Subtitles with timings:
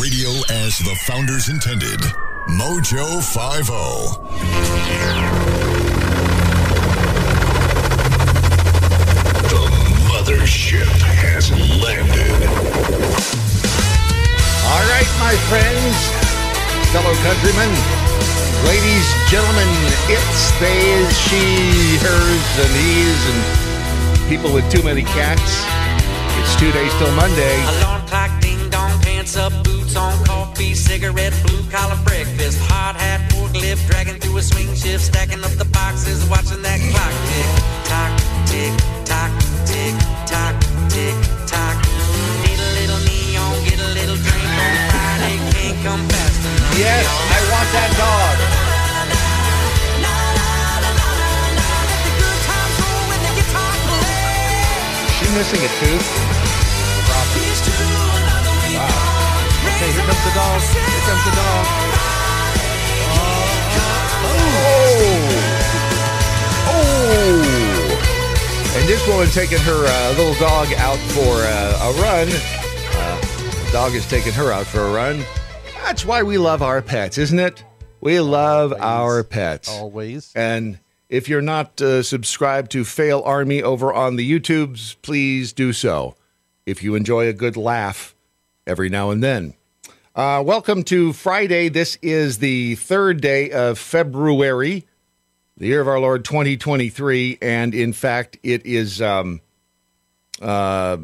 [0.00, 2.00] Radio as the founders intended.
[2.48, 3.20] Mojo oh.
[3.20, 4.46] 50.
[9.48, 9.64] The
[10.10, 12.38] mothership has landed.
[14.68, 15.96] All right, my friends,
[16.92, 17.72] fellow countrymen,
[18.66, 19.70] ladies, gentlemen,
[20.12, 25.64] it's theys, she, hers, and he's, and people with too many cats.
[26.40, 27.62] It's two days till Monday.
[27.80, 29.65] Alarm clock, ding dong, pants up, boots
[29.96, 35.42] on, coffee, cigarette, blue collar breakfast, hard hat, forklift, dragging through a swing shift, stacking
[35.42, 37.48] up the boxes, watching that clock tick
[37.88, 38.12] tock,
[38.44, 38.72] tick
[39.08, 39.32] tock,
[39.64, 39.94] tick
[40.28, 40.54] tock,
[40.92, 41.16] tick
[41.48, 41.76] tock.
[42.44, 46.78] Need a little neon, get a little drink on Friday, can't come fast enough.
[46.78, 48.36] Yes, I want that dog.
[55.08, 56.25] Is she missing a tooth?
[59.76, 60.62] Okay, here comes the dog.
[60.62, 61.66] Here comes the dog.
[64.24, 64.40] Oh!
[66.66, 68.72] Oh!
[68.74, 72.26] And this woman taking her uh, little dog out for uh, a run.
[72.96, 73.20] Uh,
[73.66, 75.22] the dog is taking her out for a run.
[75.84, 77.62] That's why we love our pets, isn't it?
[78.00, 79.68] We love our pets.
[79.68, 80.32] Always.
[80.34, 80.78] And
[81.10, 86.16] if you're not uh, subscribed to Fail Army over on the YouTubes, please do so.
[86.64, 88.14] If you enjoy a good laugh
[88.66, 89.52] every now and then.
[90.16, 91.68] Uh, welcome to Friday.
[91.68, 94.86] This is the third day of February,
[95.58, 97.36] the year of our Lord 2023.
[97.42, 99.42] And in fact, it is um,
[100.40, 100.96] uh,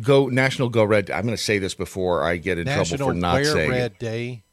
[0.00, 1.10] Go National Go Red.
[1.10, 3.92] I'm going to say this before I get in National trouble for not saying Red
[3.92, 3.98] it.
[3.98, 4.44] Day.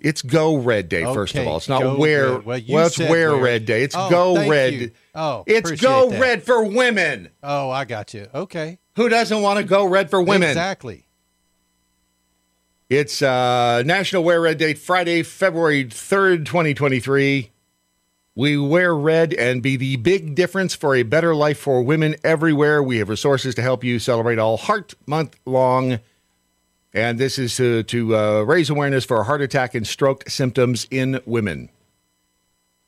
[0.00, 1.58] It's Go Red Day, first of all.
[1.58, 2.32] It's not Wear.
[2.32, 2.44] Red.
[2.44, 3.36] Well, you it's Wear.
[3.36, 3.84] Red Day.
[3.84, 4.72] It's Oh, Go thank Red.
[4.74, 4.90] you.
[5.14, 6.20] Oh, it's Go that.
[6.20, 7.28] Red for women.
[7.44, 8.26] Oh, I got you.
[8.34, 8.80] Okay.
[8.96, 10.48] Who doesn't want to go red for women?
[10.48, 11.06] Exactly.
[12.92, 17.50] It's uh, National Wear Red Day, Friday, February 3rd, 2023.
[18.34, 22.82] We wear red and be the big difference for a better life for women everywhere.
[22.82, 26.00] We have resources to help you celebrate all Heart Month long.
[26.92, 31.18] And this is to, to uh, raise awareness for heart attack and stroke symptoms in
[31.24, 31.70] women.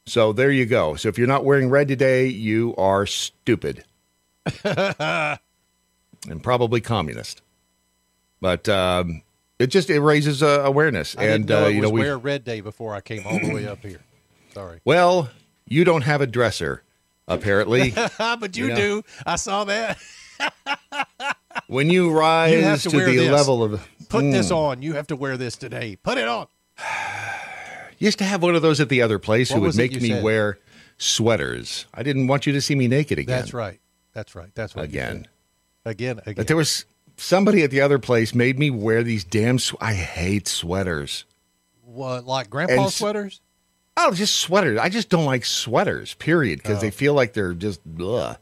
[0.05, 0.97] So there you go.
[0.97, 3.85] So if you're not wearing red today, you are stupid
[4.65, 5.39] and
[6.43, 7.41] probably communist.
[8.43, 9.23] But um,
[9.59, 12.45] it just it raises uh, awareness, I and know uh, you know we Wear Red
[12.45, 14.01] Day before I came all the way up here.
[14.53, 14.81] Sorry.
[14.85, 15.31] well,
[15.67, 16.83] you don't have a dresser,
[17.29, 17.93] apparently.
[18.19, 18.77] but you, You know.
[18.77, 19.03] do.
[19.27, 19.99] I saw that.
[21.67, 23.31] when you rise You have to to, the this.
[23.31, 24.55] level of Put this Hmm.
[24.55, 24.83] on.
[24.83, 25.97] You have to wear this today.
[25.97, 26.47] Put it on.
[27.99, 30.09] used to have one of those at the other place What who would make me
[30.11, 30.23] said?
[30.23, 30.59] wear
[30.99, 31.87] sweaters.
[31.95, 33.39] I didn't want you to see me naked again.
[33.39, 33.81] That's right.
[34.13, 34.51] That's right.
[34.55, 35.29] That's what you Again.
[35.85, 36.19] Again.
[36.21, 36.35] Again.
[36.37, 36.85] But there was
[37.17, 39.59] somebody at the other place made me wear these damn.
[39.59, 41.25] Sw- I hate sweaters.
[41.85, 43.41] what, like grandpa And sweaters?
[43.97, 44.79] Oh, just sweaters.
[44.81, 46.81] I just don't like sweaters, period, because Oh.
[46.81, 48.37] they feel like they're just ugh.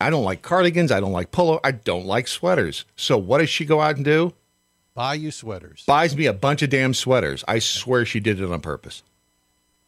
[0.00, 0.92] I don't like cardigans.
[0.92, 1.58] I don't like polo.
[1.64, 2.84] I don't like sweaters.
[2.94, 4.32] So what does she go out and do?
[4.94, 5.82] Buy you sweaters.
[5.86, 7.42] Buys me a bunch of damn sweaters.
[7.48, 9.02] I swear she did it on purpose.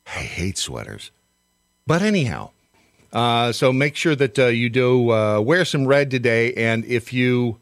[0.06, 1.12] I hate sweaters.
[1.86, 2.50] But anyhow,
[3.12, 6.52] uh, so make sure that uh, you do uh, wear some red today.
[6.54, 7.58] And if you,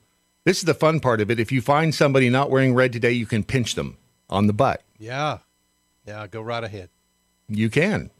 [0.49, 3.13] this is the fun part of it, if you find somebody not wearing red today,
[3.13, 3.99] you can pinch them
[4.31, 4.83] on the butt.
[4.99, 5.41] Yeah.
[6.07, 6.27] Yeah.
[6.27, 6.89] Go right ahead.
[7.51, 8.11] You can.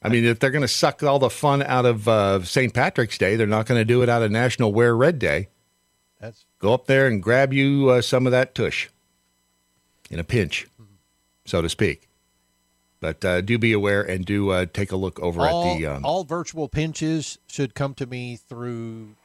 [0.00, 2.72] I mean, if they're going to suck all the fun out of uh, St.
[2.72, 5.48] Patrick's Day, they're not going to do it out of National Wear Red Day.
[6.20, 8.88] That's Go up there and grab you uh, some of that tush
[10.08, 10.68] in a pinch,
[11.46, 12.08] so to speak.
[13.00, 15.86] But uh, do be aware and do uh, take a look over all, at the.
[15.86, 19.16] Um, all virtual pinches should come to me through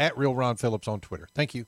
[0.00, 1.28] at real Ron Phillips on Twitter.
[1.34, 1.66] Thank you.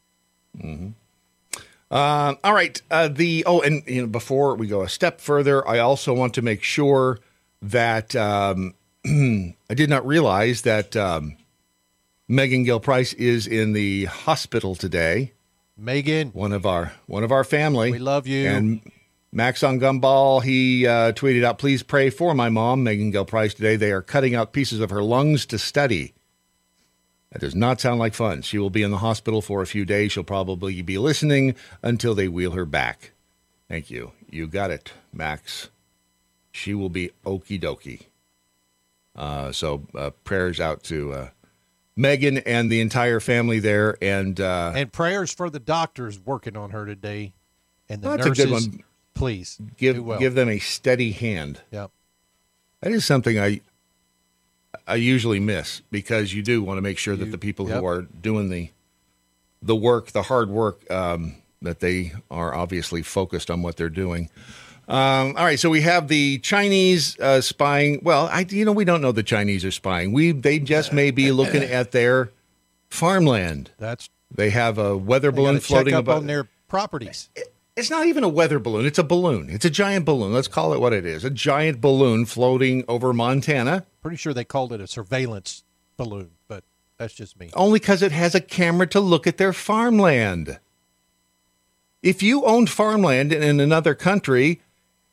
[0.59, 2.81] Um, all right.
[2.91, 6.35] Uh, the oh, and you know, before we go a step further, I also want
[6.35, 7.19] to make sure
[7.61, 8.75] that um,
[9.07, 11.37] I did not realize that um,
[12.27, 15.33] Megan Gill Price is in the hospital today.
[15.77, 17.93] Megan, One of our one of our family.
[17.93, 18.47] we love you.
[18.49, 18.91] And
[19.33, 23.53] Max on Gumball, he uh, tweeted out, "Please pray for my mom, Megan Gill Price.
[23.53, 26.15] Today they are cutting out pieces of her lungs to study."
[27.33, 28.43] That does not sound like fun.
[28.43, 30.13] She will be in the hospital for a few days.
[30.13, 33.13] She'll probably be listening until they wheel her back.
[33.69, 34.13] Thank you.
[34.31, 35.71] You got it, Max.
[36.51, 38.03] She will be okie dokie.
[39.17, 41.29] Uh, so uh, prayers out to uh,
[41.97, 43.97] Megan and the entire family there.
[44.03, 47.33] And, uh, And prayers for the doctors working on her today,
[47.89, 48.45] and the That's a nurses.
[48.45, 48.85] good one.
[49.15, 50.19] Please give well.
[50.19, 51.61] give them a steady hand.
[51.71, 51.91] Yep.
[52.81, 53.61] That is something I
[54.87, 57.81] I usually miss because you do want to make sure that You- the people yep.
[57.81, 58.71] who are doing the
[59.65, 64.29] the work, the hard work, um, that they are obviously focused on what they're doing.
[64.89, 68.01] Um, all right, so we have the Chinese uh, spying.
[68.03, 70.13] Well, I you know we don't know the Chinese are spying.
[70.13, 72.31] We they just may be looking at their
[72.91, 73.71] farmland.
[73.79, 76.19] That's They have a weather balloon floating above.
[76.19, 77.29] on their properties.
[77.77, 78.85] It's not even a weather balloon.
[78.85, 79.49] It's a balloon.
[79.49, 80.33] It's a giant balloon.
[80.35, 81.25] Let's call it what it is.
[81.25, 83.87] A giant balloon floating over Montana.
[84.03, 85.65] Pretty sure they called it a surveillance
[85.97, 86.65] balloon, but
[86.99, 87.51] that's just me.
[87.55, 90.59] only because it has a camera to look at their farmland.
[92.03, 94.61] If you owned farmland in another country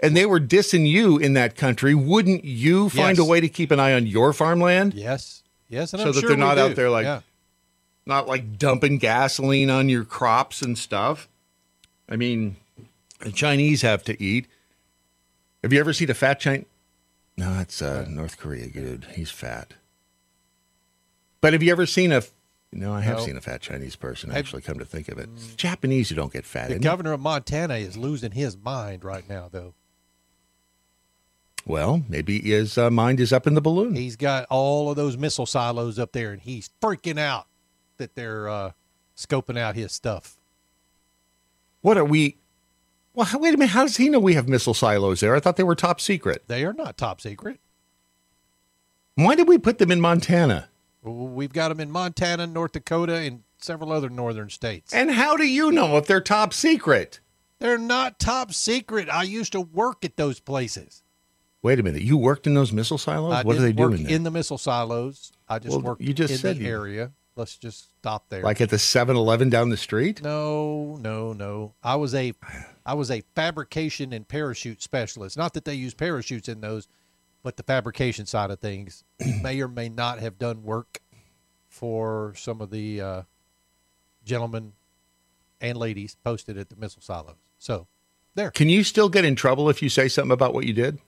[0.01, 3.25] and they were dissing you in that country, wouldn't you find Yes.
[3.25, 4.95] a way to keep an eye on your farmland?
[4.95, 6.62] Yes, yes, and So I'm that sure they're not do.
[6.62, 7.21] out there like- Yeah.
[8.05, 11.28] Not like dumping gasoline on your crops and stuff.
[12.09, 12.56] I mean,
[13.19, 14.47] the Chinese have to eat.
[15.63, 16.65] Have you ever seen a fat Chinese?
[17.38, 19.06] No, that's uh, North Korea, dude.
[19.13, 19.73] He's fat.
[21.41, 22.23] But have you ever seen a?
[22.71, 23.25] No, I have No.
[23.25, 24.31] seen a fat Chinese person.
[24.31, 26.69] I- Actually, come to think of it, It's Japanese who don't get fat.
[26.69, 26.81] The it?
[26.81, 29.73] governor of Montana is losing his mind right now, though.
[31.65, 33.95] Well, maybe his uh, mind is up in the balloon.
[33.95, 37.47] He's got all of those missile silos up there, and he's freaking out
[37.97, 38.71] that they're uh,
[39.15, 40.38] scoping out his stuff.
[41.81, 42.37] What are we?
[43.13, 43.71] Well, wait a minute.
[43.71, 45.35] How does he know we have missile silos there?
[45.35, 46.43] I thought they were top secret.
[46.47, 47.59] They are not top secret.
[49.15, 50.69] Why did we put them in Montana?
[51.01, 54.93] We've got them in Montana, North Dakota, and several other northern states.
[54.93, 57.19] And how do you know if they're top secret?
[57.59, 59.09] They're not top secret.
[59.09, 61.03] I used to work at those places.
[61.61, 62.01] Wait a minute.
[62.03, 63.33] You worked in those missile silos?
[63.33, 64.15] I what do they didn't do work in there?
[64.15, 65.33] in the missile silos.
[65.49, 67.11] I just Well, worked you just in said the you- area.
[67.39, 68.44] Let's just stop there.
[68.44, 70.21] like at the 7-Eleven down the street?
[70.21, 71.74] no, no, no.
[71.81, 72.33] I was a,
[72.86, 75.38] I was a fabrication and parachute specialist.
[75.38, 76.89] Not that they use parachutes in those,
[77.41, 79.06] but the fabrication side of things.
[79.41, 81.01] may or may not have done work
[81.69, 83.21] for some of the uh,
[84.25, 84.74] gentlemen
[85.62, 87.36] and ladies posted at the missile silos.
[87.57, 87.88] So,
[88.36, 88.51] there.
[88.51, 91.00] Can you still get in trouble if you say something about what you did?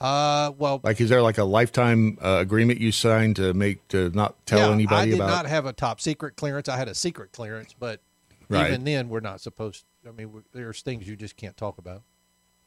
[0.00, 4.10] Uh, well, Like, is there like a lifetime uh, agreement you signed to make to
[4.10, 5.28] not tell yeah, anybody I did about?
[5.28, 6.68] not have a top secret clearance.
[6.68, 8.00] I had a secret clearance, but
[8.48, 8.68] Right.
[8.68, 9.84] even then, we're not supposed.
[10.06, 12.02] I mean, there's things you just can't talk about.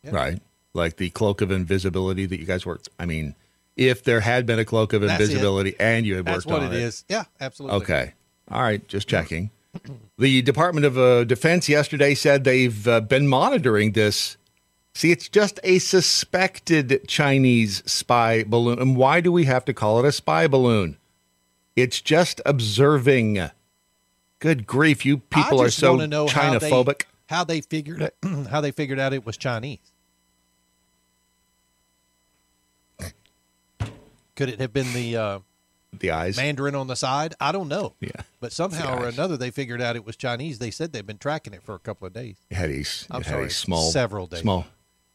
[0.03, 0.11] Yeah.
[0.11, 0.41] Right.
[0.73, 2.89] Like the cloak of invisibility that you guys worked.
[2.99, 3.35] I mean,
[3.77, 5.23] if there had been a cloak of That's it.
[5.25, 7.05] invisibility and you had That's worked on it is.
[7.07, 7.77] Yeah, absolutely.
[7.77, 8.13] Okay.
[8.51, 8.85] All right.
[8.87, 9.51] Just checking.
[10.17, 14.35] The Department of uh, Defense yesterday said they've uh, been monitoring this.
[14.99, 18.79] See, it's just a suspected Chinese spy balloon.
[18.81, 20.97] And why do we have to call it a spy balloon?
[21.73, 23.49] It's just observing.
[24.39, 26.93] Good grief, you people are so wanna how they-
[27.29, 28.17] How they figured it,
[28.49, 29.79] how they figured out it was Chinese.
[34.35, 35.39] Could it have been the uh,
[35.97, 36.35] the eyes.
[36.35, 37.35] Mandarin on the side?
[37.39, 37.93] I don't know.
[38.01, 38.09] Yeah.
[38.41, 39.17] But somehow or eyes.
[39.17, 40.59] another, they figured out it was Chinese.
[40.59, 42.35] They said they've been tracking it for a couple of days.
[42.49, 44.41] It had a, I'm it had a small, several days.
[44.41, 44.65] small,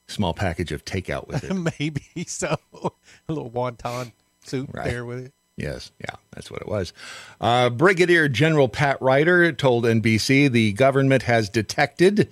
[0.06, 1.54] small package of takeout with it.
[1.78, 2.56] Maybe so.
[2.75, 2.90] a
[3.32, 4.12] little wonton
[4.44, 4.84] soup Right.
[4.84, 5.32] there with it.
[5.56, 6.92] Yes, yeah, that's what it was.
[7.40, 12.28] Uh, Brigadier General Pat Ryder told NBC the government has detected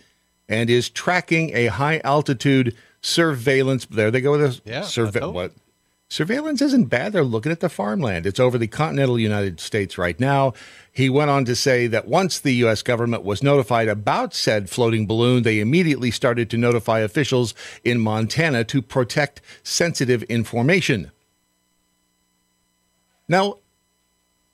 [0.48, 3.86] and is tracking a high altitude surveillance.
[3.86, 4.60] There they go with this.
[4.64, 5.52] Yeah, surve- what?
[6.12, 7.14] Surveillance isn't bad.
[7.14, 8.26] They're looking at the farmland.
[8.26, 10.52] It's over the continental United States right now.
[10.92, 12.83] He went on to say that once the U.S.
[12.83, 18.62] government was notified about said floating balloon, they immediately started to notify officials in Montana
[18.62, 21.12] to protect sensitive information.
[23.26, 23.61] Now,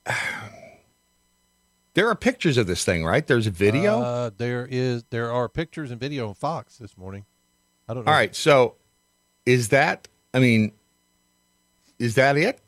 [1.95, 3.27] there are pictures of this thing, right?
[3.27, 4.01] There's a video.
[4.01, 7.25] Uh, there is there are pictures and video on Fox this morning.
[7.89, 8.13] I don't know.
[8.13, 8.37] All right.
[8.37, 8.77] So,
[9.45, 10.07] is that?
[10.33, 10.71] I mean,
[11.99, 12.61] is that it?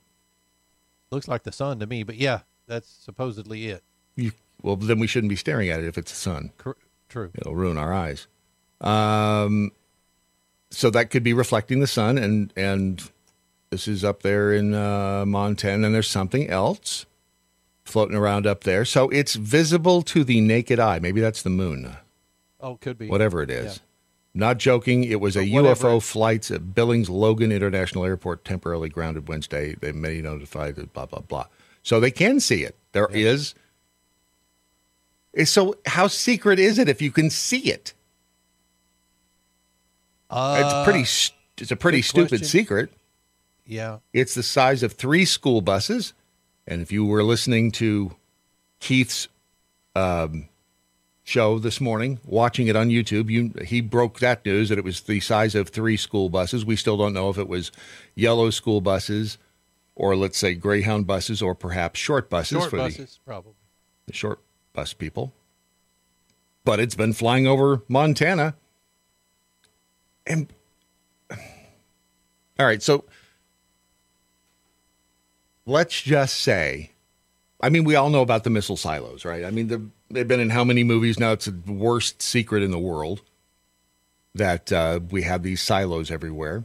[1.10, 3.82] Looks like the sun to me, but yeah, that's supposedly it.
[4.16, 4.32] You,
[4.62, 6.52] well, then we shouldn't be staring at it if it's the sun.
[6.58, 6.76] Cor-
[7.08, 7.30] true.
[7.34, 8.26] It'll ruin our eyes.
[8.80, 9.72] Um,
[10.70, 13.10] so that could be reflecting the sun, and and
[13.70, 17.06] this is up there in uh, Montana, and there's something else
[17.84, 18.84] floating around up there.
[18.84, 20.98] So it's visible to the naked eye.
[21.00, 21.96] Maybe that's the moon.
[22.60, 23.08] Oh, could be.
[23.08, 23.80] whatever it is.
[24.32, 25.02] Not joking.
[25.04, 29.74] It was a UFO it- flight at Billings Logan International Airport temporarily grounded Wednesday.
[29.80, 31.46] They may notify the blah blah blah.
[31.82, 32.76] so they can see it.
[32.92, 33.54] There is.
[35.44, 37.94] So how secret is it if you can see it?
[40.28, 41.62] Uh, it's pretty.
[41.62, 42.46] It's a pretty stupid question.
[42.46, 42.92] secret.
[43.66, 43.98] Yeah.
[44.12, 46.12] It's the size of three school buses.
[46.66, 48.14] And if you were listening to
[48.80, 49.28] Keith's
[49.94, 50.48] um,
[51.30, 55.02] show this morning, watching it on YouTube, you he broke that news that it was
[55.02, 56.64] the size of three school buses.
[56.64, 57.70] We still don't know if it was
[58.14, 59.38] yellow school buses
[59.94, 63.52] or let's say Greyhound buses or perhaps short buses Short for buses, probably.
[64.06, 64.40] The, the short
[64.72, 65.32] bus people.
[66.64, 68.54] But it's been flying over Montana.
[70.26, 70.52] And
[71.30, 73.04] all right, so
[75.64, 76.90] let's just say,
[77.60, 79.44] I mean, we all know about the missile silos, right?
[79.44, 81.32] I mean, the, they've been in how many movies now?
[81.32, 83.22] It's the worst secret in the world
[84.34, 86.64] that uh, we have these silos everywhere.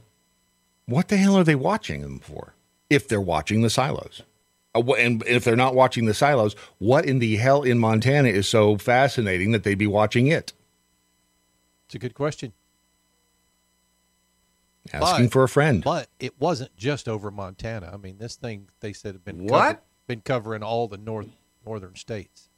[0.85, 2.53] What the hell are they watching them for?
[2.89, 4.21] If they're watching the silos.
[4.75, 8.47] Uh, And if they're not watching the silos, what in the hell in Montana is
[8.47, 10.53] so fascinating that they'd be watching it?
[11.87, 12.53] It's a good question.
[14.93, 15.83] Asking But- for a friend.
[15.83, 17.89] But it wasn't just over Montana.
[17.91, 19.51] I mean, this thing they said had been What?
[19.59, 21.29] covered- been covering all the north
[21.65, 22.49] northern states.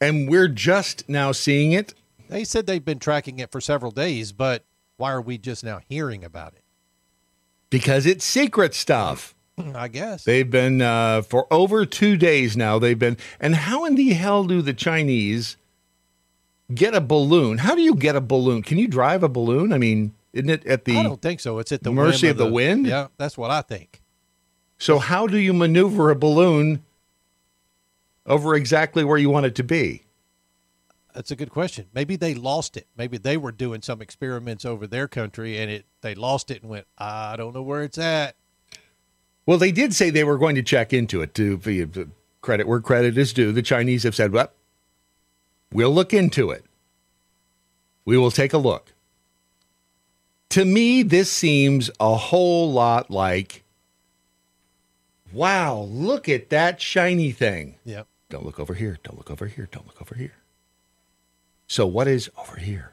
[0.00, 1.94] And we're just now seeing it.
[2.28, 4.64] They said they've been tracking it for several days, but
[4.96, 6.62] why are we just now hearing about it?
[7.70, 9.34] Because it's secret stuff.
[9.74, 10.24] I guess.
[10.24, 12.78] They've been uh, for over two days now.
[12.78, 15.56] They've been, and how in the hell do the Chinese
[16.72, 17.58] get a balloon?
[17.58, 18.62] How do you get a balloon?
[18.62, 19.72] Can you drive a balloon?
[19.72, 20.96] I mean, isn't it at the.
[20.96, 21.08] I the?
[21.08, 21.58] don't think so.
[21.58, 22.86] It's at the mercy whim of the wind?
[22.86, 24.00] Yeah, that's what I think.
[24.78, 26.84] So how do you maneuver a balloon
[28.28, 30.04] over exactly where you want it to be?
[31.14, 31.86] That's a good question.
[31.92, 32.86] Maybe they lost it.
[32.96, 36.70] Maybe they were doing some experiments over their country and it they lost it and
[36.70, 38.36] went, I don't know where it's at.
[39.46, 41.34] Well, they did say they were going to check into it.
[41.34, 42.10] To
[42.42, 44.52] credit where credit is due, the Chinese have said, "Well,
[45.72, 46.66] we'll look into it.
[48.04, 48.92] We will take a look."
[50.50, 53.64] To me, this seems a whole lot like,
[55.32, 58.06] "Wow, look at that shiny thing." Yep.
[58.30, 58.98] Don't look over here.
[59.02, 59.68] Don't look over here.
[59.70, 60.34] Don't look over here.
[61.66, 62.92] So, what is over here?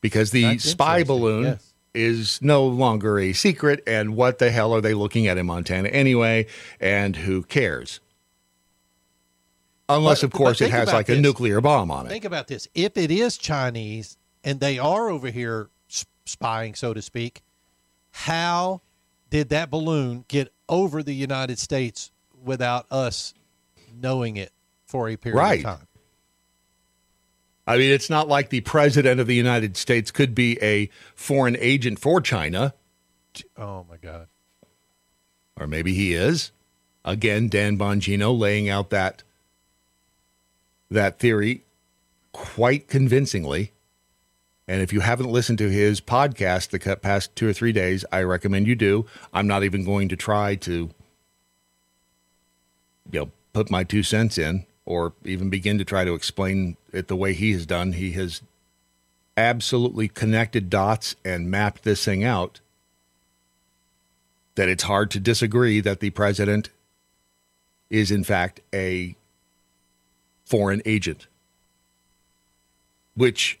[0.00, 1.74] Because the That's spy balloon yes.
[1.94, 3.82] is no longer a secret.
[3.86, 6.46] And what the hell are they looking at in Montana anyway?
[6.80, 8.00] And who cares?
[9.88, 12.10] Unless, But- of course, it has like a nuclear bomb on it.
[12.10, 12.68] Think about this.
[12.74, 15.68] If it is Chinese and they are over here
[16.24, 17.42] spying, so to speak,
[18.12, 18.80] how
[19.30, 22.10] did that balloon get over the United States
[22.44, 23.34] without us
[24.00, 24.52] knowing it
[24.86, 25.58] for a period Right.
[25.60, 25.86] of time?
[27.66, 31.56] I mean, it's not like the president of the United States could be a foreign
[31.58, 32.74] agent for China.
[33.56, 34.26] Oh my God.
[35.58, 36.50] or maybe he is.
[37.04, 39.22] Again, Dan Bongino laying out that
[40.90, 41.62] that theory
[42.32, 43.72] quite convincingly.
[44.68, 48.22] And if you haven't listened to his podcast the past two or three days, I
[48.22, 49.06] recommend you do.
[49.32, 50.90] I'm not even going to try to
[53.10, 57.08] you know put my two cents in or even begin to try to explain it
[57.08, 57.92] the way he has done.
[57.92, 58.42] He has
[59.36, 62.60] absolutely connected dots and mapped this thing out
[64.56, 66.68] that it's hard to disagree that the president
[67.88, 69.14] is in fact a
[70.44, 71.26] foreign agent
[73.14, 73.58] which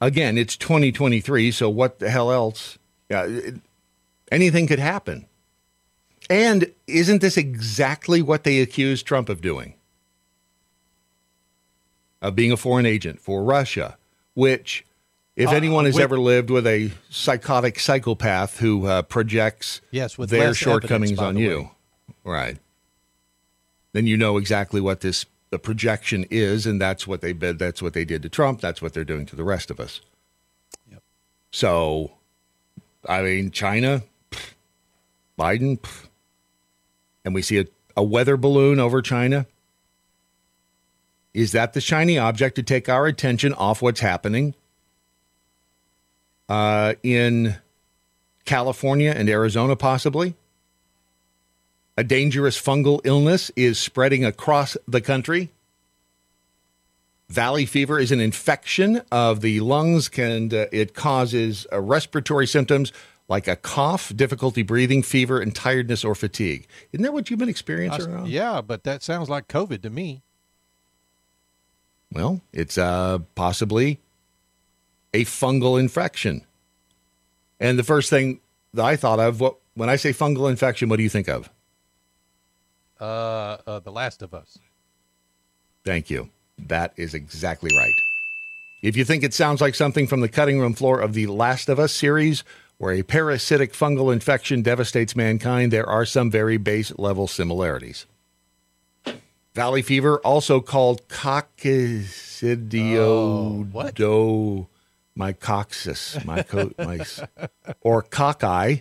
[0.00, 2.78] again it's 2023 so what the hell else
[3.08, 3.54] yeah it-
[4.32, 5.26] anything could happen
[6.28, 9.74] and isn't this exactly what they accused Trump of doing
[12.22, 13.96] of being a foreign agent for Russia
[14.34, 14.84] which
[15.36, 20.16] if Uh, anyone has with- ever lived with a psychotic psychopath who uh, projects Yes,
[20.16, 21.70] with their shortcomings evidence, on the you, way.
[22.24, 22.58] right?
[23.92, 27.58] Then you know exactly what this the projection is, and that's what they did.
[27.58, 28.60] That's what they did to Trump.
[28.60, 30.00] That's what they're doing to the rest of us.
[30.90, 31.02] Yep.
[31.52, 32.12] So,
[33.08, 34.02] I mean, China,
[35.38, 35.78] Biden,
[37.26, 37.66] and we see a,
[37.96, 39.46] a weather balloon over China.
[41.34, 44.54] Is that the shiny object to take our attention off what's happening
[46.48, 47.56] uh, in
[48.46, 50.34] California and Arizona, possibly?
[51.98, 55.50] A dangerous fungal illness is spreading across the country.
[57.28, 62.92] Valley fever is an infection of the lungs, and uh, it causes uh, respiratory symptoms
[63.28, 66.66] like a cough, difficulty breathing, fever, and tiredness or fatigue.
[66.92, 68.12] Isn't that what you've been experiencing?
[68.12, 68.26] Ron?
[68.26, 70.22] yeah, but that sounds like COVID to me.
[72.12, 73.98] Well, it's uh, possibly
[75.12, 76.42] a fungal infection.
[77.58, 78.40] And the first thing
[78.74, 81.50] that I thought of, what when I say fungal infection, what do you think of?
[83.00, 84.58] Uh, uh, The Last of Us.
[85.84, 86.30] Thank you.
[86.58, 87.92] That is exactly right.
[88.82, 91.68] If you think it sounds like something from the cutting room floor of the Last
[91.68, 92.44] of Us series,
[92.78, 98.04] where a parasitic fungal infection devastates mankind, there are some very base level similarities.
[99.54, 101.04] Valley fever, also called Oh,
[103.72, 103.94] what?
[103.96, 107.00] coccidioidomycosis, my co- my,
[107.80, 108.76] or cockeye.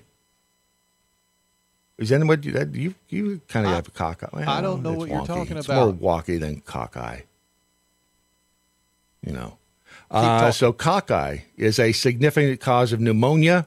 [1.98, 4.28] Is anybody that you you kind of have a cockeye?
[4.34, 5.28] Well, I don't know it's what you're wonky.
[5.28, 6.02] talking It's about.
[6.02, 7.22] more walky than cockeye.
[9.26, 9.58] You know.
[10.12, 10.52] Uh, talking.
[10.52, 13.66] so cockeye is a significant cause of pneumonia,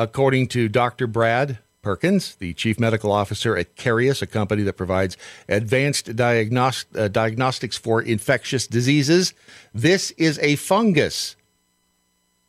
[0.00, 1.06] according to Dr.
[1.06, 5.16] Brad Perkins, the chief medical officer at Karius, a company that provides
[5.48, 9.34] advanced diagnos- uh, diagnostics for infectious diseases.
[9.74, 11.36] This is a fungus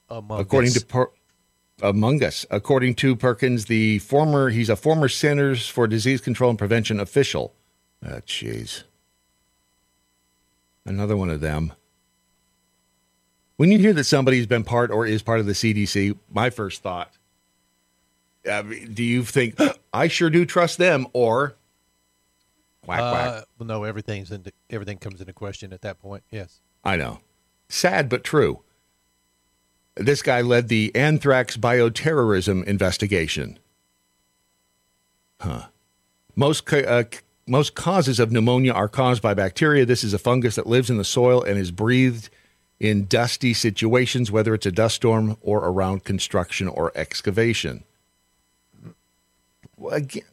[0.09, 0.79] Among according Us.
[0.79, 1.11] to per-
[1.81, 6.59] among us according to perkins the former he's a former centers for disease control and
[6.59, 7.55] prevention official
[8.05, 8.83] oh jeez
[10.85, 11.73] another one of them
[13.55, 16.83] when you hear that somebody's been part or is part of the cdc my first
[16.83, 17.13] thought
[18.49, 18.61] uh,
[18.93, 19.55] do you think
[19.93, 21.55] i sure do trust them or
[22.85, 26.23] whack whack Uh, well, no, everything's into, everything comes into question at that point.
[26.31, 26.59] Yes.
[26.83, 27.19] I know.
[27.69, 28.61] Sad but true.
[29.95, 33.59] This guy led the anthrax bioterrorism investigation.
[35.39, 35.67] Huh.
[36.35, 37.03] Most ca- uh,
[37.47, 39.85] most causes of pneumonia are caused by bacteria.
[39.85, 42.29] This is a fungus that lives in the soil and is breathed
[42.79, 47.83] in dusty situations, whether it's a dust storm or around construction or excavation.
[49.89, 50.23] Again,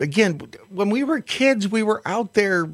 [0.00, 0.40] again,
[0.70, 2.70] when we were kids, we were out there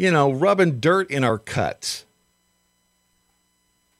[0.00, 2.06] you know, rubbing dirt in our cuts.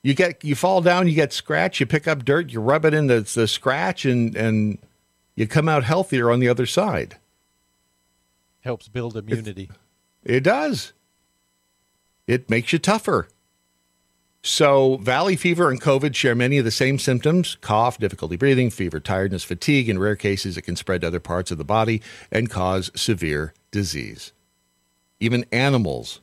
[0.01, 2.93] You get you fall down, you get scratched, you pick up dirt, you rub it
[2.95, 4.79] in the, the scratch, and and
[5.35, 7.17] you come out healthier on the other side.
[8.61, 9.69] Helps build immunity.
[10.23, 10.93] It does.
[12.25, 13.27] It makes you tougher.
[14.43, 18.99] So, valley fever and COVID share many of the same symptoms cough, difficulty breathing, fever,
[18.99, 19.87] tiredness, fatigue.
[19.87, 23.53] In rare cases, it can spread to other parts of the body and cause severe
[23.69, 24.33] disease.
[25.19, 26.21] Even animals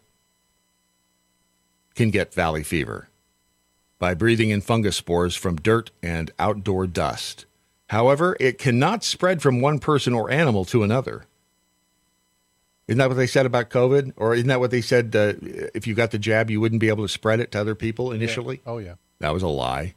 [1.95, 3.09] can get valley fever
[4.01, 7.47] by breathing in fungus spores from dirt and outdoor dust.
[7.91, 11.25] However, it cannot spread from one person or animal to another.
[12.89, 14.15] Isn't that what they said about COVID?
[14.17, 15.15] Or isn't that what they said?
[15.15, 15.35] Uh,
[15.75, 18.13] if you got the jab, you wouldn't be able to spread it to other people
[18.13, 18.61] initially?
[18.67, 18.95] Oh yeah.
[19.21, 19.95] That was a lie.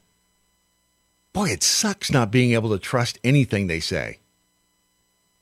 [1.34, 4.20] Boy, it sucks not being able to trust anything they say.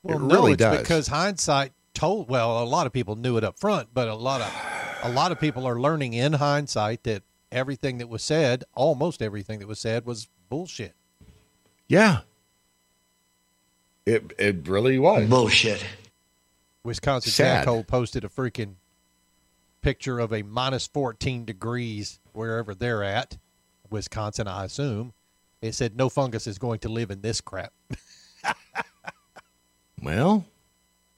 [0.03, 0.79] Well, It no, really it's does.
[0.79, 2.29] because hindsight told.
[2.29, 4.53] Well, a lot of people knew it up front, but a lot of
[5.03, 9.57] a lot of people are learning in hindsight that everything that was said, almost everything
[9.59, 10.93] that was said, was bullshit.
[11.87, 12.19] Yeah.
[14.05, 15.27] It, it really was.
[15.29, 15.83] Bullshit.
[16.83, 17.65] Wisconsin Sad.
[17.65, 18.75] Jackhole posted a freaking
[19.81, 23.37] picture of a minus 14 degrees wherever they're at,
[23.89, 25.13] Wisconsin, I assume.
[25.61, 27.73] It said no fungus is going to live in this crap.
[30.01, 30.45] Well,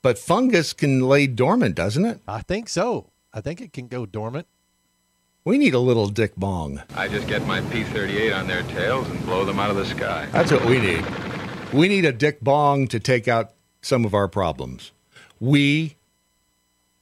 [0.02, 2.20] but fungus can lay dormant, doesn't it?
[2.28, 3.12] I think so.
[3.34, 4.48] I think it can go dormant.
[5.44, 6.82] We need a little Dick Bong.
[6.96, 10.28] I just get my P-38 on their tails and blow them out of the sky.
[10.32, 11.04] That's what we need.
[11.74, 14.92] We need a Dick Bong to take out some of our problems.
[15.42, 15.98] We,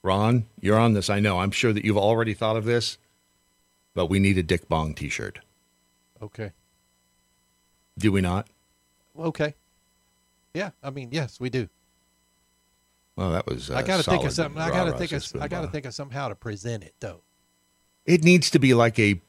[0.02, 1.10] Ron, you're on this.
[1.10, 1.40] I know.
[1.40, 2.96] I'm sure that you've already thought of this,
[3.94, 5.40] but we need a Dick Bong t shirt.
[6.22, 6.52] Okay.
[7.98, 8.48] Do we not?
[9.18, 9.54] Okay.
[10.54, 11.68] Yeah, I mean, yes, we do.
[13.14, 13.70] Well, that was.
[13.70, 14.60] Uh, I got to think of something.
[14.60, 15.24] I got to think of.
[15.38, 17.20] I got to think of somehow to present it though.
[18.06, 19.20] It needs to be like a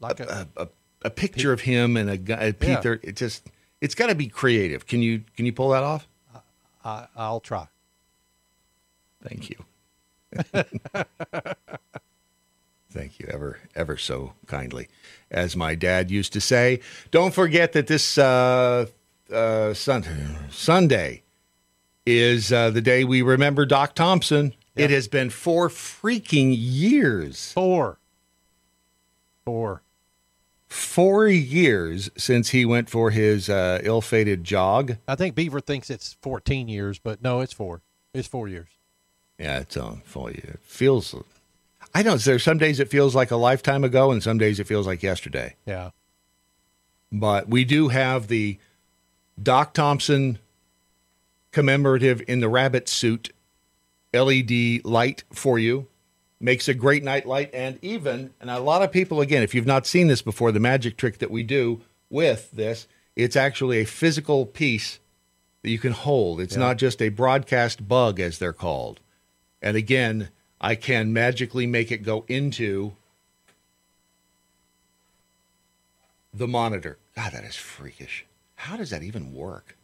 [0.00, 0.68] Like a, a, a,
[1.02, 2.42] a picture of him and a guy.
[2.42, 2.98] A Peter.
[3.04, 3.46] It just.
[3.80, 4.88] It's got to be creative.
[4.88, 6.08] Can you can you pull that off?
[6.84, 7.68] I, I'll try.
[9.22, 9.64] Thank you.
[12.90, 14.88] Thank you ever, ever so kindly.
[15.30, 18.86] As my dad used to say, don't forget that this uh,
[19.32, 21.22] uh, sun- Sunday
[22.06, 24.54] is uh, the day we remember Doc Thompson.
[24.74, 27.52] It has been four freaking years.
[27.52, 27.98] Four.
[29.44, 29.82] Four.
[30.68, 34.96] Four years since he went for his uh, ill fated jog.
[35.08, 37.82] I think Beaver thinks it's 14 years, but no, it's four.
[38.14, 38.68] It's four years.
[39.38, 40.52] Yeah, it's on full year.
[40.54, 41.14] It feels.
[41.94, 44.66] I know there's some days it feels like a lifetime ago, and some days it
[44.66, 45.54] feels like yesterday.
[45.66, 45.90] Yeah.
[47.12, 48.58] but we do have the
[49.42, 50.38] Doc Thompson
[51.52, 53.30] commemorative in the rabbit suit
[54.12, 55.86] LED light for you.
[56.40, 59.66] Makes a great night light, and even and a lot of people again, if you've
[59.66, 63.84] not seen this before, the magic trick that we do with this, it's actually a
[63.84, 65.00] physical piece
[65.62, 66.40] that you can hold.
[66.40, 69.00] It's not just a broadcast bug, as they're called.
[69.60, 72.92] And again, I can magically make it go into
[76.32, 76.98] the monitor.
[77.16, 78.24] God, that is freakish.
[78.56, 79.76] How does that even work?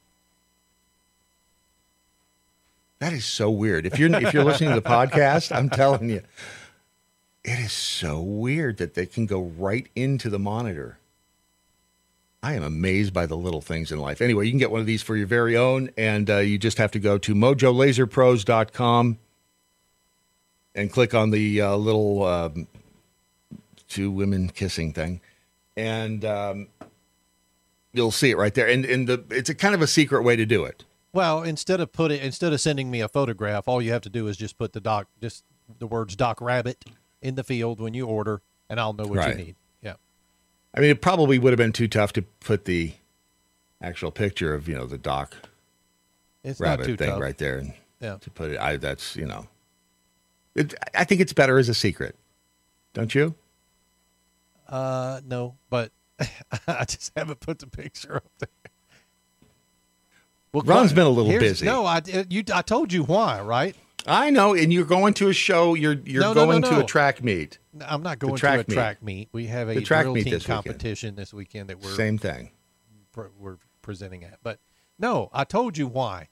[2.99, 3.87] That is so weird.
[3.87, 6.23] If you're if you're listening to the podcast, I'm telling you,
[7.45, 10.99] it is so weird that they can go right into the monitor.
[12.43, 14.21] I am amazed by the little things in life.
[14.21, 16.79] Anyway, you can get one of these for your very own, and uh, you just
[16.79, 19.19] have to go to mojolaserpros.com
[20.75, 22.67] and click on the uh, little um,
[23.89, 25.21] two women kissing thing,
[25.77, 26.69] and um,
[27.93, 28.69] you'll see it right there.
[28.69, 30.85] And, and the, it's a kind of a secret way to do it.
[31.13, 34.11] Well, instead of put it, instead of sending me a photograph, all you have to
[34.11, 35.45] do is just put the doc, just
[35.79, 36.85] the words "Doc Rabbit"
[37.23, 39.39] in the field when you order, and I'll know what Right.
[39.39, 39.55] you need.
[39.81, 39.95] Yeah.
[40.75, 42.95] I mean, it probably would have been too tough to put the
[43.81, 45.37] actual picture of you know the doc
[46.43, 47.21] It's rabbit not too thing tough.
[47.21, 48.17] right there, and Yeah.
[48.21, 48.59] to put it.
[48.59, 49.47] I that's you know,
[50.55, 52.17] it, I think it's better as a secret,
[52.93, 53.35] don't you?
[54.69, 55.91] Uh, no, but
[56.69, 58.49] I just haven't put the picture up there.
[60.53, 61.67] Well, Ron's been a little busy.
[61.67, 63.75] No, I you I told you why, right?
[64.07, 65.75] I know, and you're going to a show.
[65.75, 67.59] You're you're No, no, no, going to a track meet.
[67.85, 68.75] I'm not going track to a meet.
[68.75, 69.29] track meet.
[69.33, 70.65] We have a The track meet team this weekend.
[70.65, 72.51] competition this weekend that we're Same thing.
[73.13, 74.39] pre- we're presenting at.
[74.45, 74.61] But
[74.99, 76.29] no, I told you why.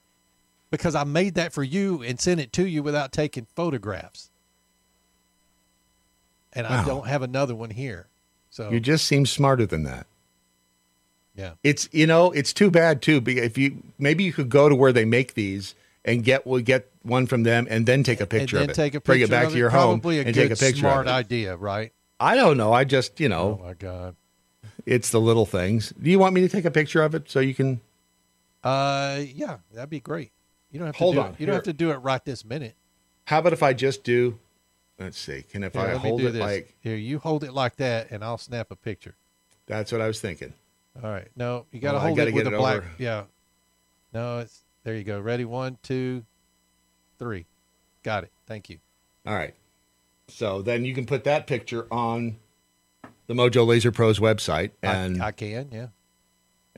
[0.73, 4.31] Because I made that for you and sent it to you without taking photographs.
[6.55, 8.09] And I don't have another one here.
[8.51, 10.07] So You just seem smarter than that.
[11.35, 11.53] yeah.
[11.63, 13.23] It's you know it's too bad too.
[13.27, 16.91] If you maybe you could go to where they make these and get will get
[17.03, 18.83] one from them and then take a picture and then of it.
[18.83, 20.57] take a picture bring it back to your home Probably a and good, take a
[20.57, 21.93] picture smart idea, right?
[22.21, 22.73] I don't know.
[22.73, 24.15] I just you know Oh my god.
[24.85, 25.93] it's the little things.
[26.01, 27.81] Do you want me to take a picture of it so you can?
[28.65, 30.33] Uh, yeah, that'd be great.
[30.73, 31.41] You don't have Hold to do on, it.
[31.41, 32.75] You don't have to do it right this minute.
[33.27, 34.39] How about if I just do?
[34.99, 35.43] Let's see.
[35.43, 36.41] Can if Here, I hold it this.
[36.41, 39.15] like here, you hold it like that, and I'll snap a picture.
[39.67, 40.55] that's what I was thinking.
[41.03, 41.29] All right.
[41.37, 42.77] No, you got to oh, Well, hold it with a black.
[42.79, 42.91] over.
[42.99, 43.25] Yeah.
[44.13, 44.95] No, it's there.
[44.95, 45.21] You go.
[45.21, 45.45] Ready?
[45.45, 46.25] One, two,
[47.19, 47.47] three.
[48.03, 48.33] Got it.
[48.47, 48.79] Thank you.
[49.27, 49.55] All right.
[50.29, 52.37] So then you can put that picture on
[53.27, 55.69] the Mojo Laser Pros website, and I, I can.
[55.73, 55.87] Yeah.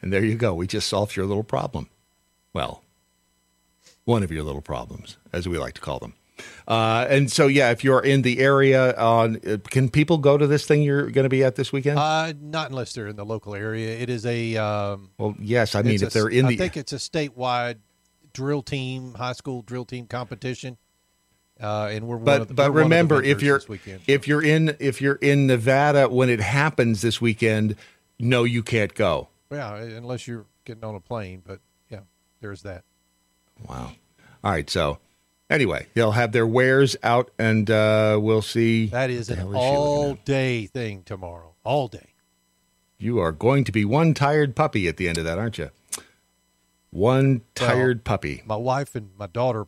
[0.03, 0.55] and there you go.
[0.55, 1.89] We just solved your little problem.
[2.53, 2.84] Well,
[4.05, 6.15] one of your little problems, as we like to call them.
[6.67, 10.47] Uh, and so, yeah, if you're in the area, on uh, can people go to
[10.47, 11.99] this thing you're going to be at this weekend?
[11.99, 13.97] Uh, not unless they're in the local area.
[13.99, 14.57] It is a.
[14.57, 15.75] Um, well, yes.
[15.75, 17.77] I mean, if a- they're in I the, think it's a statewide
[18.33, 20.77] drill team, high school drill team competition.
[21.61, 23.59] Uh, and we're one but of the, but we're one of the remember, if you're
[23.59, 24.01] this weekend.
[24.09, 27.77] if you're in if you're in Nevada when it happens this weekend,
[28.19, 29.29] no, you can't go.
[29.53, 32.01] yeah, unless you're getting on a plane, but yeah,
[32.41, 32.83] there's that.
[33.69, 33.93] Wow.
[34.43, 34.69] All right.
[34.69, 34.99] So,
[35.51, 38.87] anyway, they'll have their wares out, and uh, we'll see.
[38.87, 41.55] That is an is all day thing tomorrow.
[41.65, 42.11] All day.
[42.99, 45.71] You are going to be one tired puppy at the end of that, aren't you?
[46.91, 48.43] One tired puppy.
[48.47, 49.67] My wife and my daughter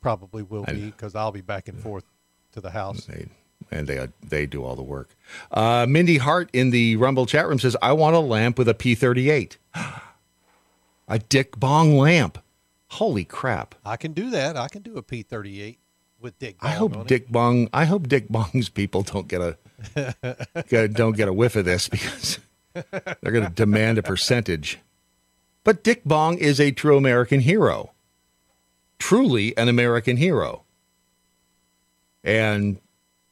[0.00, 2.04] probably will be because I'll be back and forth
[2.52, 3.04] to the house.
[3.06, 3.28] They,
[3.70, 5.16] and they they do all the work.
[5.50, 8.74] Uh, Mindy Hart in the Rumble chat room says, "I want a lamp with a
[8.74, 9.56] P38,
[11.08, 12.38] a Dick Bong lamp.
[12.94, 13.74] Holy crap!
[13.84, 14.56] I can do that.
[14.56, 15.78] I can do a P38
[16.20, 16.56] with Dick.
[16.60, 17.08] I Bong hope on it.
[17.08, 17.68] Dick Bong.
[17.72, 19.56] I hope Dick Bong's people don't get a
[20.68, 22.38] get, don't get a whiff of this because
[22.72, 24.78] they're going to demand a percentage.
[25.64, 27.90] But Dick Bong is a true American hero,
[29.00, 30.62] truly an American hero,
[32.22, 32.78] and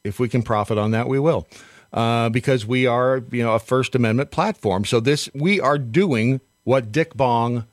[0.02, 1.46] if we can profit on that, we will,
[1.92, 4.84] uh, because we are you know a First Amendment platform.
[4.84, 7.66] So this we are doing what Dick Bong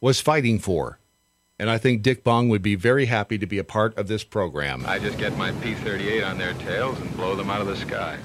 [0.00, 1.00] was fighting for.
[1.62, 4.24] And I think Dick Bong would be very happy to be a part of this
[4.24, 4.84] program.
[4.84, 8.18] I just get my P-38 on their tails and blow them out of the sky.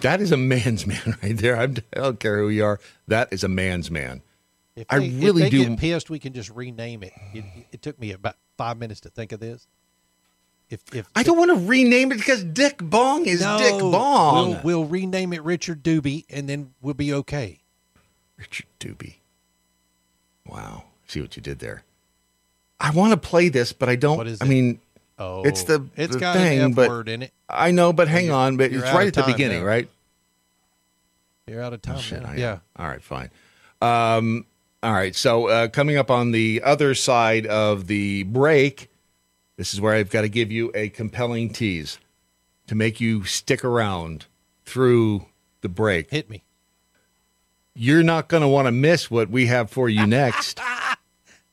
[0.00, 1.56] That is a man's man right there.
[1.56, 2.80] I'm, I don't care who you are.
[3.06, 4.22] That is a man's man.
[4.74, 6.10] If I really if they do- Get pissed.
[6.10, 7.12] We can just rename it.
[7.32, 7.44] it.
[7.70, 9.68] It took me about five minutes to think of this.
[10.70, 14.50] If if I don't want to rename it because Dick Bong is no, Dick Bong.
[14.50, 17.62] We'll, we'll rename it Richard Doobie, and then we'll be okay.
[18.36, 19.18] Richard Doobie.
[20.44, 20.82] Wow.
[21.08, 21.82] See what you did there.
[22.78, 24.16] I want to play this, but I don't.
[24.18, 24.48] What is I it?
[24.48, 24.80] mean,
[25.20, 27.32] Oh, It's the- it's the got thing, an F but- word in it.
[27.48, 28.56] I know, but hang you're- on.
[28.56, 29.66] But you're it's right at the beginning, now.
[29.66, 29.88] right?
[31.48, 31.96] You're out of time.
[31.96, 32.22] Oh, shit.
[32.36, 32.58] Yeah.
[32.76, 33.30] All right, fine.
[33.82, 34.46] Um,
[34.80, 35.16] all right.
[35.16, 38.90] So uh, coming up on the other side of the break,
[39.56, 41.98] this is where I've got to give you a compelling tease
[42.68, 44.26] to make you stick around
[44.66, 45.24] through
[45.62, 46.10] the break.
[46.10, 46.44] Hit me.
[47.74, 50.60] You're not going to want to miss what we have for you next.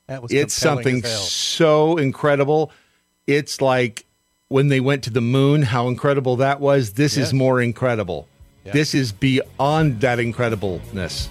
[0.08, 2.72] That was it's something so incredible.
[3.28, 4.06] It's like
[4.50, 6.94] when they went to the moon, how incredible that was.
[6.94, 7.28] This Yes.
[7.28, 8.28] is more incredible.
[8.64, 8.74] Yeah.
[8.74, 11.30] This is beyond that incredibleness.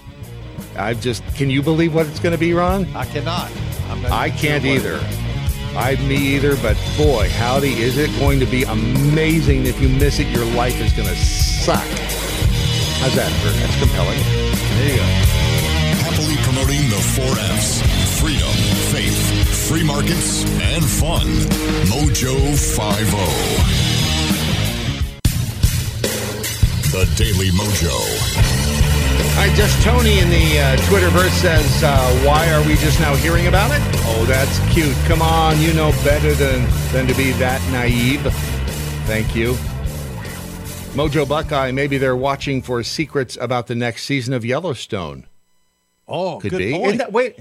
[0.77, 2.85] I just can you believe what it's going to be, Ron?
[2.95, 3.51] I cannot.
[3.89, 4.99] I'm I can't sure either.
[5.77, 9.65] I me either, but boy, howdy, is it going to be amazing.
[9.65, 11.83] If you miss it, your life is going to suck.
[12.99, 13.31] How's that?
[13.43, 14.19] That's compelling.
[14.79, 15.03] There you go.
[16.03, 17.81] Happily promoting the four F's
[18.19, 18.51] freedom,
[18.91, 21.27] faith, free markets, and fun.
[21.91, 22.55] Mojo oh.
[22.55, 23.15] 50.
[26.91, 27.91] The Daily Mojo.
[29.35, 33.15] All right, just Tony in the uh, Twitterverse says, uh, "Why are we just now
[33.15, 34.95] hearing about it?" Oh, that's cute.
[35.07, 38.21] Come on, you know better than than to be that naive.
[39.07, 39.53] Thank you,
[40.93, 41.71] Mojo Buckeye.
[41.71, 45.25] Maybe they're watching for secrets about the next season of Yellowstone.
[46.07, 46.71] Oh, Could good be.
[46.71, 46.99] point.
[46.99, 47.37] That- wait,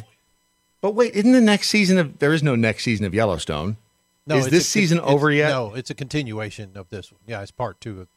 [0.84, 2.18] but wait, isn't the next season of?
[2.18, 3.78] There is no next season of Yellowstone.
[4.26, 5.48] no, is this a- season over yet?
[5.48, 7.20] No, it's a continuation of this one.
[7.26, 8.08] Yeah, it's part two of.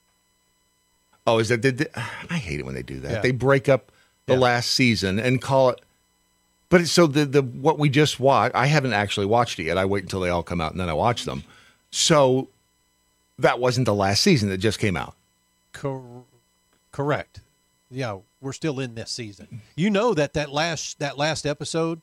[1.26, 1.62] Oh, is that?
[1.62, 3.12] Did, I hate it when they do that.
[3.12, 3.22] Yeah.
[3.22, 3.90] They break up
[4.26, 4.40] the Yeah.
[4.40, 5.82] last season and call it.
[6.68, 9.78] But so the the what we just watched, I haven't actually watched it yet.
[9.78, 11.46] I wait until they all come out and then I watch them.
[11.92, 12.50] So
[13.40, 15.16] that wasn't the last season that just came out.
[15.72, 16.26] Cor-
[16.92, 17.40] correct.
[17.90, 19.62] Yeah, we're still in this season.
[19.78, 22.02] You know that that last that last episode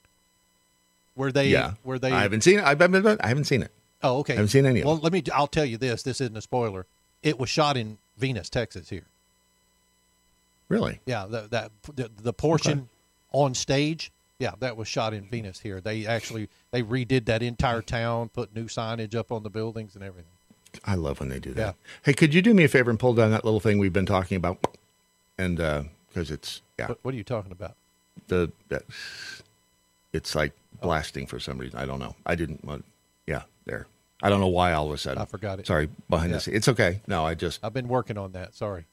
[1.15, 2.63] where they yeah, Were they I haven't seen it.
[2.63, 3.71] I, I, haven't seen it.
[4.03, 6.21] oh okay I haven't seen any of well let me I'll tell you this this
[6.21, 6.87] isn't a spoiler
[7.23, 9.05] it was shot in Venus Texas here
[10.69, 11.01] Really?
[11.07, 12.89] yeah the, that the, the portion
[13.33, 17.83] on stage yeah that was shot in Venus here they actually they redid that entire
[17.83, 20.31] town put new signage up on the buildings and everything
[20.85, 21.61] I love when they do that.
[21.61, 21.73] Yeah.
[22.03, 24.07] Hey, could you do me a favor and pull down that little thing we've been
[24.07, 24.77] talking about?
[25.39, 27.77] And uh, because it's yeah, what, what are you talking about
[28.29, 28.83] the that
[30.13, 30.53] it's like
[30.85, 31.79] blasting for some reason.
[31.79, 32.15] I don't know.
[32.27, 32.65] I didn't.
[32.65, 32.85] want
[33.27, 33.87] yeah, there.
[34.23, 35.21] I don't know why all of a sudden.
[35.21, 35.67] I forgot it.
[35.67, 36.37] Sorry, behind Yeah.
[36.37, 36.57] the scenes.
[36.59, 37.01] It's okay.
[37.07, 38.87] No, I just I've been working on that sorry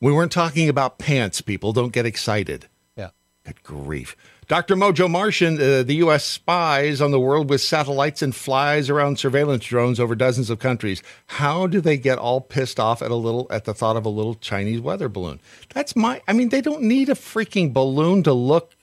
[0.00, 1.40] we weren't talking about pants.
[1.40, 2.66] People don't get excited.
[2.96, 3.10] yeah
[3.44, 4.16] Good grief.
[4.46, 4.76] Dr.
[4.76, 6.24] Mojo Martian, uh, the U.S.
[6.24, 11.02] spies on the world with satellites and flies around surveillance drones over dozens of countries.
[11.26, 14.08] How do they get all pissed off at a little at the thought of a
[14.08, 15.40] little Chinese weather balloon?
[15.74, 16.22] That's my.
[16.26, 18.74] I mean, they don't need a freaking balloon to look.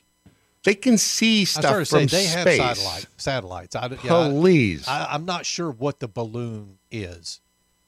[0.65, 2.57] They can see I stuff started from say they have space.
[2.57, 3.75] satellite, satellites.
[3.75, 7.39] I, yeah, I- Please, I, I'm not sure what the balloon is.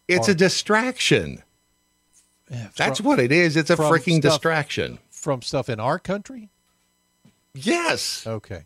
[0.07, 1.43] it's or- a distraction.
[2.49, 3.57] Yeah, That's from, what it is.
[3.57, 4.99] It's a freaking stuff- distraction.
[5.11, 6.49] from stuff in our country.
[7.53, 8.25] Yes.
[8.25, 8.63] Okay.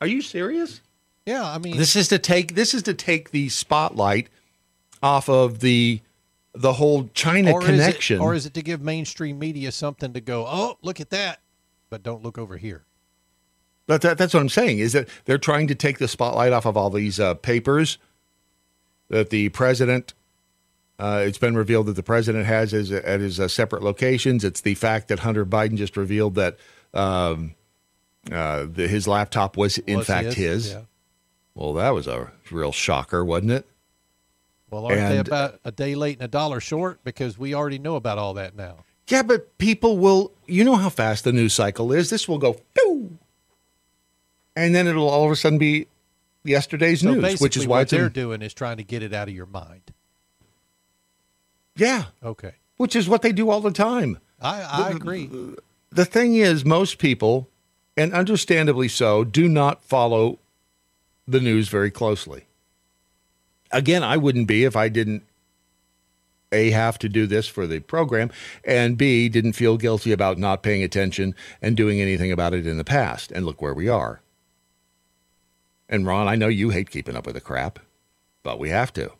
[0.00, 0.80] Are you serious?
[1.26, 4.28] Yeah, I mean, This is to take this is to take the spotlight
[5.02, 6.00] off of the
[6.54, 8.16] the whole China or connection.
[8.16, 10.44] Is it, or is it to give mainstream media something to go?
[10.48, 11.38] Oh, look at that,
[11.90, 12.84] but don't look over here.
[13.86, 16.64] But that, that's what I'm saying is that they're trying to take the spotlight off
[16.64, 17.98] of all these uh, papers
[19.08, 20.14] that the president.
[20.98, 24.44] Uh, it's been revealed that the president has his, at his uh, separate locations.
[24.44, 26.58] It's the fact that Hunter Biden just revealed that
[26.92, 27.54] um,
[28.30, 30.72] uh, the, his laptop was in Was fact his.
[30.72, 30.82] Yeah.
[31.54, 33.66] Well, that was a real shocker, wasn't it?
[34.70, 37.02] Well, aren't they about a day late and a dollar short?
[37.02, 38.84] Because we already know about all that now.
[39.10, 40.32] Yeah, but people will.
[40.46, 42.10] You know how fast the news cycle is.
[42.10, 43.18] This will go, pew,
[44.56, 45.86] and then it'll all of a sudden be
[46.44, 49.12] yesterday's So news, which is why what they're in, doing is trying to get it
[49.12, 49.92] out of your mind.
[51.76, 54.18] yeah, Okay, which is what they do all the time.
[54.40, 55.28] I, I agree.
[55.90, 57.48] The thing is, most people,
[57.96, 60.38] and understandably so, do not follow
[61.26, 62.44] the news very closely.
[63.72, 65.24] Again, I wouldn't be if I didn't
[66.52, 68.30] a have to do this for the program
[68.64, 72.78] and b didn't feel guilty about not paying attention and doing anything about it in
[72.78, 74.20] the past and look where we are
[75.88, 77.78] and ron i know you hate keeping up with the crap
[78.42, 79.12] but we have to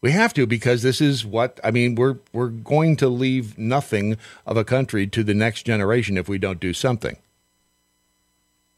[0.00, 4.16] we have to because this is what i mean we're we're going to leave nothing
[4.46, 7.16] of a country to the next generation if we don't do something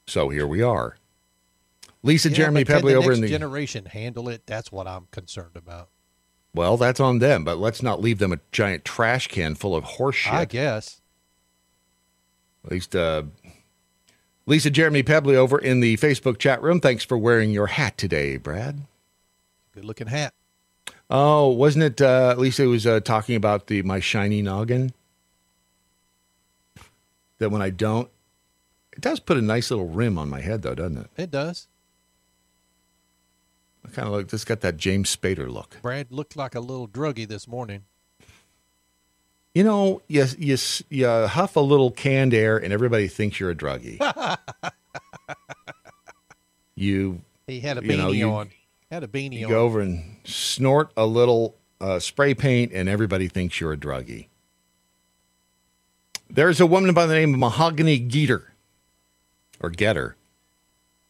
[0.06, 0.96] so here we are
[2.02, 4.42] lisa Yeah, jeremy pebley over in the next generation handle it.
[4.46, 5.88] That's what I'm concerned about.
[6.54, 9.84] Well that's on them but let's not leave them a giant trash can full of
[9.84, 11.00] horse shit I guess.
[12.64, 13.22] At least uh,
[14.46, 16.80] Lisa Jeremy Pebley over in the Facebook chat room.
[16.80, 18.82] Thanks for wearing your hat today, Brad.
[19.74, 20.34] Good looking hat.
[21.08, 22.00] Oh, wasn't it?
[22.00, 24.92] Uh, Lisa was uh, talking about the my shiny noggin.
[27.38, 28.10] That when I don't,
[28.92, 31.10] it does put a nice little rim on my head, though, doesn't it?
[31.16, 31.68] It does.
[33.84, 34.32] I kind of look.
[34.32, 35.78] It's got that James Spader look.
[35.82, 37.84] Brad looked like a little druggy this morning.
[39.54, 40.56] You know, you, you,
[40.90, 43.98] you huff a little canned air, and everybody thinks you're a druggie.
[46.74, 48.50] You He had a You beanie know, you- on.
[48.90, 49.50] Had a beanie you on.
[49.52, 54.26] go over and snort a little uh, spray paint, and everybody thinks you're a druggie.
[56.28, 58.44] There's a woman by the name of Mahogany Geeter
[59.60, 60.16] or Getter.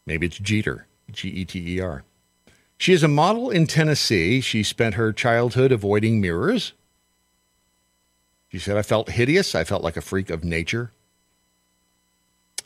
[0.07, 2.03] Maybe it's Jeter, G E T E R.
[2.81, 4.41] She is a model in Tennessee.
[4.41, 6.73] She spent her childhood avoiding mirrors.
[8.49, 9.55] She said, I felt hideous.
[9.55, 10.91] I felt like a freak of nature.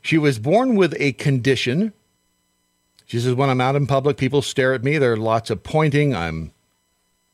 [0.03, 1.93] She was born with a condition.
[3.07, 4.99] She says, when I'm out in public, people stare at me.
[4.99, 6.15] There are lots of pointing.
[6.15, 6.53] I'm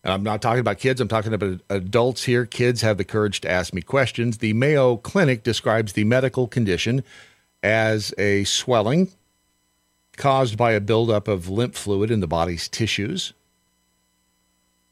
[0.03, 2.47] and I'm not talking about kids, I'm talking about adults here.
[2.47, 4.39] Kids have the courage to ask me questions.
[4.39, 7.05] The Mayo Clinic describes the medical condition
[7.63, 9.11] as a swelling
[10.21, 13.33] caused by a buildup of lymph fluid in the body's tissues.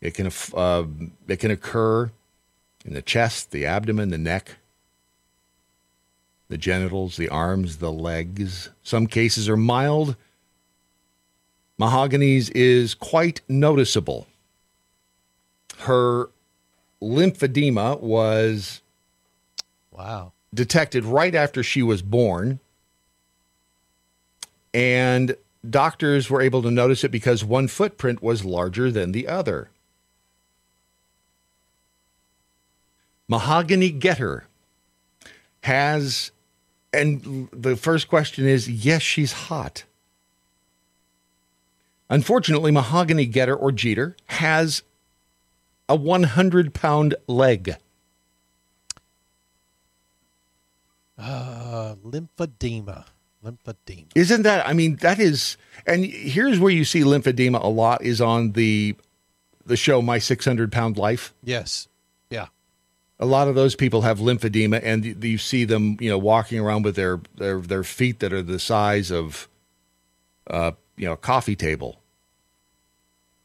[0.01, 0.85] It can, uh,
[1.29, 2.11] it can occur
[2.85, 4.57] in the chest, the abdomen, the neck,
[6.49, 8.71] the genitals, the arms, the legs.
[8.83, 10.17] Some cases are mild.
[11.79, 14.27] Mahogany's is quite noticeable
[15.81, 16.31] her
[17.01, 18.83] lymphedema was
[19.93, 20.33] wow.
[20.53, 22.61] detected right after she was born.
[24.74, 25.37] And
[25.68, 29.70] doctors were able to notice it because one footprint was larger than the other.
[33.28, 34.46] Mahogany Getter
[35.62, 36.31] has,
[36.92, 39.85] and the first question is yes, she's hot.
[42.11, 44.83] Unfortunately, Mahogany Getter or Jeter has
[45.88, 47.76] a 100 pound leg.
[51.18, 53.07] Uh, lymphedema.
[53.44, 54.07] Lymphedema.
[54.14, 54.66] Isn't that?
[54.66, 55.57] I mean, that is.
[55.87, 58.96] And here's where you see lymphedema a lot is on the
[59.64, 61.35] the show My 600 Pound Life.
[61.44, 61.88] Yes.
[62.31, 62.46] Yeah.
[63.20, 66.59] A lot of those people have lymphedema, and you- you see them, you know, walking
[66.59, 69.48] around with their their their feet that are the size of,
[70.48, 72.01] uh, you know, a coffee table.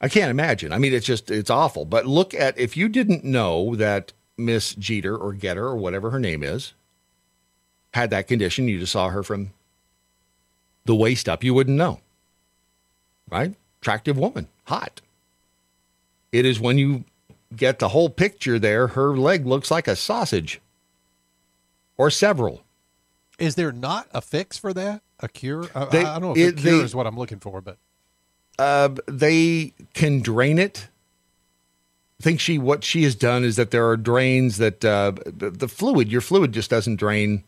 [0.02, 0.74] I can't imagine.
[0.74, 1.86] I mean, it's just it's awful.
[1.86, 6.20] But look at if you didn't know that Miss Jeter or Getter or whatever her
[6.20, 6.74] name is
[7.94, 9.52] had that condition, you just saw her from
[10.86, 12.00] the waist up, you wouldn't know.
[13.30, 13.56] Right?
[13.82, 15.02] Attractive woman, hot.
[16.32, 17.06] It is when you
[17.56, 20.60] get the whole picture there, her leg looks like a sausage
[21.98, 22.64] or several.
[23.40, 25.02] Is there not a fix for that?
[25.20, 25.68] A cure?
[25.76, 27.62] I, They- I don't know if it- a cure they- is what I'm looking for,
[27.62, 27.78] but
[28.60, 30.88] Uh, they can drain it.
[32.20, 35.50] I think she what she has done is that there are drains that uh, the,
[35.50, 37.44] the fluid, your fluid just doesn't drain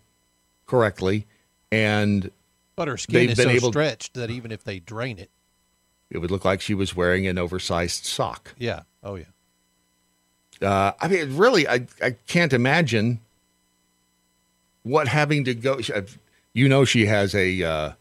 [0.65, 1.27] correctly,
[1.71, 2.31] and
[2.75, 5.29] but her skin is so able- stretched that even if they drain it,
[6.09, 8.53] it would look like she was wearing an oversized sock.
[8.57, 8.81] yeah.
[9.03, 9.25] Oh yeah.
[10.61, 13.19] Uh, I mean, really, I I can't imagine
[14.83, 15.79] what having to go.
[16.53, 17.91] You know, she has a uh,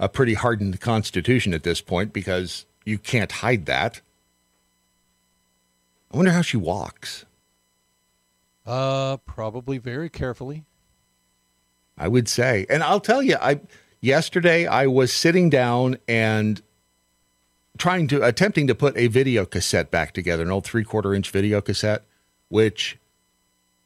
[0.00, 4.00] a pretty hardened constitution at this point because you can't hide that.
[6.12, 7.24] I wonder how she walks.
[8.66, 10.64] Uh, probably very carefully.
[11.96, 13.60] I would say, and I'll tell you, I
[14.02, 16.60] yesterday I was sitting down and
[17.78, 21.30] trying to attempting to put a video cassette back together, an old three quarter inch
[21.30, 22.04] video cassette,
[22.48, 22.98] which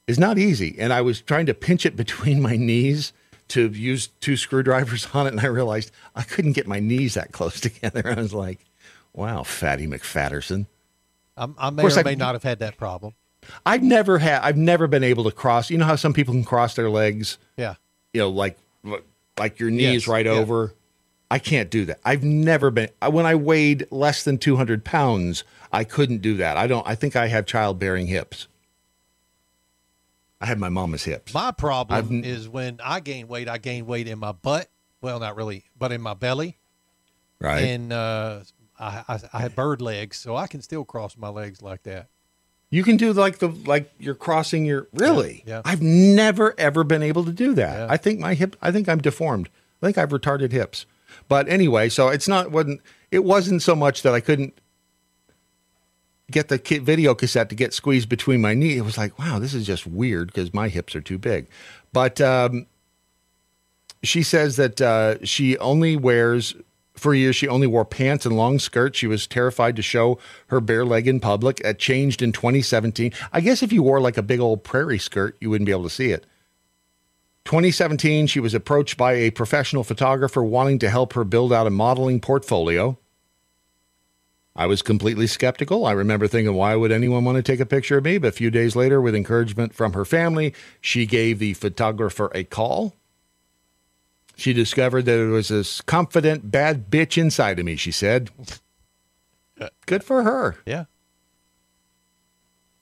[0.09, 0.75] is not easy.
[0.79, 3.13] And I was trying to pinch it between my knees
[3.49, 7.31] to use two screwdrivers on it, and I realized I couldn't get my knees that
[7.31, 8.03] close together.
[8.05, 8.65] I was like,
[9.13, 10.67] "Wow, Fatty McFatterson."
[11.37, 13.15] I'm, I may or I- may not have had that problem.
[13.65, 14.43] I've never had.
[14.43, 15.71] I've never been able to cross.
[15.71, 17.75] You know how some people can cross their legs Yeah.
[18.13, 18.59] you know, like
[19.39, 20.33] like your knees Yes, right yeah.
[20.33, 20.75] over.
[21.31, 21.99] I can't do that.
[22.05, 25.43] I've never been when I weighed less than 200 pounds.
[25.73, 26.57] I couldn't do that.
[26.57, 26.87] I don't.
[26.87, 28.47] I think I have childbearing hips.
[30.41, 31.33] I have my mama's hips.
[31.35, 34.69] My problem I've- is when I gain weight, I gain weight in my butt.
[35.01, 36.59] Well, not really, but in my belly.
[37.41, 37.63] right.
[37.65, 38.41] And uh,
[38.79, 42.09] I, I, I have bird legs, so I can still cross my legs like that.
[42.71, 45.43] You can do like the like you're crossing your really.
[45.47, 45.63] Yeah, yeah.
[45.65, 47.79] I've never ever been able to do that.
[47.79, 47.87] Yeah.
[47.89, 48.57] I think my hip.
[48.61, 49.49] I think I'm deformed.
[49.83, 50.87] I think I've retarded hips.
[51.29, 54.59] But anyway, so it's not wasn't it wasn't so much that I couldn't
[56.31, 58.77] get the video cassette to get squeezed between my knee.
[58.77, 61.47] It was like, wow, this is just weird because my hips are too big.
[61.93, 62.67] But um,
[64.03, 66.55] she says that uh, she only wears
[66.99, 67.37] for years.
[67.37, 68.99] She only wore pants and long skirts.
[68.99, 70.19] She was terrified to show
[70.49, 71.61] her bare leg in public.
[71.61, 73.13] It changed in 2017.
[73.33, 75.85] I guess if you wore like a big old prairie skirt, you wouldn't be able
[75.85, 76.27] to see it.
[77.45, 81.71] 2017, she was approached by a professional photographer wanting to help her build out a
[81.71, 82.99] modeling portfolio.
[84.57, 85.85] I was completely skeptical.
[85.85, 88.19] I remember thinking, why would anyone want to take a picture of me?
[88.19, 92.43] But a few days later, with encouragement from her family, she gave the photographer a
[92.43, 92.95] call.
[94.37, 98.31] She discovered that there was this confident bad bitch inside of me, she said.
[99.87, 100.57] Good for her.
[100.67, 100.85] Yeah.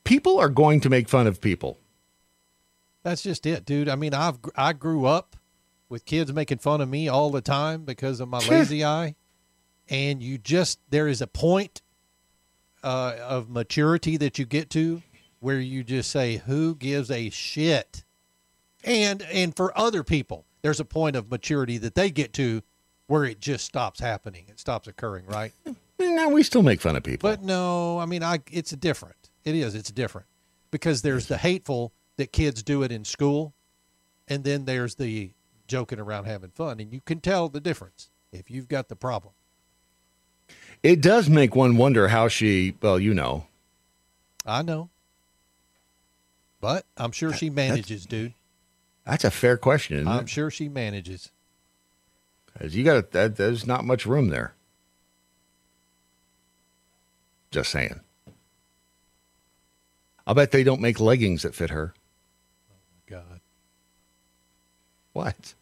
[0.02, 1.78] People are going to make fun of people.
[3.04, 3.88] That's just it, dude.
[3.88, 5.36] I mean, I've I grew up
[5.88, 9.14] with kids making fun of me all the time because of my lazy eye,
[9.88, 11.82] and you just there is a point
[12.82, 15.02] uh, of maturity that you get to
[15.38, 18.04] where you just say, "Who gives a shit?"
[18.82, 22.62] And and for other people, there's a point of maturity that they get to
[23.06, 24.46] where it just stops happening.
[24.48, 25.52] It stops occurring, right?
[25.98, 27.28] No, we still make fun of people.
[27.28, 29.28] But no, I mean, I it's different.
[29.44, 29.74] It is.
[29.74, 30.26] It's different
[30.70, 33.52] because there's the hateful that kids do it in school,
[34.26, 35.32] and then there's the
[35.68, 39.34] joking around having fun, and you can tell the difference if you've got the problem.
[40.82, 43.46] it does make one wonder how she, well, you know,
[44.46, 44.88] I know,
[46.58, 48.32] but I'm sure she manages, dude.
[49.06, 49.96] That's a fair question.
[49.98, 50.28] Isn't I'm it?
[50.28, 51.30] sure she manages.
[52.58, 53.36] 'Cause you got that.
[53.36, 54.54] There's not much room there.
[57.50, 58.00] Just saying.
[60.26, 61.94] I'll bet they don't make leggings that fit her.
[62.70, 62.74] Oh
[63.10, 63.40] my God,
[65.12, 65.54] What?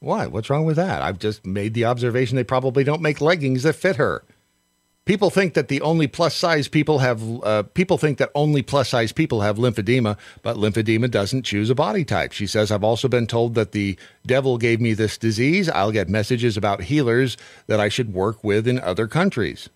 [0.00, 0.32] What?
[0.32, 1.02] What's wrong with that?
[1.02, 4.24] I've just made the observation they probably don't make leggings that fit her.
[5.08, 8.90] People think that the only plus size people have uh, people think that only plus
[8.90, 12.32] size people have lymphedema, but lymphedema doesn't choose a body type.
[12.32, 13.96] She says I've also been told that the
[14.26, 15.70] devil gave me this disease.
[15.70, 17.38] I'll get messages about healers
[17.68, 19.70] that I should work with in other countries.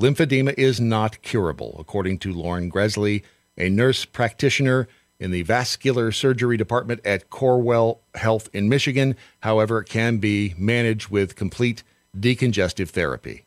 [0.00, 3.22] Lymphedema is not curable, according to Lauren Gresley,
[3.56, 4.88] a nurse practitioner
[5.20, 9.14] in the vascular surgery department at Corewell Health in Michigan.
[9.42, 11.84] However, it can be managed with complete
[12.18, 13.43] decongestive therapy.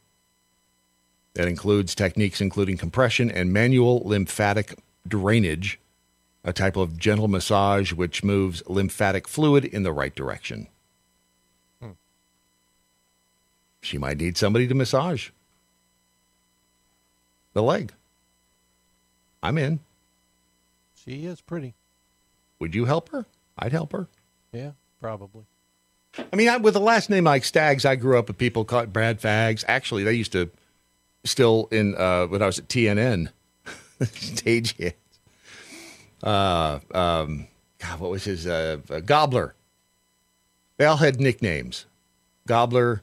[1.37, 5.79] That includes techniques including compression and manual lymphatic drainage,
[6.43, 10.65] a type of gentle massage which moves lymphatic fluid in the right direction.
[11.79, 11.91] Hmm.
[13.81, 15.29] She might need somebody to massage
[17.53, 17.93] the leg.
[19.43, 19.79] I'm in.
[20.95, 21.75] she is pretty.
[22.57, 23.27] Would you help her?
[23.59, 24.07] I'd help her.
[24.51, 25.45] Yeah, probably.
[26.33, 28.91] I mean, I, with the last name like Staggs, I grew up with people called
[28.91, 29.63] Brad Fags.
[29.67, 30.49] Actually, they used to
[31.23, 33.29] still in uh, when I was at TNN
[34.01, 34.97] stage hits.
[36.23, 37.47] Uh, um,
[37.79, 39.55] God, what was his uh, uh, Gobbler?
[40.77, 41.85] They all had nicknames.
[42.47, 43.01] Gobbler,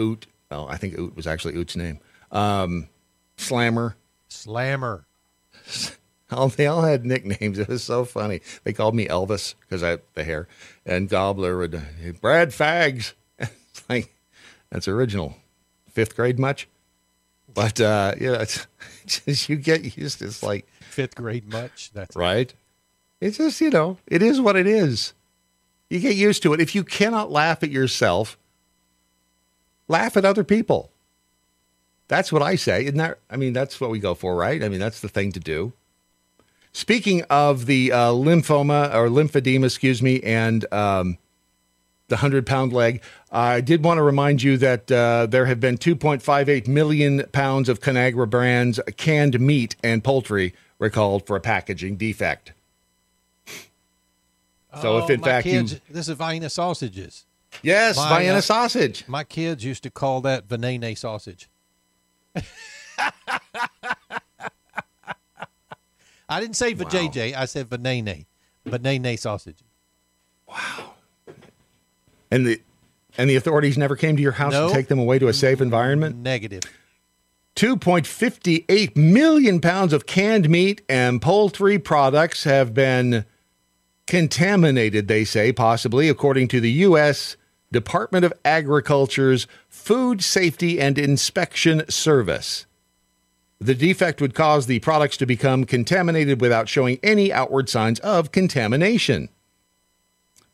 [0.00, 0.26] Oot.
[0.50, 2.00] Well, I think Oot was actually Oot's name.
[2.30, 2.88] Um,
[3.36, 3.96] Slammer.
[4.28, 5.04] Slammer.
[6.30, 7.58] All, they all had nicknames.
[7.58, 8.40] It was so funny.
[8.64, 10.48] They called me Elvis because I had the hair,
[10.84, 11.80] and Gobbler and uh,
[12.20, 13.12] Brad Fags.
[13.70, 14.14] It's like
[14.70, 15.36] that's original.
[15.90, 16.66] Fifth grade much,
[17.54, 18.66] but uh, yeah, it's,
[19.04, 20.18] it's just, you get used.
[20.18, 21.90] to It's like Fifth grade much.
[21.92, 22.52] That's right.
[23.20, 25.12] It's just you know, it is what it is.
[25.90, 26.60] You get used to it.
[26.60, 28.36] If you cannot laugh at yourself,
[29.88, 30.90] laugh at other people.
[32.08, 32.84] That's what I say.
[32.84, 33.18] Isn't that?
[33.30, 34.62] I mean, that's what we go for, right?
[34.62, 35.72] I mean, that's the thing to do.
[36.72, 41.18] Speaking of the uh, lymphoma or lymphedema, excuse me, and um,
[42.08, 43.02] the 100 pound leg,
[43.32, 47.80] I did want to remind you that uh, there have been 2.58 million pounds of
[47.80, 52.52] Conagra brands canned meat and poultry recalled for a packaging defect.
[54.80, 55.80] So, if Oh, in my fact kids, you.
[55.88, 57.26] this is Vienna sausages.
[57.62, 59.04] Yes, my, Vienna uh, sausage.
[59.06, 61.48] My kids used to call that venene sausage.
[66.28, 67.34] I didn't say vajayjay.
[67.34, 68.26] I said venene.
[68.66, 69.62] Venene sausage.
[72.34, 72.60] And the.
[73.16, 74.66] And the authorities never came to your house No.
[74.66, 76.16] to take them away to a safe environment?
[76.16, 76.62] Negative.
[77.54, 83.24] 2.58 million pounds of canned meat and poultry products have been
[84.08, 87.36] contaminated, they say, possibly, according to the U.S.
[87.70, 92.66] Department of Agriculture's Food Safety and Inspection Service.
[93.60, 98.32] The defect would cause the products to become contaminated without showing any outward signs of
[98.32, 99.28] contamination.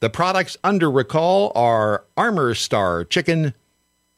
[0.00, 3.54] The products under recall are Armour Star chicken,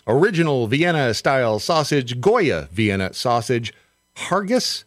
[0.07, 3.75] original Vienna style sausage, Goya Vienna sausage,
[4.17, 4.85] Hargis,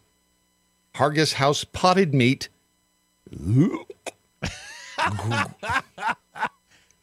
[0.94, 2.48] Hargis house potted meat,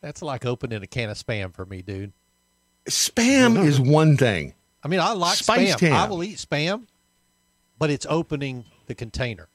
[0.01, 2.11] That's like opening a can of spam for me, dude.
[2.89, 4.53] spam is one thing.
[4.83, 5.91] I mean, I like spam.
[5.91, 6.87] I will eat spam,
[7.79, 9.47] but it's opening the container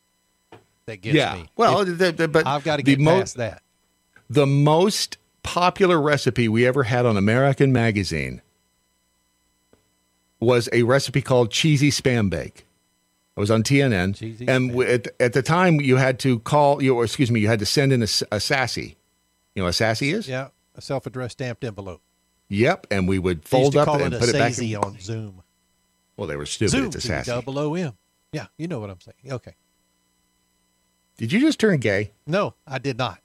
[0.87, 1.35] that gets yeah.
[1.35, 1.51] me.
[1.57, 3.63] Well, the, the- but I've got to get mo- past that.
[4.29, 8.43] The most popular recipe we ever had on American Magazine
[10.41, 12.65] was a recipe called cheesy spam bake.
[13.37, 16.83] It was on TNN, Cheesy and w- at, at the time you had to call
[16.83, 18.97] you, or excuse me, you had to send in a sassy
[19.55, 20.29] You know what a sassy is?
[20.29, 22.03] Yeah, a self-addressed stamped envelope.
[22.49, 22.89] Yep.
[22.91, 24.59] And we would fold up and put it back.
[24.59, 25.43] In, on Zoom.
[26.17, 26.71] well, they were stupid.
[26.71, 27.31] Zoom it's a sassy.
[27.31, 27.93] double O M.
[28.33, 29.33] Yeah, you know what I'm saying.
[29.33, 29.55] Okay.
[31.17, 32.13] Did you just turn gay?
[32.27, 33.21] No, I did not.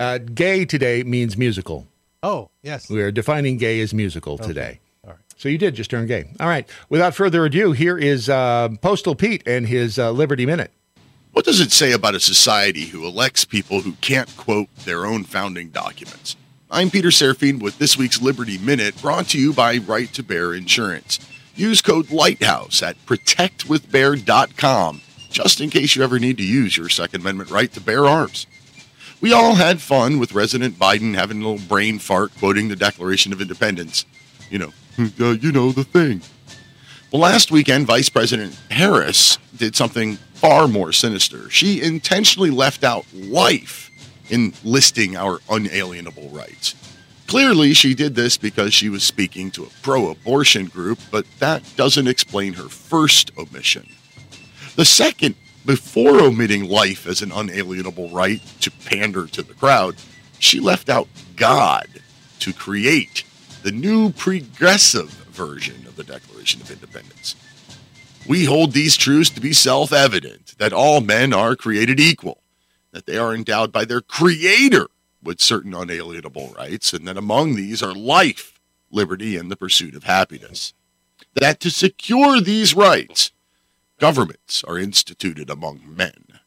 [0.00, 1.86] Uh, gay today means musical.
[2.22, 2.88] Oh, yes.
[2.88, 4.80] We are defining gay as musical today.
[5.04, 5.20] All right.
[5.36, 6.30] So you did just turn gay.
[6.40, 6.68] All right.
[6.88, 10.70] Without further ado, here is uh, Postal Pete and his uh, Liberty Minute.
[11.32, 15.24] What does it say about a society who elects people who can't quote their own
[15.24, 16.36] founding documents?
[16.70, 20.52] I'm Peter Serefine with this week's Liberty Minute, brought to you by Right to Bear
[20.52, 21.18] Insurance.
[21.54, 25.00] Use code LIGHTHOUSE at protectwithbear.com
[25.30, 28.46] just in case you ever need to use your Second Amendment right to bear arms.
[29.20, 33.32] We all had fun with President Biden having a little brain fart quoting the Declaration
[33.32, 34.04] of Independence.
[34.48, 34.72] You know,
[35.20, 36.22] uh, you know the thing.
[37.12, 41.50] Well, last weekend, Vice President Harris did something far more sinister.
[41.50, 43.90] She intentionally left out life
[44.30, 46.76] in listing our unalienable rights.
[47.26, 51.62] Clearly, she did this because she was speaking to a pro abortion group, but that
[51.76, 53.88] doesn't explain her first omission.
[54.76, 55.34] The second,
[55.68, 59.94] before omitting life as an unalienable right to pander to the crowd,
[60.38, 61.06] she left out
[61.36, 61.86] God
[62.38, 63.22] to create
[63.62, 67.36] the new progressive version of the Declaration of Independence.
[68.26, 72.40] We hold these truths to be self evident that all men are created equal,
[72.92, 74.86] that they are endowed by their Creator
[75.22, 78.58] with certain unalienable rights, and that among these are life,
[78.90, 80.72] liberty, and the pursuit of happiness.
[81.34, 83.32] That to secure these rights,
[83.98, 86.40] governments are instituted among men.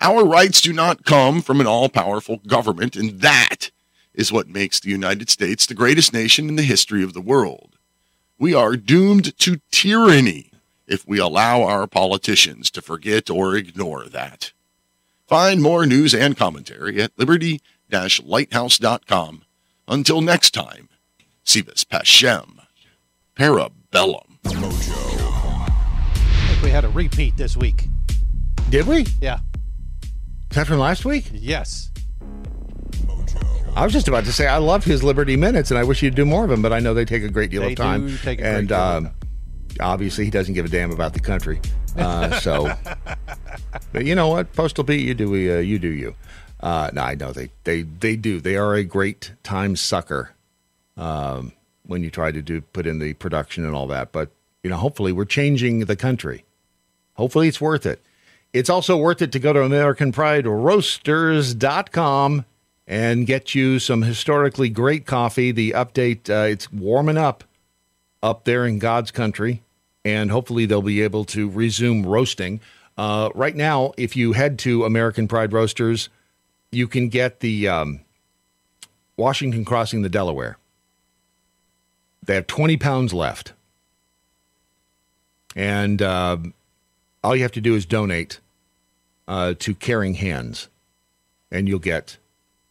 [0.00, 3.70] Our rights do not come from an all powerful government, and that
[4.14, 7.76] is what makes the United States the greatest nation in the history of the world.
[8.38, 10.50] We are doomed to tyranny
[10.86, 14.52] if we allow our politicians to forget or ignore that.
[15.26, 17.60] Find more news and commentary at liberty
[17.92, 19.42] lighthouse.com.
[19.86, 20.88] Until next time,
[21.44, 22.60] Si vis pacem,
[23.36, 24.38] Parabellum.
[24.44, 25.11] Think
[26.62, 27.88] we had a repeat this week.
[28.70, 29.02] Did we?
[29.02, 29.40] Is Yeah.
[30.50, 31.30] that from last week?
[31.32, 31.90] Yes.
[33.74, 36.14] I was just about to say I love his Liberty Minutes, and I wish you'd
[36.14, 36.60] do more of them.
[36.62, 38.06] But I know they take a great deal They of time.
[38.06, 39.10] do take a great and um,
[39.80, 41.58] obviously, he doesn't give a damn about the country.
[41.96, 42.70] Uh, so,
[43.92, 46.14] but you know what, Postal Pete, you do uh, you do you.
[46.60, 48.40] Uh, no, I know they they they do.
[48.40, 50.32] They are a great time sucker
[50.98, 51.52] um,
[51.86, 54.12] when you try to do put in the production and all that.
[54.12, 54.30] But
[54.62, 56.44] you know, hopefully, we're changing the country.
[57.14, 58.00] Hopefully, it's worth it.
[58.52, 62.44] It's also worth it to go to AmericanPrideRoasters.com
[62.86, 65.52] and get you some historically great coffee.
[65.52, 67.44] The update, uh, it's warming up
[68.22, 69.62] up there in God's country,
[70.04, 72.60] and hopefully they'll be able to resume roasting.
[72.96, 76.08] Uh, right now, if you head to American Pride Roasters,
[76.70, 78.00] you can get the um,
[79.16, 80.58] Washington Crossing the Delaware.
[82.24, 83.52] They have 20 pounds left.
[85.56, 86.38] And uh,
[87.22, 88.40] all you have to do is donate
[89.28, 90.68] uh, to Caring Hands,
[91.50, 92.18] and you'll get.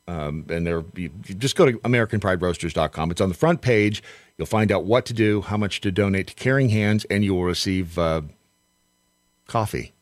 [0.08, 3.12] Um, and they're you, just go to AmericanPrideRoasters.com.
[3.12, 4.04] It's on the front page.
[4.38, 7.36] You'll find out what to do, how much to donate to Caring Hands, and you
[7.36, 8.22] will receive uh,
[9.48, 9.94] coffee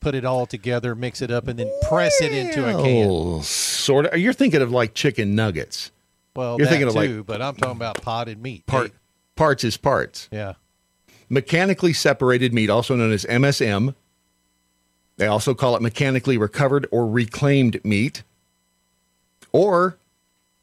[0.00, 3.42] put it all together, mix it up, and then press it into a can.
[3.42, 4.18] Sort of.
[4.18, 5.90] You're thinking of like chicken nuggets.
[6.34, 8.64] Well, You're thinking of, like, too, but I'm talking about potted meat.
[8.66, 8.92] Part
[9.36, 10.28] parts is parts.
[10.30, 10.54] Yeah.
[11.28, 13.94] Mechanically separated meat, also known as MSM.
[15.16, 18.22] They also call it mechanically recovered or reclaimed meat,
[19.52, 19.98] or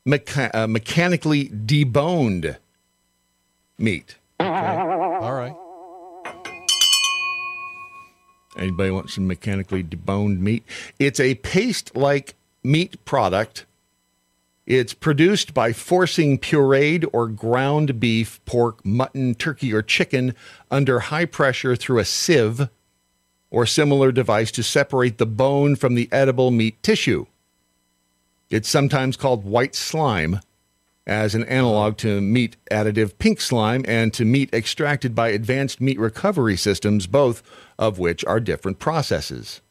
[0.08, 2.58] mecha- uh, mechanically deboned
[3.78, 4.16] meat.
[4.40, 5.56] All right.
[8.58, 10.64] Anybody want some mechanically deboned meat?
[11.00, 13.66] It's a paste like meat product.
[14.66, 20.36] It's produced by forcing pureed or ground beef, pork, mutton, turkey, or chicken
[20.70, 22.70] under high pressure through a sieve
[23.50, 27.26] or similar device to separate the bone from the edible meat tissue.
[28.50, 30.42] It's sometimes called white slime
[31.08, 35.98] as an analog to meat additive pink slime and to meat extracted by advanced meat
[35.98, 37.42] recovery systems, both
[37.80, 39.62] of which are different processes.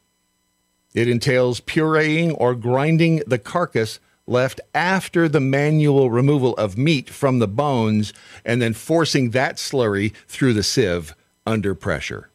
[0.93, 7.39] It entails pureeing or grinding the carcass left after the manual removal of meat from
[7.39, 8.11] the bones
[8.43, 11.15] and then forcing that slurry through the sieve
[11.45, 12.29] under pressure.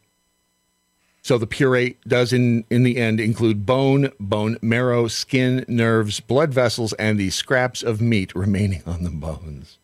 [1.24, 6.52] So the puree does in, in the end include bone, bone marrow, skin, nerves, blood
[6.52, 9.78] vessels, and the scraps of meat remaining on the bones.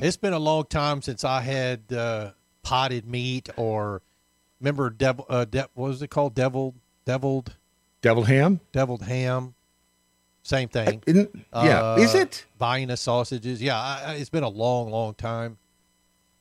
[0.00, 2.32] It's been a long time since I had uh,
[2.62, 4.02] potted meat or
[4.60, 5.26] remember devil.
[5.28, 6.34] Uh, de- what was it called?
[6.34, 6.74] Deviled,
[7.04, 7.56] deviled,
[8.02, 8.60] Deviled ham?
[8.72, 9.54] deviled ham.
[10.42, 11.02] Same thing.
[11.06, 11.80] Isn't, yeah.
[11.82, 12.46] Uh, Is it?
[12.58, 13.60] Vienna sausages?
[13.60, 15.58] Yeah, I, I- it's been a long, long time.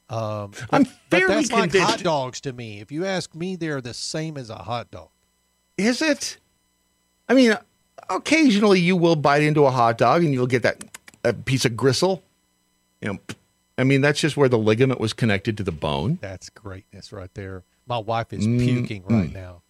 [0.09, 2.79] Um, but, I'm but fairly that's like hot dogs to me.
[2.79, 5.09] If you ask me, they're the same as a hot dog.
[5.77, 6.37] Is it?
[7.27, 7.55] I mean,
[8.09, 10.83] occasionally you will bite into a hot dog and you'll get that
[11.23, 12.23] a piece of gristle.
[13.01, 13.19] You know,
[13.77, 16.19] I mean, that's just where the ligament was connected to the bone.
[16.21, 17.63] That's greatness right there.
[17.85, 19.61] My wife is Mm, puking right now.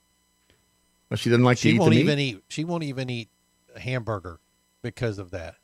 [1.09, 2.35] Well, she doesn't like to She eat won't even meat.
[2.38, 2.43] eat.
[2.47, 3.29] She won't even eat
[3.75, 4.39] a hamburger
[4.81, 5.55] because of that.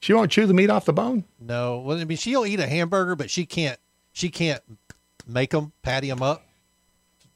[0.00, 1.24] She won't chew the meat off the bone.
[1.40, 3.78] No, well, I mean, she'll eat a hamburger, but she can't.
[4.18, 4.60] She can't
[5.28, 6.42] make them, patty them up.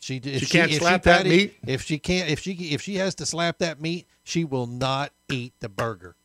[0.00, 1.54] She if She can't if slap that patty- meat?
[1.64, 5.12] If she can't, if she if she has to slap that meat, she will not
[5.30, 6.16] eat the burger.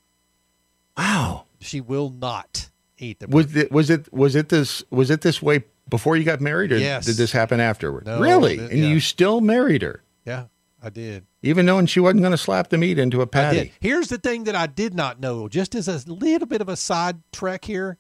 [0.98, 1.46] Wow.
[1.60, 3.28] She will not eat the.
[3.28, 6.72] Was it was it was it this was it this way before you got married,
[6.72, 7.06] or Yes.
[7.06, 8.08] did this happen afterward?
[8.08, 8.58] No, really?
[8.58, 8.88] and yeah.
[8.88, 10.46] you still married her, Yeah,
[10.82, 11.28] I did.
[11.44, 13.74] even knowing she wasn't going to slap the meat into a patty.
[13.80, 16.76] Here's the thing that I did not know, just as a little bit of a
[16.76, 18.00] side trek here.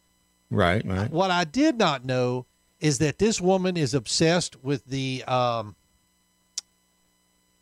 [0.49, 1.09] Right, right.
[1.11, 2.45] What I did not know
[2.79, 5.75] is that this woman is obsessed with the um,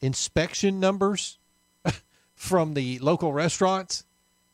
[0.02, 1.40] inspection numbers
[2.36, 4.06] from the local restaurants,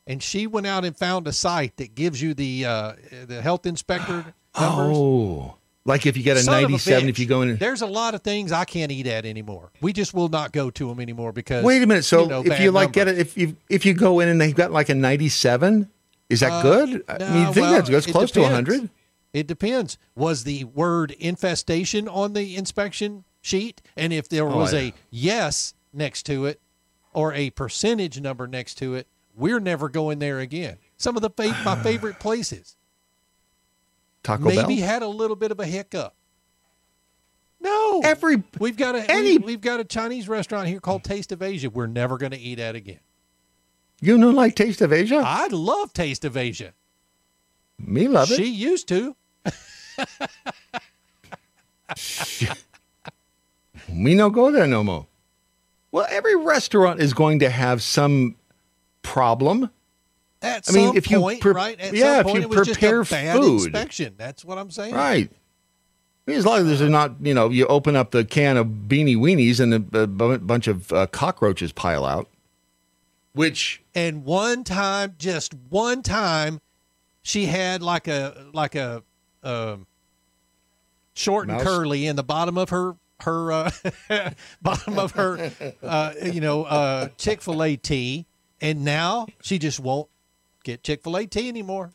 [0.06, 2.92] and she went out and found a site that gives you the uh,
[3.26, 4.96] the health inspector numbers.
[4.96, 7.10] Oh, like if you get a Son ninety-seven, bitch.
[7.10, 7.56] if you go in.
[7.56, 9.72] There's a lot of things I can't eat at anymore.
[9.80, 12.04] We just will not go to them anymore because Wait a minute.
[12.04, 14.40] So you know, if you like get it, if you if you go in and
[14.40, 15.90] they've got like a ninety-seven,
[16.32, 17.04] is that Uh, good?
[17.08, 17.98] I mean, you think well, that's good?
[17.98, 18.54] It's it close to depends.
[18.54, 18.90] hundred.
[19.32, 19.98] It depends.
[20.14, 23.80] Was the word infestation on the inspection sheet?
[23.96, 24.80] And if there Oh, was yeah.
[24.80, 26.60] a yes next to it
[27.14, 30.76] or a percentage number next to it, we're never going there again.
[30.96, 32.76] Some of the fa- my favorite places
[34.22, 34.86] Taco maybe Bell.
[34.88, 36.14] had a little bit of a hiccup.
[37.60, 41.30] No, Every we've got a any- we, have got a Chinese restaurant here called Taste
[41.32, 41.70] of Asia.
[41.70, 42.98] We're never going to eat at again.
[44.02, 45.22] You know like Taste of Asia.
[45.24, 46.74] I love Taste of Asia.
[47.78, 48.36] Me love it.
[48.36, 49.16] She used to.
[53.88, 55.06] Me no go there no more.
[55.90, 58.36] Well, every restaurant is going to have some
[59.02, 59.70] problem.
[60.40, 61.78] At I mean, if you point, pre- right?
[61.78, 63.64] At yeah, if point, you it was just prepare food.
[63.64, 64.14] inspection.
[64.16, 64.94] That's what I'm saying.
[64.94, 65.30] Right.
[65.30, 68.66] I mean, as long as there's not, you know, you open up the can of
[68.66, 72.28] beanie weenies and a, a bunch of uh, cockroaches pile out.
[73.34, 76.60] Which And one time, just one time,
[77.22, 79.02] she had like a like a
[79.42, 79.86] um,
[81.14, 81.62] short and Mouse?
[81.62, 83.70] curly in the bottom of her her uh,
[84.62, 85.52] bottom of her
[85.82, 88.26] uh, you know uh, Chick Fil A tea,
[88.60, 90.08] and now she just won't
[90.64, 91.92] get Chick Fil A tea anymore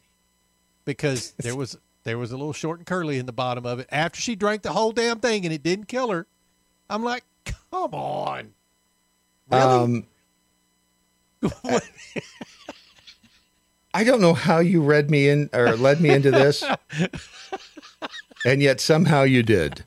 [0.85, 3.87] because there was there was a little short and curly in the bottom of it
[3.91, 6.25] after she drank the whole damn thing and it didn't kill her.
[6.89, 8.53] I'm like, come on,
[9.51, 9.61] really?
[9.61, 10.07] um,
[13.93, 16.63] I don't know how you read me in or led me into this,
[18.45, 19.83] and yet somehow you did.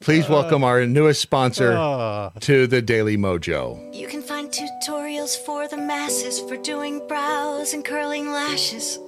[0.00, 3.78] Please welcome our newest sponsor Uh, to the Daily Mojo.
[3.94, 8.98] You can find tutorials for the masses for doing brows and curling lashes.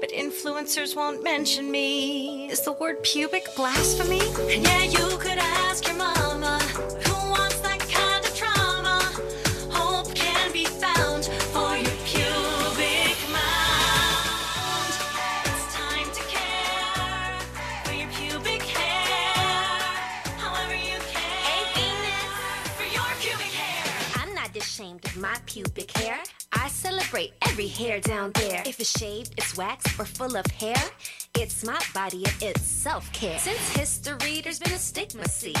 [0.00, 2.48] But influencers won't mention me.
[2.50, 4.20] Is the word pubic blasphemy?
[4.52, 6.60] And yeah, you could ask your mama
[27.08, 28.62] I celebrate every hair down there.
[28.66, 30.76] If it's shaved, it's waxed, or full of hair,
[31.34, 33.38] it's my body and it's self care.
[33.38, 35.54] Since history, there's been a stigma, see.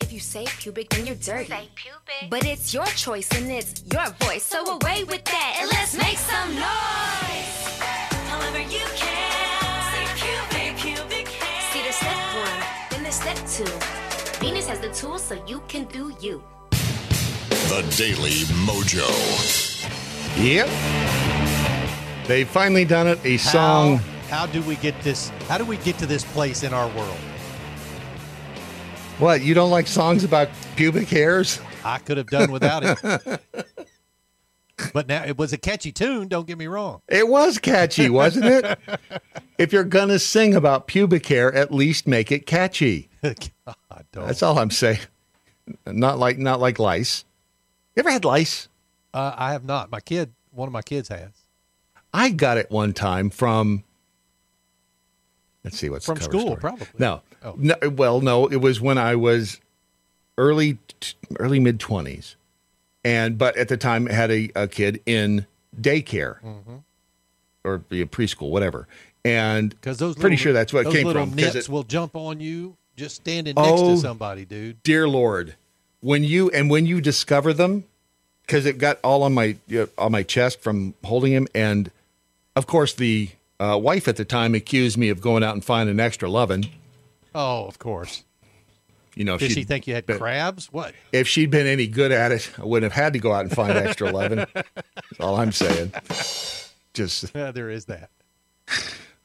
[0.00, 1.48] If you say pubic, then you're dirty.
[1.48, 2.30] Say pubic.
[2.30, 4.44] But it's your choice and it's your voice.
[4.44, 7.80] So away with that and let's make some noise.
[8.28, 9.82] However you care.
[9.90, 11.72] Say pubic, pubic hair.
[11.72, 14.38] See, there's step one, then there's step two.
[14.38, 16.40] Venus has the tools so you can do you.
[16.70, 19.64] The Daily Mojo.
[20.36, 20.68] Yep.
[22.26, 23.24] They've finally done it.
[23.24, 23.98] A song.
[24.28, 25.28] How, how do we get this?
[25.46, 27.18] How do we get to this place in our world?
[29.18, 29.42] What?
[29.42, 31.60] You don't like songs about pubic hairs?
[31.84, 33.40] I could have done without it.
[34.92, 36.26] but now it was a catchy tune.
[36.26, 37.00] Don't get me wrong.
[37.08, 38.78] It was catchy, wasn't it?
[39.58, 43.08] if you're gonna sing about pubic hair, at least make it catchy.
[43.22, 43.36] God,
[44.10, 44.26] don't.
[44.26, 44.98] That's all I'm saying.
[45.86, 47.24] Not like not like lice.
[47.94, 48.68] You ever had lice?
[49.14, 49.90] Uh, I have not.
[49.90, 51.30] My kid, one of my kids has.
[52.12, 53.84] I got it one time from.
[55.62, 56.56] Let's see what's the From school, story.
[56.60, 56.86] probably.
[56.98, 57.54] No, Oh.
[57.56, 57.74] no.
[57.90, 58.46] Well, no.
[58.46, 59.60] It was when I was
[60.36, 60.78] early,
[61.38, 62.36] early mid twenties,
[63.04, 65.46] and but at the time had a, a kid in
[65.80, 66.76] daycare Mm-hmm.
[67.64, 68.86] or be a preschool, whatever.
[69.24, 71.34] And Because those pretty little- sure that's what came little from.
[71.34, 73.94] nips it- will jump on you just standing next Oh.
[73.94, 74.82] to somebody, dude.
[74.82, 75.54] dear Lord,
[76.00, 77.84] when you and when you discover them,
[78.46, 81.90] because it got all on my you know, on my chest from holding him, and
[82.56, 83.30] of course the
[83.60, 86.66] uh, wife at the time accused me of going out and finding extra loving.
[87.34, 88.24] Oh, of course.
[89.16, 90.72] You know, if Did she'd think you had been- crabs?
[90.72, 90.92] What?
[91.12, 93.52] If she'd been any good at it, I wouldn't have had to go out and
[93.52, 94.38] find extra loving.
[94.54, 95.92] That's all I'm saying.
[96.94, 98.10] Just Yeah, there is that.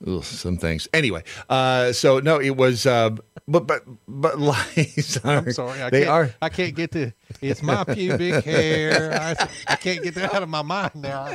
[0.05, 0.87] Ugh, some things.
[0.93, 3.11] Anyway, uh, so no, it was, uh,
[3.47, 5.37] but but but lies are.
[5.37, 5.81] I'm sorry.
[5.81, 6.35] I they can't, are.
[6.41, 7.11] I can't get to.
[7.41, 9.13] It's my pubic hair.
[9.13, 11.33] I, I can't get that out of my mind now.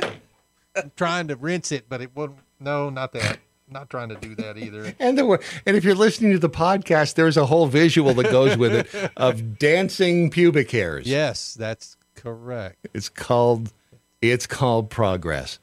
[0.75, 2.39] I'm trying to rinse it, but it wouldn't.
[2.59, 3.39] No, not that.
[3.67, 4.93] Not trying to do that either.
[4.99, 8.29] And there were, and if you're listening to the podcast, there's a whole visual that
[8.29, 11.07] goes with it of dancing pubic hairs.
[11.07, 12.87] Yes, that's correct.
[12.93, 13.73] It's called,
[14.21, 15.57] it's called progress.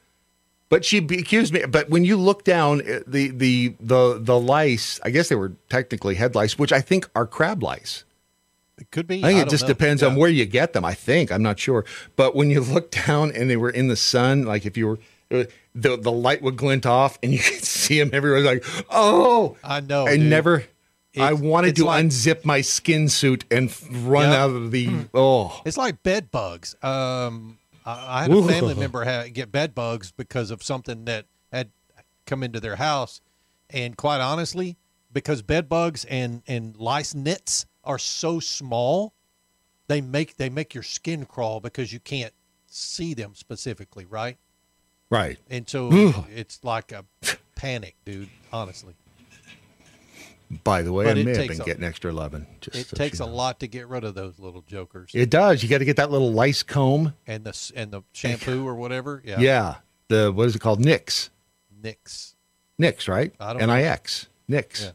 [0.72, 1.66] But she accused me.
[1.68, 5.52] But when you look down, uh, the the the the lice, I guess they were
[5.68, 8.04] technically head lice, which I think are crab lice.
[8.78, 9.18] It could be.
[9.22, 9.68] I think it just know.
[9.68, 10.82] depends on where you get them.
[10.82, 11.84] I think I'm not sure,
[12.16, 14.98] but when you look down and they were in the sun, like if you were,
[15.30, 15.44] uh,
[15.74, 18.40] the the light would glint off and you could see them everywhere.
[18.40, 20.06] Like, oh, I know.
[20.06, 20.24] I dude.
[20.26, 20.64] never.
[21.20, 23.70] I wanted to like- unzip my skin suit and
[24.06, 24.38] run Yep.
[24.38, 24.88] out of the.
[25.12, 26.74] Oh, It's like bed bugs.
[26.82, 31.26] Um, I, I had a family member ha get bed bugs because of something that
[31.52, 31.70] had
[32.26, 33.20] come into their house,
[33.70, 34.76] and quite honestly,
[35.12, 39.14] because bed bugs and and lice nits are so small,
[39.88, 42.32] they make they make your skin crawl because you can't
[42.66, 44.38] see them specifically, right?
[45.10, 45.38] right.
[45.50, 45.90] And so
[46.34, 47.04] it's like a
[47.54, 48.28] panic, dude.
[48.52, 48.94] Honestly,
[50.64, 52.46] By the way, But I may have been a- getting extra loving.
[52.60, 53.32] Just it so takes a know.
[53.32, 55.62] lot to get rid of those little jokers It does.
[55.62, 57.14] You got to get that little lice comb.
[57.26, 59.22] and the and the shampoo or whatever.
[59.24, 59.74] Yeah, Yeah.
[60.08, 60.80] The what is it called?
[60.80, 61.30] Nix.
[61.82, 62.34] Nix.
[62.78, 63.32] Nix, right?
[63.40, 63.62] I don't know.
[63.72, 64.28] N-I-X.
[64.46, 64.82] Nix.
[64.84, 64.90] Yeah.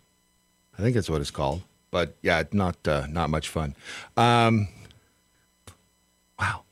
[0.78, 1.64] I think that's what it's called.
[1.90, 3.76] But yeah, not uh, not much fun.
[4.16, 4.68] Um,
[6.40, 6.64] wow,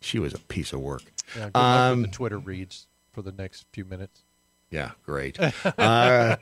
[0.00, 1.02] she was a piece of work.
[1.36, 4.22] Yeah, Um, the Twitter reads for the next few minutes.
[4.70, 5.38] Yeah, great.
[5.78, 6.36] Uh,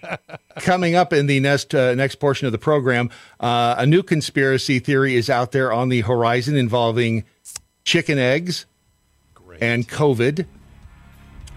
[0.56, 4.78] coming up in the next uh, next portion of the program, uh, a new conspiracy
[4.80, 7.24] theory is out there on the horizon involving
[7.84, 8.66] chicken eggs
[9.34, 9.62] Great.
[9.62, 10.46] and COVID.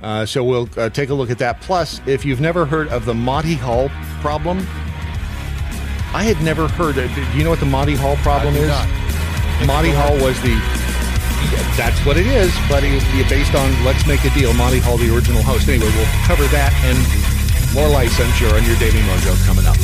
[0.01, 1.59] Uh, so we'll uh, take a look at that.
[1.61, 3.89] Plus, if you've never heard of the Monty Hall
[4.21, 4.59] problem,
[6.13, 6.97] I had never heard.
[6.97, 8.67] Of, do you know what the Monty Hall problem is?
[8.67, 8.87] not.
[9.65, 10.98] Monty Hall was the.
[11.77, 12.83] That's what it is, but
[13.29, 14.53] based on Let's Make a Deal.
[14.53, 15.69] Monty Hall, the original host.
[15.69, 16.97] Anyway, we'll cover that and
[17.73, 18.19] more lights,
[18.55, 19.77] on your Daily Mojo coming up.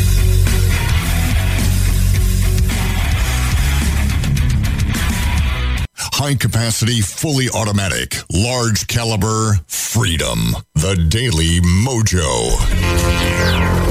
[5.97, 10.55] High capacity, fully automatic, large caliber, freedom.
[10.73, 13.84] The Daily Mojo.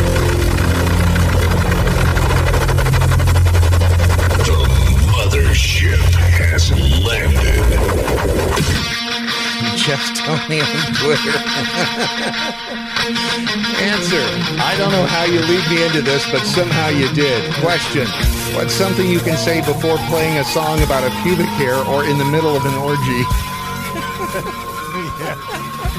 [9.84, 11.36] Has Tony on Twitter.
[13.84, 14.24] Answer.
[14.62, 17.52] I don't know how you lead me into this, but somehow you did.
[17.60, 18.06] Question.
[18.56, 22.16] What's something you can say before playing a song about a pubic hair or in
[22.16, 23.22] the middle of an orgy?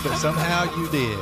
[0.06, 1.18] But somehow you did.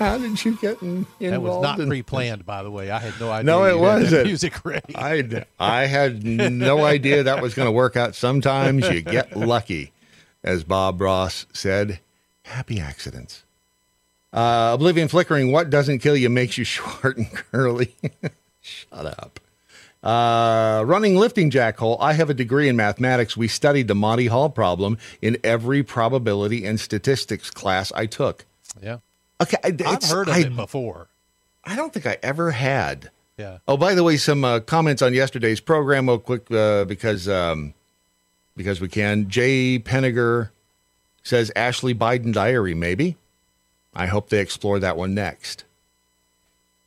[0.00, 1.20] How did you get in, involved?
[1.20, 2.90] That was not in- pre-planned, by the way.
[2.90, 3.44] I had no idea.
[3.44, 4.26] No, it you had that wasn't.
[4.26, 4.96] Music ready.
[4.96, 8.14] I, I had no idea that was going to work out.
[8.16, 9.92] Sometimes you get lucky.
[10.42, 12.00] As Bob Ross said,
[12.44, 13.44] happy accidents.
[14.32, 17.94] Uh, Oblivion Flickering, what doesn't kill you makes you short and curly.
[18.60, 19.40] Shut up.
[20.02, 21.98] Uh, running lifting jack hole.
[22.00, 23.36] I have a degree in mathematics.
[23.36, 28.46] We studied the Monty Hall problem in every probability and statistics class I took.
[28.82, 28.98] yeah,
[29.42, 31.08] Okay, I've heard of I, it before.
[31.64, 33.10] I don't think I ever had.
[33.36, 33.58] Yeah.
[33.68, 37.74] Oh, by the way, some uh, comments on yesterday's program, real quick, uh, because um,
[38.56, 39.28] because we can.
[39.28, 40.50] Jay Penniger
[41.22, 43.16] says Ashley Biden diary, maybe.
[43.94, 45.64] I hope they explore that one next.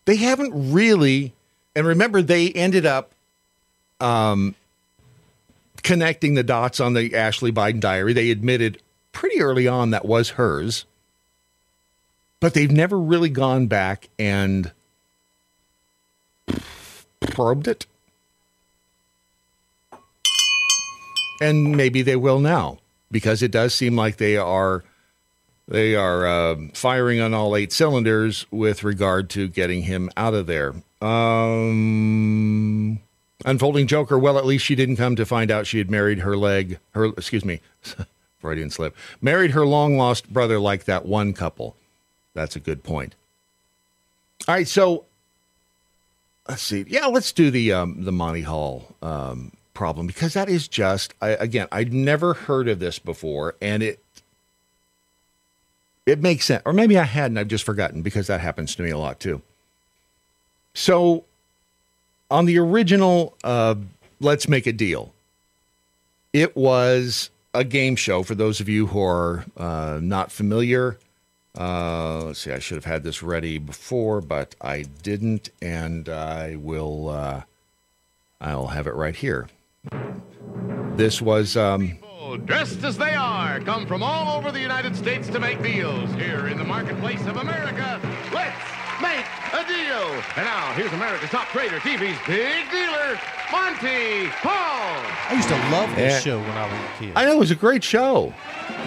[0.05, 1.34] They haven't really,
[1.76, 3.11] and remember, they ended up
[3.99, 4.55] um,
[5.82, 8.14] connecting the dots on the Ashley Biden diary.
[8.14, 10.86] They admitted pretty early on that was hers,
[12.39, 14.72] but they've never really gone back and
[17.22, 17.86] probed it.
[21.43, 22.79] And maybe they will now
[23.11, 24.83] because it does seem like they are
[25.67, 30.47] they are um firing on all eight cylinders with regard to getting him out of
[30.47, 30.73] there.
[31.01, 32.99] Um,
[33.45, 34.17] unfolding Joker.
[34.17, 36.79] Well, at least she didn't come to find out she had married her leg.
[36.91, 37.61] Her excuse me,
[38.39, 38.95] Freudian slip.
[39.21, 41.75] Married her long lost brother like that one couple.
[42.33, 43.15] That's a good point.
[44.47, 45.05] All right, so
[46.47, 46.85] let's see.
[46.87, 51.30] Yeah, let's do the um, the Monty Hall um, problem because that is just I,
[51.30, 54.03] again I'd never heard of this before, and it
[56.05, 57.38] it makes sense, or maybe I hadn't.
[57.38, 59.41] I've just forgotten because that happens to me a lot too.
[60.74, 61.24] So,
[62.30, 63.76] on the original, uh,
[64.19, 65.13] let's make a deal.
[66.34, 70.97] It was a game show for those of you who are uh, not familiar.
[71.57, 76.55] Uh, let's see, I should have had this ready before, but I didn't, and I
[76.55, 77.09] will.
[77.09, 77.41] Uh,
[78.41, 79.47] I'll have it right here.
[80.95, 81.97] This was um,
[82.45, 86.47] dressed as they are, come from all over the United States to make deals here
[86.47, 87.99] in the marketplace of America.
[88.34, 88.55] Let's
[89.01, 90.21] make a deal.
[90.38, 93.19] And now, here's America's top trader, TV's big dealer,
[93.51, 95.03] Monty Hall.
[95.29, 96.19] I used to love this Yeah.
[96.19, 97.13] show when I was a kid.
[97.15, 98.34] I know it was a great show.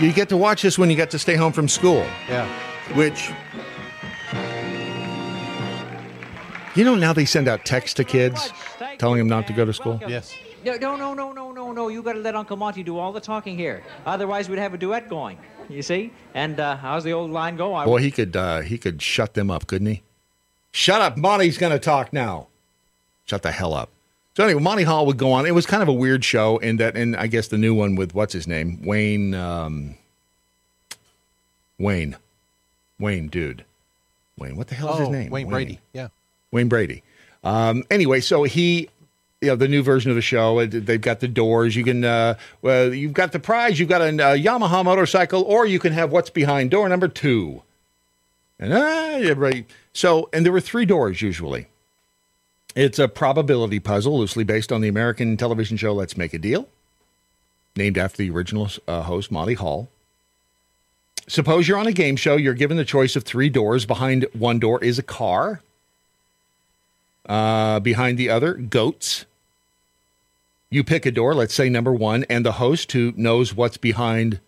[0.00, 2.48] You get to watch this when you get to stay home from school, yeah.
[2.94, 3.30] which
[6.74, 8.50] you know now they send out texts to kids
[8.98, 10.00] telling them not to go to school.
[10.06, 10.34] Yes.
[10.66, 11.88] No, no, no, no, no, no, no.
[11.88, 13.84] You got to let Uncle Monty do all the talking here.
[14.04, 15.38] Otherwise, we'd have a duet going.
[15.68, 16.12] You see?
[16.34, 17.74] And uh, how's the old line go?
[17.74, 20.02] I Boy, he could uh, he could shut them up, couldn't he?
[20.72, 22.48] Shut up, Monty's going to talk now.
[23.26, 23.90] Shut the hell up.
[24.36, 25.46] So anyway, Monty Hall would go on.
[25.46, 27.94] It was kind of a weird show in that, and I guess the new one
[27.94, 29.94] with what's his name, Wayne, um,
[31.78, 32.16] Wayne,
[32.98, 33.64] Wayne, dude,
[34.36, 34.56] Wayne.
[34.56, 35.30] What the hell is his Oh, name?
[35.30, 35.80] Wayne Brady.
[35.92, 36.08] Yeah.
[36.50, 37.02] Wayne Brady.
[37.42, 38.90] Um, anyway, so he,
[39.40, 41.76] you know, the new version of the show, they've got the doors.
[41.76, 43.78] You can, uh, well, you've got the prize.
[43.78, 47.62] You've got a, uh Yamaha motorcycle, or you can have what's behind door number two.
[48.58, 49.66] And uh, everybody.
[49.92, 51.68] So, and there were three doors usually.
[52.74, 56.68] It's a probability puzzle, loosely based on the American television show Let's Make a Deal,
[57.74, 59.88] named after the original uh, host Monty Hall.
[61.28, 62.36] Suppose you're on a game show.
[62.36, 63.84] You're given the choice of three doors.
[63.84, 65.60] Behind one door is a car.
[67.26, 69.26] Uh, behind the other, goats.
[70.70, 74.40] You pick a door, let's say number one, and the host who knows what's behind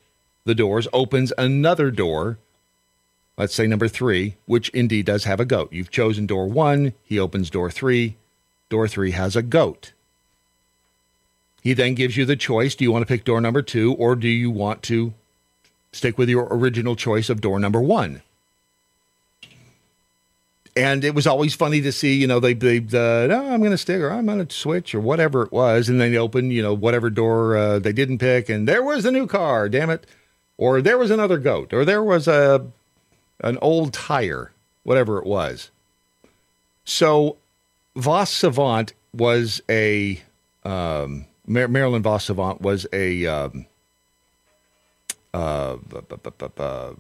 [0.45, 2.39] the doors opens another door,
[3.37, 5.73] let's say number three, which indeed does have a goat.
[5.73, 8.17] You've chosen door one, he opens door three.
[8.69, 9.93] Door three has a goat.
[11.63, 14.15] He then gives you the choice do you want to pick door number two, or
[14.15, 15.15] do you want to
[15.93, 18.23] stick with your original choice of door number one?
[20.79, 23.73] And it was always funny to see, you know, they they uh, no, I'm going
[23.73, 26.53] to stick or I'm going to switch or whatever it was, and then they open,
[26.53, 29.91] you know, whatever door uh, they didn't pick, and there was the new car, damn
[29.91, 30.07] it,
[30.57, 32.65] or there was another goat, or there was a
[33.41, 34.53] an old tire,
[34.85, 35.73] whatever it was.
[36.85, 37.39] So,
[37.97, 40.23] vos Savant was a
[40.65, 43.67] um, Mar- Marilyn vos Savant was a um,
[45.35, 46.97] uh, bu- bu- bu-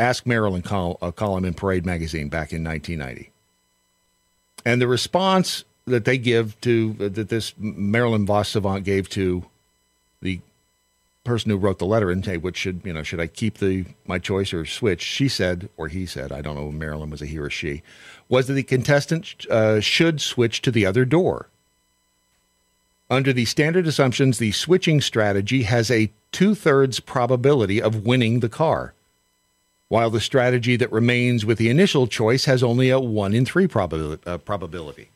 [0.00, 3.30] Ask Marilyn col- uh, column in Parade magazine back in 1990.
[4.64, 9.44] And the response that they give to that this Marilyn vos Savant gave to
[10.22, 10.40] the
[11.24, 13.02] person who wrote the letter and say, "Which should you know?
[13.02, 16.54] Should I keep the my choice or switch?" She said, or he said, I don't
[16.56, 16.68] know.
[16.68, 17.82] if Marilyn was a he or she.
[18.28, 21.48] Was that the contestant uh, should switch to the other door?
[23.10, 28.48] Under the standard assumptions, the switching strategy has a two thirds probability of winning the
[28.48, 28.94] car,
[29.90, 33.66] while the strategy that remains with the initial choice has only a one in three
[33.66, 35.10] probabil- uh, probability.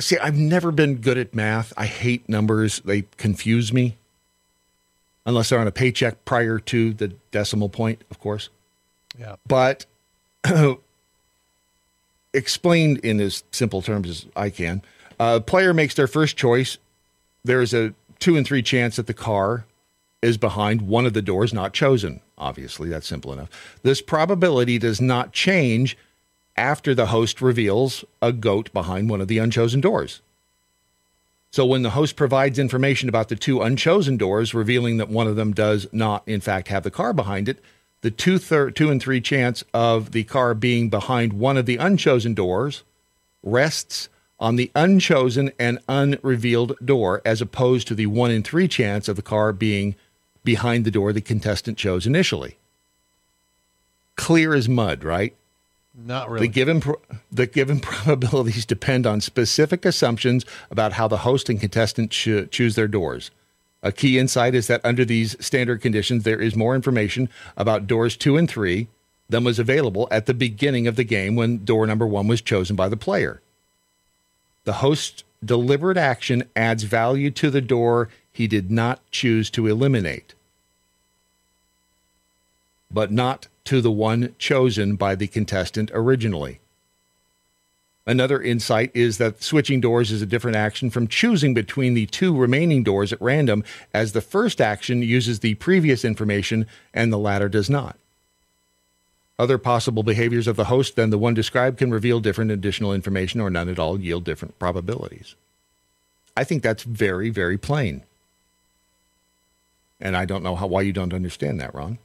[0.00, 1.74] See, I've never been good at math.
[1.76, 3.98] I hate numbers, they confuse me.
[5.26, 8.48] Unless they're on a paycheck prior to the decimal point, of course.
[9.18, 9.36] Yeah.
[9.46, 9.84] But
[12.32, 14.80] explained in as simple terms as I can,
[15.18, 16.78] a player makes their first choice.
[17.44, 19.66] There's a two and three chance that the car
[20.22, 22.20] is behind one of the doors not chosen.
[22.36, 23.48] Obviously, that's simple enough.
[23.82, 25.96] This probability does not change
[26.56, 30.20] after the host reveals a goat behind one of the unchosen doors.
[31.52, 35.36] So when the host provides information about the two unchosen doors, revealing that one of
[35.36, 37.62] them does not, in fact, have the car behind it,
[38.02, 41.76] the two, thir- two and three chance of the car being behind one of the
[41.76, 42.84] unchosen doors
[43.42, 44.08] rests
[44.38, 49.16] on the unchosen and unrevealed door, as opposed to the one in three chance of
[49.16, 49.94] the car being
[50.44, 52.56] behind the door the contestant chose initially.
[54.16, 55.34] Clear as mud, right?
[55.94, 56.46] Not really.
[56.46, 57.00] The given pro-
[57.32, 62.74] the given probabilities depend on specific assumptions about how the host and contestant cho- choose
[62.74, 63.30] their doors.
[63.82, 68.16] A key insight is that under these standard conditions, there is more information about doors
[68.16, 68.88] two and three
[69.28, 72.76] than was available at the beginning of the game when door number one was chosen
[72.76, 73.40] by the player.
[74.64, 80.34] The host's deliberate action adds value to the door he did not choose to eliminate,
[82.90, 86.60] but not to the one chosen by the contestant originally.
[88.06, 92.36] Another insight is that switching doors is a different action from choosing between the two
[92.36, 93.62] remaining doors at random,
[93.94, 97.96] as the first action uses the previous information and the latter does not.
[99.38, 103.40] Other possible behaviors of the host than the one described can reveal different additional information
[103.40, 105.34] or none at all yield different probabilities.
[106.36, 108.02] I think that's very, very plain.
[110.00, 111.98] And I don't know how why you don't understand that, Ron.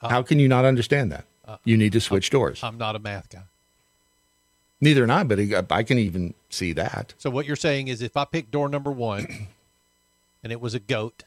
[0.00, 1.24] Uh, how can you not understand that?
[1.46, 2.62] Uh, you need to switch doors.
[2.62, 3.42] I'm not a math guy.
[4.80, 7.14] Neither am I, but uh, I can even see that.
[7.18, 9.46] So what you're saying is if I pick door number one
[10.42, 11.22] and it was a goat.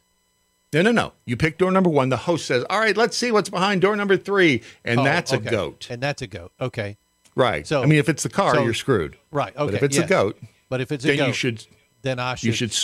[0.74, 1.14] No, no, no.
[1.24, 2.10] You pick door number one.
[2.10, 5.32] The host says, "All right, let's see what's behind door number three, and Oh, that's
[5.32, 5.48] okay.
[5.48, 6.52] a goat." And that's a goat.
[6.60, 6.98] Okay.
[7.34, 7.66] Right.
[7.66, 9.18] So I mean, if it's the car, so- you're screwed.
[9.32, 9.56] Right.
[9.56, 9.66] Okay.
[9.66, 10.06] But if it's yes.
[10.06, 11.66] a goat, But if it's a then goat, you should
[12.02, 12.76] then I should you should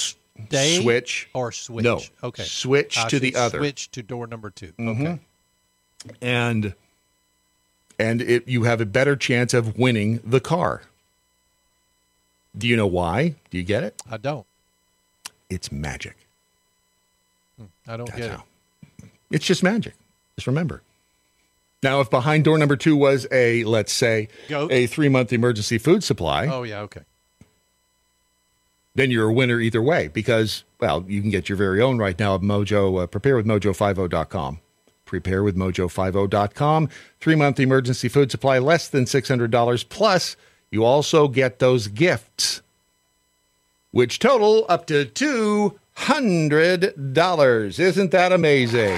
[0.47, 1.83] stay switch or switch.
[1.83, 2.43] No, Okay.
[2.43, 3.59] switch I to the other.
[3.59, 5.01] Switch to door number 2 Mhm.
[5.01, 5.19] Okay.
[6.21, 6.73] and
[7.99, 10.83] and it, you have a better chance of winning the car.
[12.57, 13.35] Do you know why?
[13.51, 14.01] Do you get it?
[14.09, 14.45] I don't.
[15.49, 16.15] It's magic.
[17.87, 18.39] I don't get it.
[19.29, 19.93] It's just magic.
[20.35, 20.81] Just remember.
[21.83, 24.71] Now, if behind door number two was a, let's say, Goat.
[24.71, 26.81] a three month emergency food supply, Oh yeah.
[26.81, 27.01] Okay.
[28.95, 32.17] Then you're a winner either way because, well, you can get your very own right
[32.19, 34.59] now at Mojo, uh, preparewithmojo50.com.
[35.05, 36.89] Preparewithmojo50.com.
[37.19, 39.89] Three month emergency food supply, less than $600.
[39.89, 40.37] Plus,
[40.69, 42.61] you also get those gifts,
[43.91, 47.79] which total up to $200.
[47.79, 48.97] Isn't that amazing?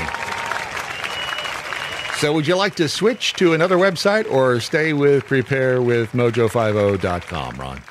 [2.17, 7.81] So, would you like to switch to another website or stay with preparewithmojo50.com, Ron?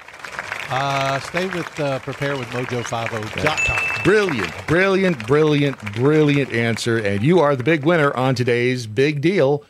[0.75, 4.05] Uh, stay with uh, preparewithmojo50.com.
[4.05, 6.97] Brilliant, brilliant, brilliant, brilliant answer.
[6.97, 9.65] And you are the big winner on today's big deal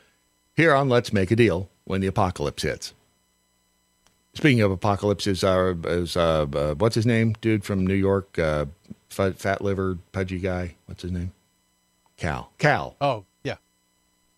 [0.55, 2.95] here on Let's Make a Deal when the apocalypse hits.
[4.35, 7.35] Speaking of apocalypse, is, uh, is uh, uh, what's his name?
[7.41, 8.67] Dude from New York, uh,
[9.09, 10.77] fat, fat liver, pudgy guy.
[10.87, 11.33] What's his name?
[12.17, 12.53] Kal.
[12.59, 12.95] Kal.
[13.01, 13.57] Oh yeah.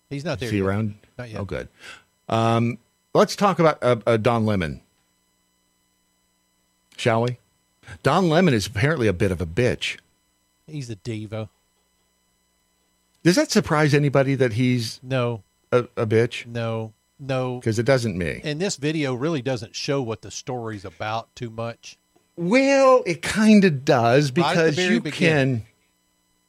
[0.09, 0.47] He's not there.
[0.47, 0.67] Is he yet.
[0.67, 0.95] around?
[1.19, 1.41] Not yet.
[1.41, 1.69] Oh, good.
[2.31, 2.79] Um,
[3.13, 4.81] let's talk about uh, uh, Don Lemon,
[6.97, 7.39] shall we?
[8.03, 9.99] Don Lemon is apparently a bit of a bitch.
[10.67, 11.49] He's a diva.
[13.23, 15.43] Does that surprise anybody that he's No.
[15.73, 16.47] a, a bitch?
[16.47, 16.93] No.
[17.19, 17.59] No.
[17.59, 18.41] Because it doesn't me.
[18.45, 21.97] And this video really doesn't show what the story's about too much.
[22.37, 25.59] Well, it kind of does Right because very you beginning.
[25.61, 25.67] can.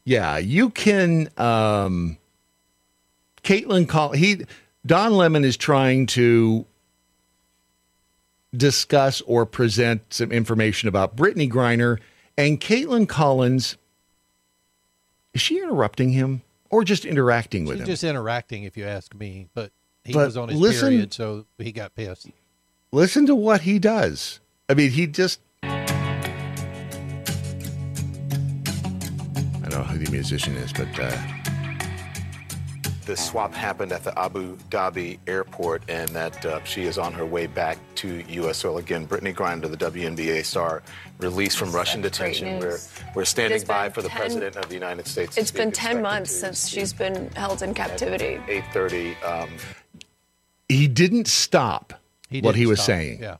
[0.03, 1.29] Yeah, you can.
[1.37, 2.17] Um,
[3.43, 4.45] Caitlin call he
[4.85, 6.65] Don Lemon is trying to
[8.55, 11.99] discuss or present some information about Brittney Griner
[12.37, 13.77] and Kaitlan Collins.
[15.33, 17.85] Is she interrupting him or just interacting She's with him?
[17.85, 19.47] Just interacting, if you ask me.
[19.53, 19.71] But
[20.03, 22.29] he but was on his listen, period, so he got pissed.
[22.91, 24.39] Listen to what he does.
[24.69, 25.39] I mean, he just.
[25.63, 25.85] I
[29.61, 30.87] don't know who the musician is, but.
[30.99, 31.17] Uh,
[33.05, 37.25] the swap happened at the Abu Dhabi airport, and that uh, she is on her
[37.25, 38.57] way back to U.S.
[38.57, 38.77] soil.
[38.77, 40.81] Again, Brittney Griner, the WNBA star,
[41.19, 42.59] released from Russian That's detention.
[42.59, 42.79] We're,
[43.13, 45.37] we're standing by for the 10 President of the United States.
[45.37, 48.39] It's been 10 months since speak she's been held in captivity.
[48.47, 49.23] 8:30.
[49.23, 49.49] Um,
[50.67, 51.93] he didn't stop
[52.29, 52.85] He what didn't he was stop.
[52.87, 53.21] saying.
[53.21, 53.37] Yeah.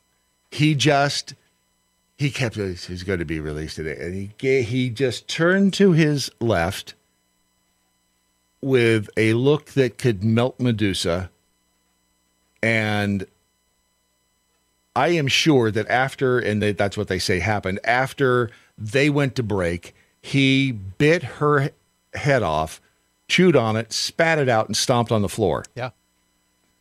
[0.52, 1.34] He just
[2.18, 6.30] he kept he's going to be released today, and he he just turned to his
[6.40, 6.94] left
[8.66, 11.30] with a look that could melt Medusa,
[12.64, 13.26] and
[14.96, 19.36] I am sure that after, and they, that's what they say happened after they went
[19.36, 21.70] to break, he bit her
[22.14, 22.82] head off,
[23.28, 25.92] chewed on it, spat it out, and stomped on the floor Yeah.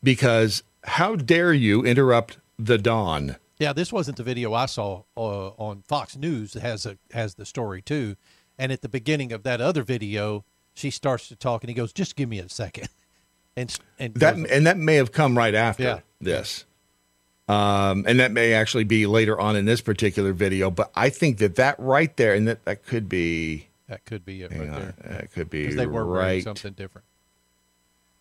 [0.02, 3.36] because how dare you interrupt the dawn?
[3.58, 6.56] Yeah, this wasn't the video I saw uh, on Fox News.
[6.56, 8.16] It has a has the story too,
[8.58, 10.44] and at the beginning of that other video,
[10.74, 12.88] she starts to talk, and he goes, "Just give me a second.
[13.56, 16.00] and and That goes- and that may have come right after Yeah.
[16.20, 16.64] this,
[17.48, 20.70] um, and that may actually be later on in this particular video.
[20.70, 24.42] But I think that that right there, and that that could be that could be
[24.42, 24.94] it right on, there.
[25.04, 26.42] That could be 'Cause they were right.
[26.42, 27.06] something different.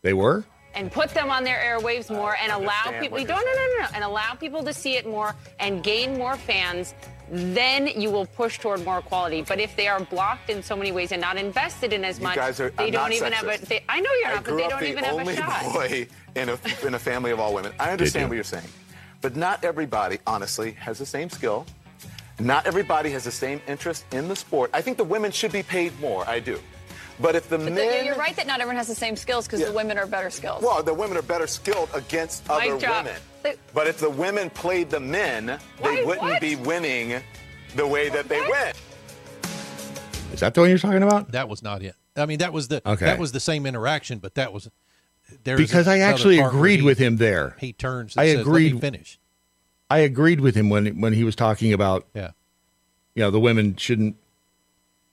[0.02, 0.44] They were.
[0.76, 3.88] and put them on their airwaves more and allow people no, no no no no
[3.94, 6.96] and allow people to see it more and gain more fans
[7.32, 10.92] then you will push toward more equality but if they are blocked in so many
[10.92, 13.32] ways and not invested in as You much guys are- they I'm don't not even
[13.34, 15.20] have a they, i know you're I not but they don't the even have a
[15.20, 17.72] only shot boy in a, in a family of all women.
[17.80, 18.68] I understand what you're saying.
[19.22, 21.66] But not everybody, honestly, has the same skill.
[22.40, 24.72] Not everybody has the same interest in the sport.
[24.74, 26.28] I think the women should be paid more.
[26.28, 26.60] I do.
[27.20, 27.76] But if the But men.
[27.76, 29.68] the- you're right that not everyone has the same skills because Yeah.
[29.68, 30.64] the women are better skilled.
[30.64, 33.06] Well, the women are better skilled against Mic other drop.
[33.06, 33.22] women.
[33.44, 36.42] They- But if the women played the men, they wouldn't what?
[36.42, 37.22] be winning
[37.76, 38.74] the way that they win.
[40.34, 41.32] Is that the one you're talking about?
[41.32, 41.96] That was not it.
[42.16, 43.06] I mean, that was the Okay.
[43.06, 44.70] that was the same interaction, but that was
[45.44, 45.58] there.
[45.58, 47.56] Because I actually agreed he- with him there.
[47.60, 48.16] He turns.
[48.16, 48.82] And I says, Let me agreed.
[48.82, 49.20] finish.
[49.90, 52.32] I agreed with him when when he was talking about Yeah.
[53.14, 54.16] you know the women shouldn't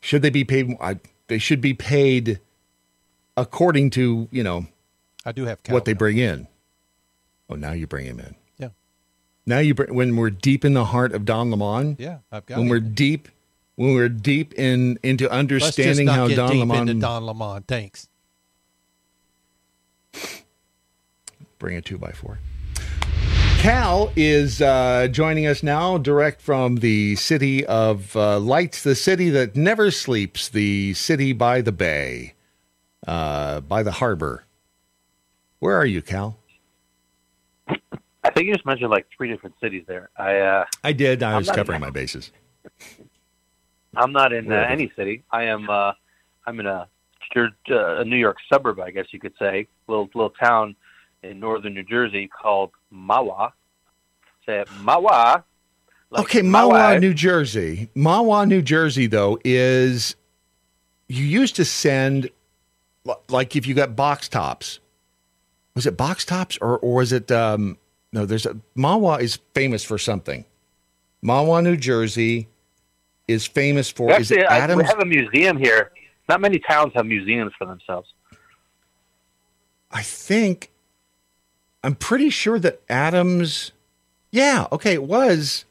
[0.01, 0.99] should they be paid I,
[1.31, 2.41] they should be paid
[3.37, 4.67] according to you know
[5.25, 6.47] I do have what they bring in
[7.49, 8.69] oh now you bring him in Yeah.
[9.47, 12.59] now you bring when we're deep in the heart of don lemon Yeah, I've got
[12.59, 12.71] when it.
[12.71, 13.29] we're deep
[13.77, 17.63] when we're deep in into understanding how don deep lemon into Don Lemon.
[17.63, 18.09] Thanks.
[21.59, 22.41] bring a two by four
[23.61, 29.29] Kal is uh, joining us now, direct from the city of uh, lights, the city
[29.29, 32.33] that never sleeps, the city by the bay,
[33.07, 34.47] uh, by the harbor.
[35.59, 36.39] Where are you, Kal?
[37.69, 40.09] I think you just mentioned like three different cities there.
[40.17, 41.23] I uh, I did.
[41.23, 42.33] I I'm was covering my bases.
[43.95, 45.23] I'm not in uh, any city.
[45.31, 45.69] I am.
[45.69, 45.93] Uh,
[46.47, 46.89] I'm in a,
[47.37, 50.77] a New York suburb, I guess you could say, little little town
[51.23, 53.53] in northern New Jersey called Mahwah.
[54.47, 55.45] Say it, Mahwah.
[56.11, 57.01] Like okay, my Mahwah.
[57.01, 57.89] New Jersey.
[57.95, 60.17] Mahwah, New Jersey, though, is
[61.09, 62.31] you used to send
[63.29, 64.81] like if you got box tops.
[65.75, 67.79] Was it box tops or or was it um
[68.13, 70.45] no, there's a Mahwah is famous for something.
[71.25, 72.49] Mahwah, New Jersey
[73.29, 74.83] is famous for is Actually, it I, Adams?
[74.83, 75.93] we have a museum here.
[76.29, 78.13] Not many towns have museums for themselves.
[79.93, 80.71] I think
[81.83, 83.73] I'm pretty sure that Adams.
[84.31, 85.65] Yeah, okay, it was.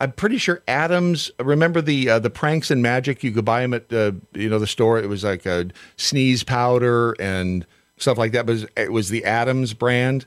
[0.00, 1.30] I'm pretty sure Adams.
[1.38, 3.22] Remember the uh, the pranks and magic?
[3.22, 4.98] You could buy them at uh, you know the store.
[4.98, 7.66] It was like a sneeze powder and
[7.98, 8.46] stuff like that.
[8.46, 10.26] But it was, it was the Adams brand.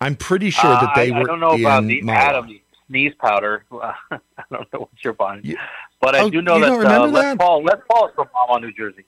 [0.00, 1.22] I'm pretty sure that Uh, they I, were.
[1.22, 2.08] I don't know about the.
[2.08, 2.52] Adams
[2.86, 3.64] sneeze powder.
[3.72, 4.18] I
[4.52, 5.56] don't know what you're buying,
[6.00, 7.38] but I Oh, do know that uh, Les that?
[7.40, 7.64] Paul.
[7.64, 9.04] Les Paul is from Mahwah, New Jersey.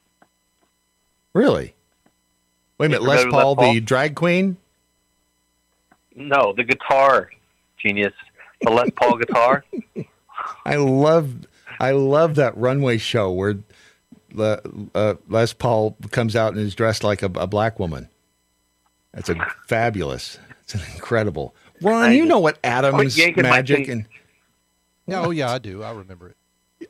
[1.34, 1.75] Really?
[2.78, 3.74] Wait a minute, Les remember Les Paul, Paul?
[3.74, 4.56] the drag queen.
[6.14, 7.30] No, the guitar
[7.78, 8.12] genius,
[8.62, 9.64] the Les Paul guitar.
[10.64, 11.46] I love
[11.80, 13.58] I love that runway show where
[14.32, 14.60] Le,
[14.94, 18.08] uh, Les Paul comes out and is dressed like a, a black woman.
[19.12, 19.36] That's a
[19.66, 20.38] fabulous.
[20.62, 21.54] It's an incredible.
[21.80, 24.06] Ron, you know what Adams yanking my magic and
[25.06, 25.82] Yeah, oh yeah, I do.
[25.82, 26.36] I remember it.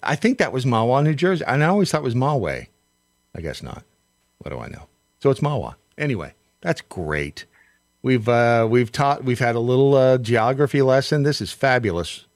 [0.02, 1.44] I think that was Mahwah, New Jersey.
[1.46, 2.68] And I always thought it was Malway.
[3.34, 3.84] I guess not.
[4.38, 4.88] What do I know?
[5.26, 5.74] So it's Mahwah.
[5.98, 7.46] Anyway, that's great.
[8.00, 11.24] We've uh, we've taught we've had a little uh, geography lesson.
[11.24, 12.26] This is fabulous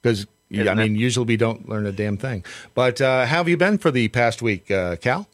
[0.00, 0.74] because I Isn't it?
[0.76, 2.44] mean usually we don't learn a damn thing.
[2.74, 5.26] But uh, how have you been for the past week, uh, Kal?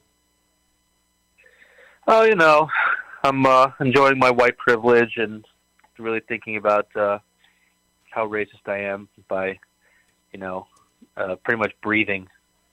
[2.09, 2.71] Oh, you know,
[3.23, 5.45] I'm uh, enjoying my white privilege and
[5.99, 7.19] really thinking about uh,
[8.09, 9.59] how racist I am by,
[10.33, 10.69] you know,
[11.19, 12.31] uh, pretty much breathing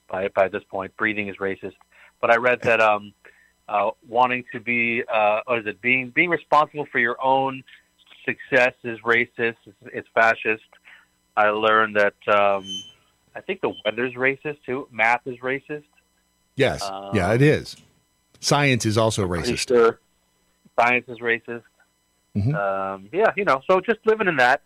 [0.08, 0.96] by by this point.
[0.96, 1.74] Breathing is racist.
[2.22, 3.12] But I read that um,
[3.72, 5.80] uh, wanting to be uh, what is it?
[5.80, 7.62] Being being responsible for your own
[8.24, 9.56] success is racist.
[9.66, 10.62] It's, it's fascist.
[11.36, 12.64] I learned that um,
[13.34, 14.88] I think the weather's racist too.
[14.92, 15.84] Math is racist.
[16.56, 16.82] Yes.
[16.82, 17.76] Um, yeah, it is.
[18.40, 19.68] Science is also racist.
[19.68, 19.98] sure
[20.78, 21.62] science is racist.
[22.36, 22.54] Mhm.
[22.54, 23.62] Um, yeah, you know.
[23.66, 24.62] So just living in that.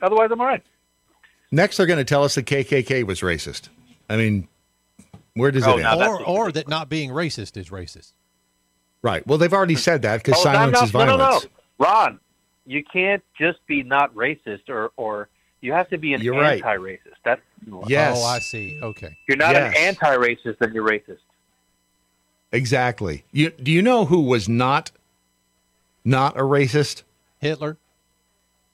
[0.00, 0.62] Otherwise, I'm all right.
[1.50, 3.68] Next, they're going to tell us the KKK was racist.
[4.08, 4.46] I mean,
[5.34, 6.00] where does Oh, it end?
[6.00, 8.12] that's or or that not being racist is racist.
[9.02, 9.26] Right.
[9.26, 11.44] Well, they've already said that because Oh, silence no, is no, no, violence.
[11.44, 11.90] no, no.
[11.90, 12.20] Ron,
[12.66, 15.28] you can't just be not racist, or or
[15.60, 17.14] you have to be an You're anti-racist.
[17.24, 17.40] That's
[17.86, 18.16] Yes.
[18.20, 18.78] Oh, I see.
[18.82, 19.16] Okay.
[19.28, 19.74] You're not Yes.
[19.76, 21.18] an anti-racist, then you're racist.
[22.52, 23.24] Exactly.
[23.32, 24.90] You do you know who was not
[26.04, 27.02] not a racist?
[27.40, 27.76] Hitler.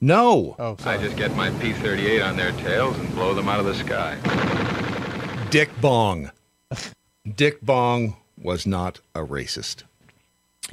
[0.01, 0.55] No.
[0.59, 3.74] Oh, I just get my P-38 on their tails and blow them out of the
[3.74, 4.16] sky.
[5.51, 6.30] Dick Bong.
[7.36, 9.84] Dick Bong was not a racist.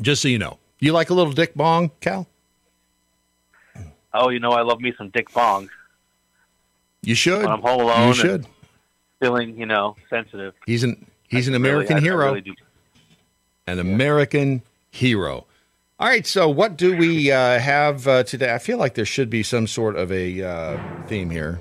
[0.02, 0.58] Just so you know.
[0.80, 2.28] You like a little Dick Bong, Kal?
[4.14, 5.70] Oh, you know, I love me some Dick Bong.
[7.04, 7.40] You should.
[7.44, 8.46] When I'm home alone You should.
[9.20, 10.54] Feeling, you know, sensitive.
[10.66, 12.34] He's an he's an I really- American I- I hero.
[12.34, 12.54] really.
[13.68, 15.46] An American hero.
[16.00, 18.54] All right, so what do we uh, have uh, today?
[18.54, 21.60] I feel like there should be some sort of a uh, theme here.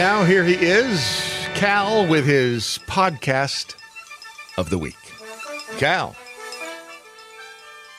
[0.00, 3.74] Now here he is, Kal, with his podcast
[4.56, 4.96] of the week.
[5.76, 6.16] Kal.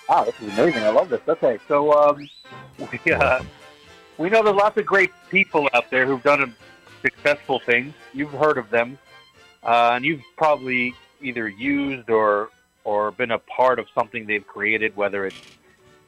[0.09, 0.81] Wow, this is amazing.
[0.81, 1.21] I love this.
[1.27, 2.27] Okay, so um,
[3.05, 3.43] we, uh,
[4.17, 6.55] we know there's lots of great people out there who've done
[7.03, 7.93] successful things.
[8.13, 8.97] You've heard of them,
[9.61, 12.49] uh, and you've probably either used or
[12.83, 15.37] or been a part of something they've created, whether it's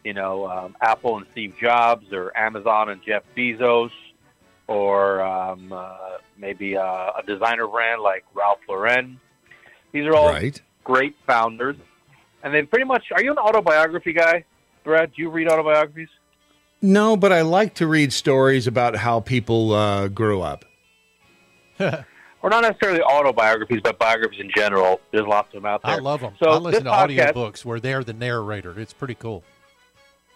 [0.03, 3.91] you know um, Apple and Steve Jobs, or Amazon and Jeff Bezos,
[4.67, 5.95] or um, uh,
[6.37, 9.19] maybe uh, a designer brand like Ralph Lauren.
[9.91, 10.59] These are all Right.
[10.83, 11.75] great founders,
[12.43, 13.05] and they pretty much.
[13.11, 14.45] Are you an autobiography guy,
[14.83, 15.11] Brad?
[15.15, 16.09] Do you read autobiographies?
[16.81, 20.65] No, but I like to read stories about how people uh, grew up.
[21.79, 24.99] or not necessarily autobiographies, but biographies in general.
[25.11, 25.91] There's lots of them out there.
[25.93, 26.33] I love them.
[26.43, 28.77] So I listen to this podcast- audiobooks where they're the narrator.
[28.79, 29.43] It's pretty cool.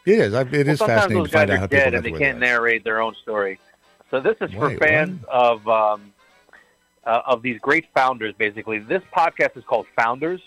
[0.06, 0.34] It is.
[0.34, 2.40] I, it well, is fascinating to find out how people dead got and they can't
[2.40, 3.60] narrate their own story.
[4.10, 6.14] So this is for Wait, fans of um,
[7.06, 8.34] uh, of these great founders.
[8.38, 10.42] Basically, this podcast is called Founders,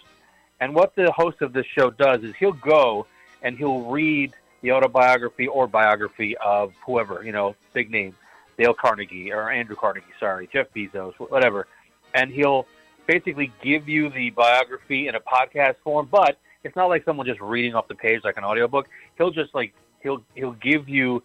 [0.61, 3.07] and what the host of this show does is he'll go
[3.43, 4.33] and he'll read
[4.63, 8.15] the autobiography or biography of whoever you know, big name,
[8.59, 11.67] Dale Carnegie or Andrew Carnegie, sorry, Jeff Bezos, whatever,
[12.15, 12.67] and he'll
[13.07, 17.41] basically give you the biography in a podcast form, but it's not like someone just
[17.41, 18.89] reading off the page like an audiobook.
[19.17, 21.23] He'll just like he'll he'll give you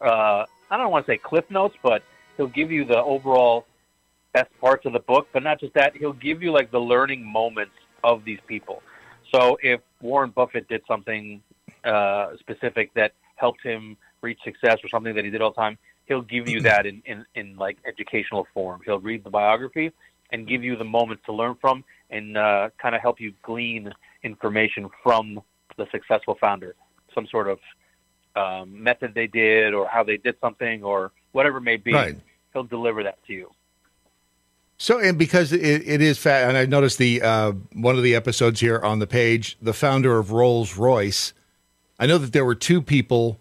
[0.00, 2.02] uh, I don't want to say cliff notes, but
[2.36, 3.66] he'll give you the overall
[4.32, 5.28] best parts of the book.
[5.32, 7.74] But not just that, he'll give you like the learning moments
[8.04, 8.82] of these people.
[9.34, 11.42] So if Warren Buffett did something
[11.84, 15.78] uh, specific that helped him reach success or something that he did all the time,
[16.06, 18.80] he'll give you that in, in, in like educational form.
[18.84, 19.92] He'll read the biography
[20.32, 23.92] and give you the moments to learn from and uh, kind of help you glean
[24.22, 25.40] information from
[25.76, 26.74] the successful founder,
[27.14, 27.58] some sort of
[28.36, 31.92] um, method they did or how they did something or whatever it may be.
[31.92, 32.16] Right.
[32.52, 33.50] He'll deliver that to you.
[34.78, 38.14] So, and because it, it is fat, and I noticed the uh, one of the
[38.14, 41.32] episodes here on the page, the founder of Rolls Royce.
[41.98, 43.40] I know that there were two people.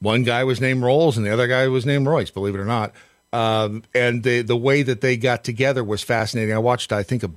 [0.00, 2.30] One guy was named Rolls, and the other guy was named Royce.
[2.30, 2.92] Believe it or not,
[3.32, 6.52] um, and the the way that they got together was fascinating.
[6.52, 7.30] I watched, I think, a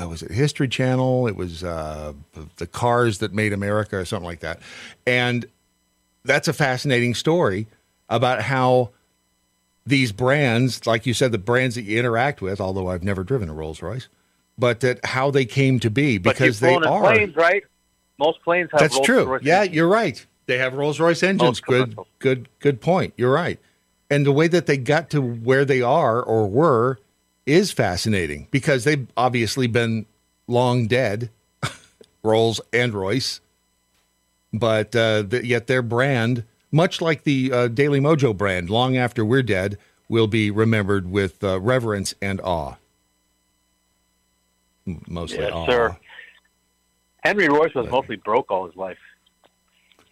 [0.00, 1.26] uh, was it History Channel?
[1.26, 2.12] It was uh,
[2.56, 4.60] the cars that made America, or something like that,
[5.08, 5.44] and
[6.24, 7.66] that's a fascinating story
[8.08, 8.90] about how
[9.86, 13.48] these brands, like you said, the brands that you interact with, although I've never driven
[13.48, 14.08] a Rolls Royce,
[14.58, 17.14] but that how they came to be because they are.
[17.14, 17.62] planes, right?
[18.18, 19.24] Most planes have That's Rolls true.
[19.24, 19.76] Royce Yeah, engines.
[19.76, 20.26] you're right.
[20.46, 21.42] They have Rolls Royce engines.
[21.42, 23.14] Most Good, good, good point.
[23.16, 23.58] You're right.
[24.10, 26.98] And the way that they got to where they are or were
[27.46, 30.06] is fascinating because they've obviously been
[30.48, 31.30] long dead,
[32.22, 33.40] Rolls and Royce,
[34.52, 39.24] but uh, th- yet their brand, much like the uh, Daily Mojo brand, long after
[39.24, 39.78] we're dead,
[40.08, 42.74] will be remembered with uh, reverence and awe.
[45.06, 45.66] Mostly Yes, awe.
[45.66, 45.96] sir.
[47.22, 48.98] Henry Royce was mostly broke all his life.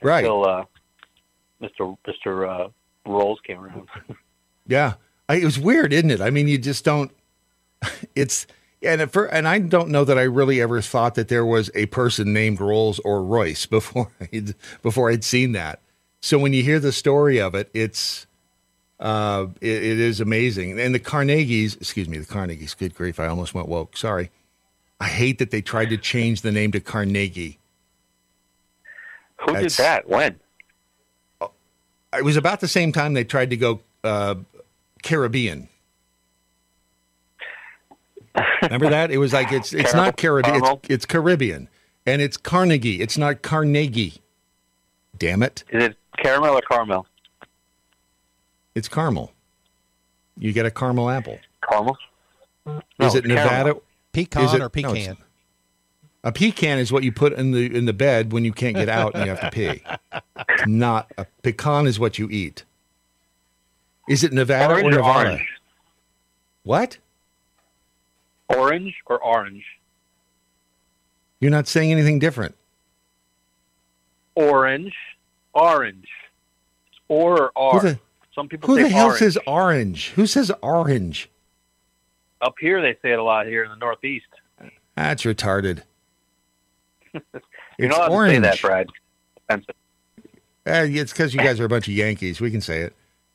[0.03, 0.25] Right.
[0.25, 0.65] Until uh,
[1.63, 1.97] Mr.
[2.07, 2.67] Mr.
[2.67, 2.69] Uh,
[3.07, 3.89] Rolls came around.
[4.71, 4.95] Yeah,
[5.31, 6.21] I, it was weird, isn't it?
[6.21, 7.11] I mean, you just don't.
[8.15, 8.47] It's
[8.83, 9.01] And
[9.33, 12.61] and I don't know that I really ever thought that there was a person named
[12.61, 15.81] Rolls or Royce before I'd, before I'd seen that.
[16.21, 18.27] So when you hear the story of it, it's
[19.01, 20.79] uh, it, it is amazing.
[20.79, 22.77] And the Carnegies, excuse me, the Carnegies.
[22.77, 23.97] Good grief, I almost went woke.
[23.97, 24.31] Sorry.
[25.01, 27.59] I hate that they tried to change the name to Carnegie.
[29.41, 30.09] Who That's- did that?
[30.09, 30.41] When?
[32.17, 34.37] It was about the same time they tried to go uh,
[35.03, 35.69] Caribbean.
[38.63, 39.11] Remember that?
[39.11, 41.69] It was like it's it's not Caribbean, it's, it's Caribbean,
[42.07, 43.01] and it's Carnegie.
[43.01, 44.21] It's not Carnegie.
[45.17, 45.65] Damn it!
[45.71, 47.07] Is it caramel or caramel?
[48.75, 49.33] It's caramel.
[50.37, 51.39] You get a caramel apple.
[51.69, 51.97] Caramel.
[52.67, 53.27] is it it's caramel.
[53.27, 53.75] Nevada?
[54.13, 55.17] Pecan Is it- or no, pecan?
[56.25, 58.89] A pecan is what you put in the in the bed when you can't get
[58.89, 59.83] out and you have to pee.
[60.49, 62.65] It's not a pecan is what you eat.
[64.09, 65.29] Is it Nevada Orange or or Nevada?
[65.31, 65.49] orange?
[66.65, 66.99] What?
[68.49, 69.65] Orange or orange?
[71.41, 72.55] You're not saying anything different.
[74.35, 74.95] Orange.
[75.55, 76.07] Orange.
[76.91, 77.81] It's or or Who R.
[77.81, 77.99] the-
[78.35, 79.19] Some people Who say the hell orange.
[79.19, 80.09] says orange?
[80.11, 81.29] Who says orange?
[82.41, 84.27] Up here, they say it a lot here in the Northeast.
[84.95, 85.83] That's retarded.
[87.13, 87.23] You're
[87.79, 88.31] It's not orange.
[88.31, 88.87] to say that, Brad.
[90.67, 92.41] Uh, it's because you guys are a bunch of Yankees.
[92.41, 92.95] We can say it.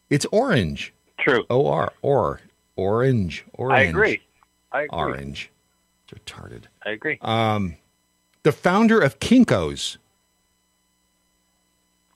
[0.09, 0.93] It's orange.
[1.19, 1.43] True.
[1.49, 2.41] O R or
[2.75, 3.43] orange.
[3.53, 3.77] Orange.
[3.79, 4.21] I agree.
[4.73, 4.97] I agree.
[4.99, 5.49] Orange.
[6.09, 6.63] It's retarded.
[6.85, 7.17] I agree.
[7.21, 7.75] Um,
[8.43, 9.97] the founder of Kinko's.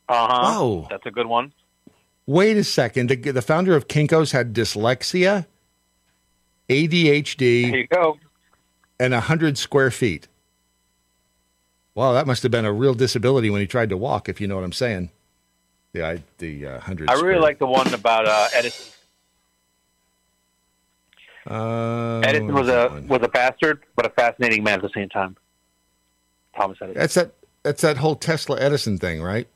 [0.09, 0.59] Uh huh.
[0.59, 0.88] Whoa.
[0.89, 1.53] That's a good one.
[2.25, 3.09] Wait a second.
[3.09, 5.45] The, the founder of Kinko's had dyslexia,
[6.69, 7.38] ADHD.
[7.69, 8.17] There you go.
[8.99, 10.27] and 100 square feet.
[11.95, 14.47] Wow, that must have been a real disability when he tried to walk, if you
[14.47, 15.09] know what I'm saying.
[15.93, 18.93] The, I, the uh, 100 I really square- like the one about uh, Edison.
[21.49, 25.37] Uh, Edison was a was a bastard, but a fascinating man at the same time.
[26.55, 26.99] Thomas Edison.
[26.99, 27.31] That's that.
[27.63, 29.47] That's that whole Tesla Edison thing, right?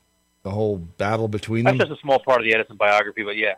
[0.42, 1.88] The whole battle between That's them.
[1.88, 3.54] just a small part of the Edison biography, but yeah,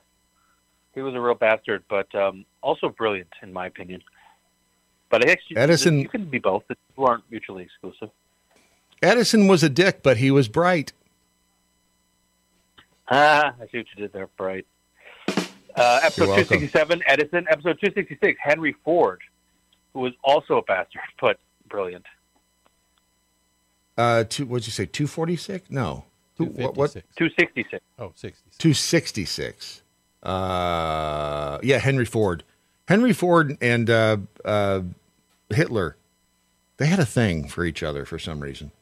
[0.94, 4.02] he was a real bastard, but um, also brilliant in my opinion.
[5.10, 6.64] But I actually, Edison- you can be both.
[6.68, 8.10] The two aren't mutually exclusive.
[9.02, 10.92] Edison was a dick, but he was bright.
[13.08, 14.66] Ah, I see what you did there, Bright.
[15.76, 17.46] Uh, episode 267, Edison.
[17.50, 19.20] Episode 266, Henry Ford,
[19.92, 21.38] who was also a bastard, but
[21.68, 22.04] brilliant.
[23.96, 24.86] Uh, two, what'd you say?
[24.86, 25.70] Two forty six?
[25.70, 26.04] No.
[26.36, 26.76] Two, what?
[26.76, 26.92] What?
[27.16, 27.84] 266.
[27.98, 28.50] Oh, 60.
[28.58, 29.82] Two sixty six.
[30.22, 32.42] Uh, yeah, Henry Ford.
[32.88, 34.80] Henry Ford and uh, uh,
[35.50, 35.96] Hitler,
[36.76, 38.72] they had a thing for each other for some reason,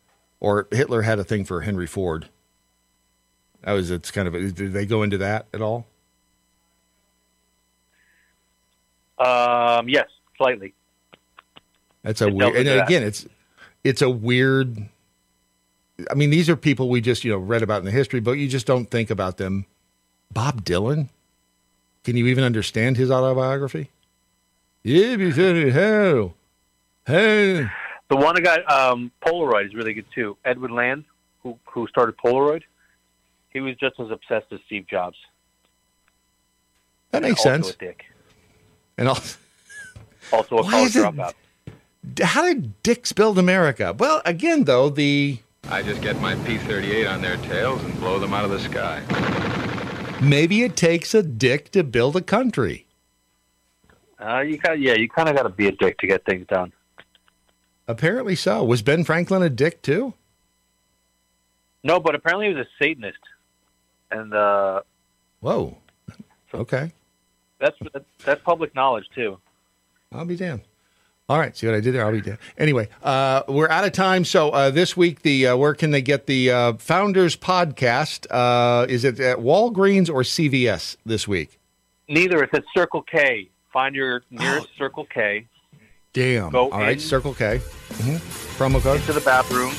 [0.40, 2.28] or Hitler had a thing for Henry Ford.
[3.62, 4.54] That was it's kind of.
[4.54, 5.86] Did they go into that at all?
[9.24, 10.74] Um, yes, slightly.
[12.02, 12.48] That's a It weird.
[12.50, 12.86] And into that.
[12.88, 13.26] again, it's
[13.84, 14.88] it's a weird.
[16.10, 18.32] I mean, these are people we just you know read about in the history, but
[18.32, 19.66] you just don't think about them.
[20.32, 21.08] Bob Dylan.
[22.04, 23.90] Can you even understand his autobiography?
[24.82, 25.16] Yeah,
[25.70, 26.34] hell,
[27.06, 27.68] hey.
[28.08, 30.36] The one got um, Polaroid is really good too.
[30.44, 31.04] Edwin Land,
[31.44, 32.62] who who started Polaroid,
[33.50, 35.16] he was just as obsessed as Steve Jobs.
[37.12, 37.70] That makes sense.
[37.70, 38.04] A dick.
[39.02, 39.18] And all,
[40.32, 41.34] Also a Why college is it- dropout.
[42.22, 43.92] how did dicks build America?
[43.98, 48.32] Well, again, though the I just get my P-38 on their tails and blow them
[48.32, 49.02] out of the sky.
[50.22, 52.86] maybe it takes a dick to build a country.
[54.20, 56.46] Uh, you got yeah, you kind of got to be a dick to get things
[56.46, 56.72] done.
[57.88, 58.62] Apparently so.
[58.62, 60.14] Was Ben Franklin a dick too?
[61.82, 63.18] No, but apparently he was a Satanist,
[64.12, 64.82] and uh,
[65.40, 65.76] Whoa.
[66.54, 66.92] Okay.
[67.62, 69.38] That's that's public knowledge too.
[70.12, 70.62] I'll be damned.
[71.28, 72.04] All right, see what I did there?
[72.04, 72.38] I'll be damned.
[72.58, 74.24] Anyway, uh, we're out of time.
[74.24, 78.26] So uh, this week, the uh, where can they get the uh, Founders podcast?
[78.30, 81.58] Uh, is it at Walgreens or CVS this week?
[82.08, 82.42] Neither.
[82.42, 83.48] It's at Circle K.
[83.72, 85.46] Find your nearest Circle K.
[86.12, 86.50] Damn.
[86.50, 87.00] Go All right.
[87.00, 87.58] Circle K.
[87.58, 88.16] hmm
[88.58, 89.00] Promo code.
[89.00, 89.72] Into the bathroom.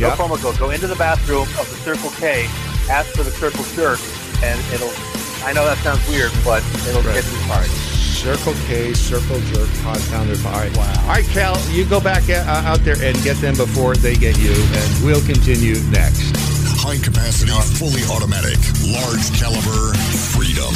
[0.00, 0.08] Yeah.
[0.08, 0.58] No promo code.
[0.58, 2.46] Go into the bathroom of the Circle K.
[2.88, 3.98] Ask for the Circle Jerk,
[4.42, 5.25] and it'll.
[5.46, 7.14] I know that sounds weird, but it'll Right.
[7.22, 7.70] get you hard.
[7.70, 10.44] Circle K, Circle Jerk, Pod Founders.
[10.44, 10.76] All right.
[10.76, 10.92] Wow.
[11.02, 14.36] All right, Kal, you go back uh, out there and get them before they get
[14.38, 16.34] you, and we'll continue next.
[16.82, 18.58] High capacity, fully automatic,
[18.90, 19.94] large caliber,
[20.34, 20.74] freedom.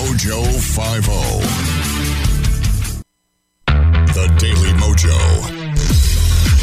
[0.00, 1.12] Mojo 50.
[4.16, 5.12] The Daily Mojo.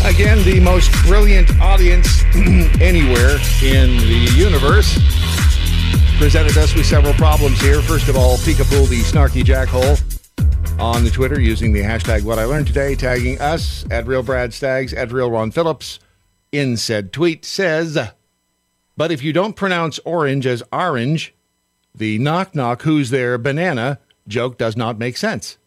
[0.09, 2.23] Again, the most brilliant audience
[2.81, 4.97] anywhere in the universe
[6.17, 7.81] presented us with several problems here.
[7.81, 9.99] First of all, Peekapoo, the snarky jackhole,
[10.79, 14.53] on the Twitter using the hashtag What I Learned Today, tagging us at Real Brad
[14.53, 15.99] Staggs, at Real Ron Phillips.
[16.51, 17.97] In said tweet says,
[18.95, 21.33] but if you don't pronounce orange as orange,
[21.95, 25.57] the knock knock, who's there, banana joke does not make sense.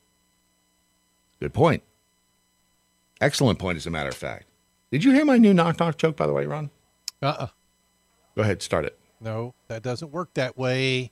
[1.41, 1.83] Good point.
[3.21, 4.47] Excellent point, as a matter of fact.
[4.91, 6.71] Did you hear my new knock knock joke, by the way, Ron?
[7.23, 7.47] Uh uh
[8.37, 8.99] Go ahead, start it.
[9.21, 11.11] No, that doesn't work that way.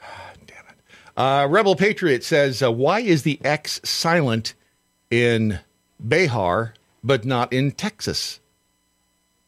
[0.46, 0.76] Damn it.
[1.16, 4.54] Uh, Rebel Patriot says, uh, why is the X silent
[5.10, 5.60] in
[6.06, 8.40] Behar but not in Texas?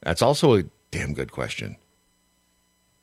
[0.02, 1.76] That's also a damn good question.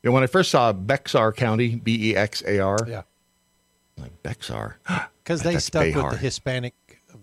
[0.02, 3.02] You know, when I first saw Bexar County, B E X A R, Yeah.
[3.98, 4.78] like Bexar,
[5.22, 6.04] Because they stuck Behar.
[6.04, 6.74] with the Hispanic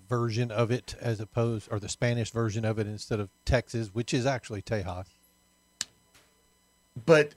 [0.09, 4.13] version of it as opposed, or the Spanish version of it instead of Texas, which
[4.13, 5.05] is actually Tejas.
[7.05, 7.33] but But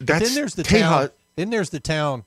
[0.00, 1.10] that's then there's the Tejas- town.
[1.36, 2.24] Then there's the town.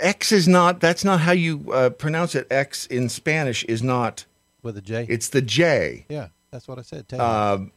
[0.00, 0.80] X is not.
[0.80, 2.46] That's not how you uh, pronounce it.
[2.50, 4.26] X in Spanish is not
[4.62, 5.06] with a J.
[5.08, 6.04] It's the J.
[6.08, 7.08] Yeah, that's what I said.
[7.08, 7.20] Tejas.
[7.20, 7.72] Um,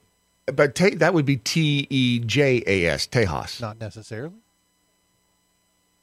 [0.47, 3.07] but te- that would be T E J A S.
[3.07, 3.61] Tejas.
[3.61, 4.35] Not necessarily.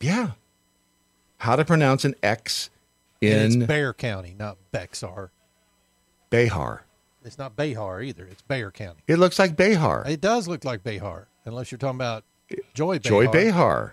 [0.01, 0.33] Yeah.
[1.39, 2.71] How to pronounce an X
[3.21, 5.31] in it's Bear County, not Bexar.
[6.31, 6.85] Behar?
[7.25, 8.25] It's not Behar either.
[8.25, 9.01] It's Bear County.
[9.07, 10.05] It looks like Behar.
[10.07, 12.25] It does look like Behar, unless you're talking about
[12.75, 13.25] Joy Behar.
[13.25, 13.93] Joy Behar.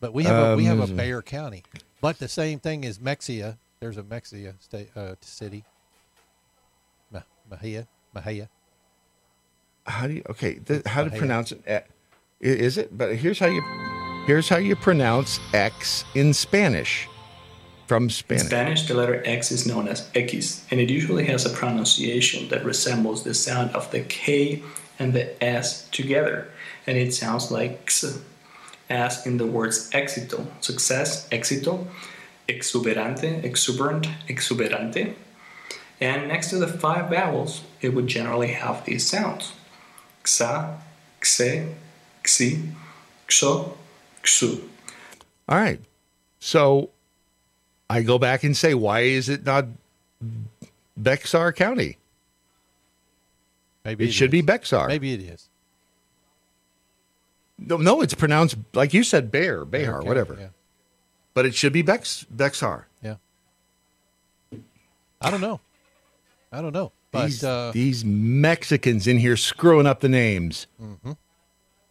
[0.00, 1.62] But we have a, we have a Um, Bear County.
[2.00, 3.58] But the same thing is Mexia.
[3.80, 5.64] There's a Mexia state uh, city.
[7.12, 8.48] Ma- Mahia, Mahia.
[9.86, 10.22] How do you?
[10.30, 11.18] Okay, th- how to Behar.
[11.18, 11.62] pronounce it?
[11.66, 12.96] eh, i- Is it?
[12.96, 13.62] But here's how you.
[14.26, 17.08] Here's how you pronounce X in Spanish.
[17.86, 18.46] From In Spanish.
[18.46, 22.64] Spanish, the letter X is known as X, and it usually has a pronunciation that
[22.64, 24.62] resembles the sound of the K
[25.00, 26.48] and the S together,
[26.86, 28.20] and it sounds like X,
[28.88, 31.86] as in the words éxito, success, éxito,
[32.48, 35.14] exuberante, exuberant, exuberante.
[36.00, 39.52] And next to the five vowels, it would generally have these sounds
[40.24, 40.78] xa,
[41.22, 41.74] xe,
[42.24, 42.62] xi,
[43.28, 43.76] xo,
[44.22, 44.60] xu.
[45.48, 45.80] All right.
[46.38, 46.90] So
[47.88, 49.66] I go back and say, why is it not
[50.96, 51.96] Bexar County?
[53.84, 54.88] Maybe it, should be Bexar.
[54.88, 55.48] Maybe it is.
[57.58, 60.36] No, no, it's pronounced like you said, Bear, Behar, whatever.
[60.38, 60.48] yeah.
[61.34, 62.86] But it should be Bex, Bexar.
[63.02, 63.16] Yeah.
[65.20, 65.60] I don't know.
[66.50, 66.92] I don't know.
[67.12, 71.16] But these, uh, these Mexicans in here screwing up the names, mhm.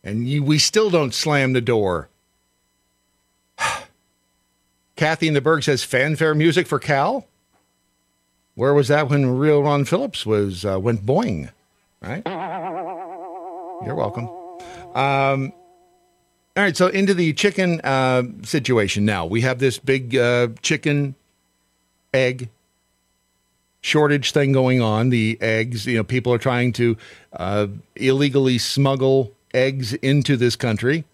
[0.04, 2.10] and you, we still don't slam the door.
[4.96, 7.28] Kathy in the Berg says fanfare music for Kal.
[8.56, 11.52] Where was that when Real Ron Phillips was uh, went boing?
[12.02, 12.24] Right.
[13.86, 14.28] You're welcome.
[14.96, 15.54] Um,
[16.56, 19.26] all right, so into the chicken uh, situation now.
[19.26, 21.16] We have this big uh, chicken
[22.14, 22.50] egg
[23.82, 25.10] shortage thing going on.
[25.10, 26.98] The eggs, you know, people are trying to
[27.34, 31.06] uh, illegally smuggle eggs into this country,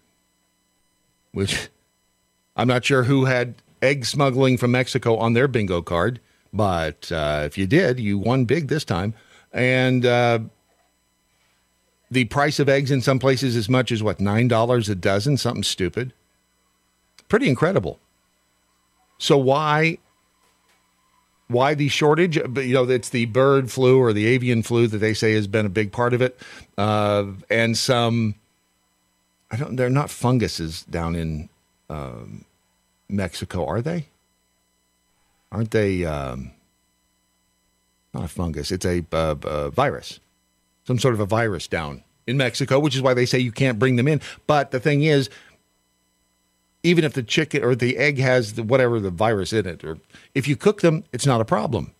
[1.32, 1.68] which
[2.56, 6.20] I'm not sure who had egg smuggling from Mexico on their bingo card,
[6.52, 9.14] but uh, if you did, you won big this time.
[9.52, 10.40] And uh,
[12.10, 15.36] the price of eggs in some places as much as what nine dollars a dozen,
[15.36, 16.12] something stupid.
[17.28, 17.98] Pretty incredible.
[19.18, 19.98] So why
[21.48, 22.38] why the shortage?
[22.48, 25.46] But you know, it's the bird flu or the avian flu that they say has
[25.46, 26.38] been a big part of it,
[26.76, 28.34] uh, and some.
[29.50, 29.76] I don't.
[29.76, 31.48] They're not funguses down in
[31.88, 32.44] um,
[33.08, 34.06] Mexico, are they?
[35.52, 36.04] Aren't they?
[36.04, 36.50] Um,
[38.12, 38.72] not a fungus.
[38.72, 40.18] It's a uh, uh, virus,
[40.86, 43.78] some sort of a virus down in Mexico, which is why they say you can't
[43.78, 44.20] bring them in.
[44.46, 45.28] But the thing is,
[46.82, 49.98] even if the chicken or the egg has the, whatever the virus in it, or
[50.34, 51.92] if you cook them, it's not a problem.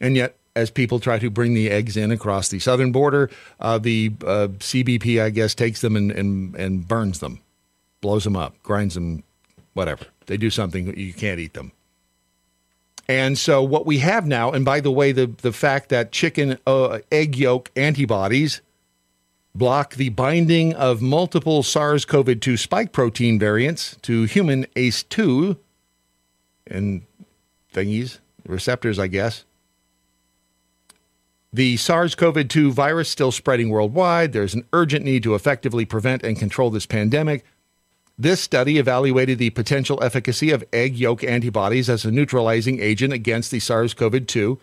[0.00, 3.30] And yet, as people try to bring the eggs in across the southern border,
[3.60, 7.40] uh, the uh, CBP, I guess, takes them and, and, and burns them,
[8.02, 9.22] blows them up, grinds them,
[9.72, 10.04] whatever.
[10.26, 11.72] They do something, you can't eat them.
[13.08, 16.58] And so, what we have now, and by the way, the, the fact that chicken
[16.66, 18.60] uh, egg yolk antibodies
[19.54, 25.58] block the binding of multiple SARS CoV 2 spike protein variants to human ACE2
[26.66, 27.02] and
[27.74, 29.44] thingies, receptors, I guess.
[31.52, 34.32] The SARS CoV 2 virus still spreading worldwide.
[34.32, 37.44] There's an urgent need to effectively prevent and control this pandemic.
[38.18, 43.50] This study evaluated the potential efficacy of egg yolk antibodies as a neutralizing agent against
[43.50, 44.60] the SARS CoV 2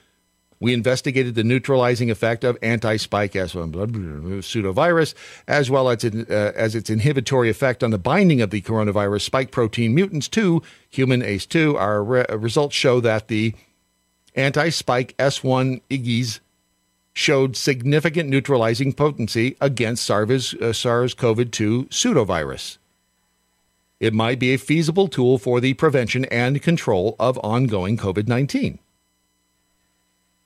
[0.62, 5.14] We investigated the neutralizing effect of anti-spike S1 blah, blah, blah, pseudovirus,
[5.48, 9.22] as well as, it, uh, as its inhibitory effect on the binding of the coronavirus
[9.22, 11.76] spike protein mutants to human ACE2.
[11.76, 13.56] Our re- results show that the
[14.36, 16.40] anti-spike S1 IgGs
[17.14, 22.79] showed significant neutralizing potency against SARS, uh, SARS-CoV-2 pseudovirus.
[24.00, 28.80] It might be a feasible tool for the prevention and control of ongoing COVID 19.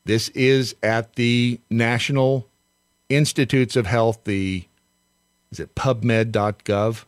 [0.05, 2.47] This is at the National
[3.09, 4.65] Institutes of Health, the
[5.51, 7.05] is it pubmed.gov?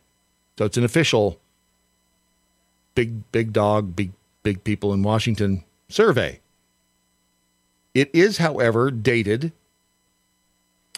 [0.57, 1.39] So it's an official
[2.93, 4.11] big big dog, big
[4.43, 6.39] big people in Washington survey.
[7.95, 9.51] It is, however, dated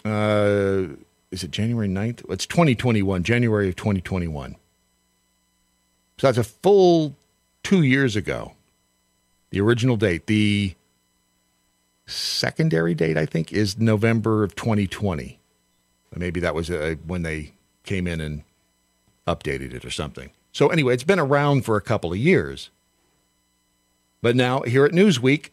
[0.04, 0.88] uh
[1.30, 2.30] is it January 9th?
[2.30, 4.56] It's 2021, January of 2021.
[6.18, 7.16] So that's a full
[7.62, 8.52] two years ago.
[9.50, 10.26] The original date.
[10.26, 10.74] The
[12.06, 15.38] secondary date, I think, is November of 2020.
[16.16, 17.52] Maybe that was uh, when they
[17.84, 18.42] came in and
[19.26, 20.30] updated it or something.
[20.52, 22.70] So, anyway, it's been around for a couple of years.
[24.20, 25.50] But now, here at Newsweek,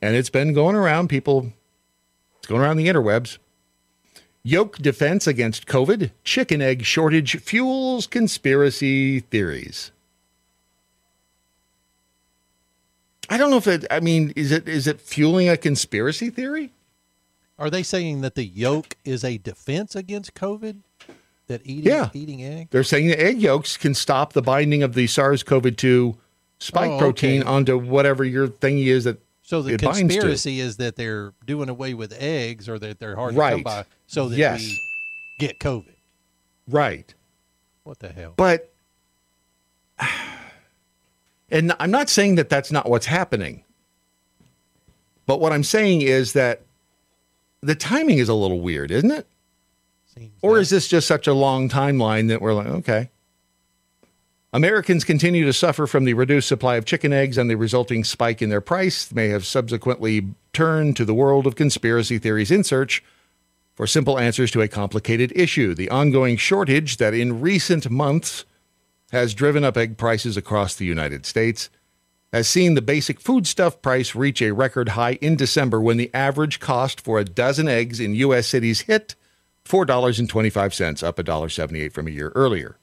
[0.00, 1.52] and it's been going around, people,
[2.38, 3.38] it's going around the interwebs.
[4.44, 9.92] Yolk defense against COVID, chicken egg shortage fuels conspiracy theories.
[13.28, 13.84] I don't know if it.
[13.90, 16.70] I mean, is it is it fueling a conspiracy theory?
[17.58, 20.78] Are they saying that the yolk is a defense against COVID?
[21.46, 22.10] That eating Yeah.
[22.12, 22.68] eating egg?
[22.70, 26.16] They're saying the egg yolks can stop the binding of the SARS-CoV-2
[26.58, 27.48] spike Oh, protein okay.
[27.50, 31.94] onto whatever your thingy is that So the it conspiracy is that they're doing away
[31.94, 34.60] with eggs or that they're hard to come by so that Yes.
[34.60, 34.80] we
[35.38, 35.94] get COVID.
[36.68, 37.12] Right.
[37.82, 38.34] What the hell?
[38.36, 38.72] But,
[41.50, 43.64] and I'm not saying that that's not what's happening.
[45.26, 46.62] But what I'm saying is that
[47.60, 49.26] the timing is a little weird, isn't it?
[50.42, 53.08] or is this just such a long timeline that we're like, okay.
[54.54, 58.42] Americans continue to suffer from the reduced supply of chicken eggs and the resulting spike
[58.42, 63.02] in their price may have subsequently turned to the world of conspiracy theories in search
[63.74, 65.74] for simple answers to a complicated issue.
[65.74, 68.44] The ongoing shortage that in recent months
[69.10, 71.70] has driven up egg prices across the United States
[72.30, 76.60] has seen the basic foodstuff price reach a record high in December when the average
[76.60, 78.48] cost for a dozen eggs in U.S.
[78.48, 79.14] cities hit
[79.64, 82.76] $4.25, up $1.78 from a year earlier.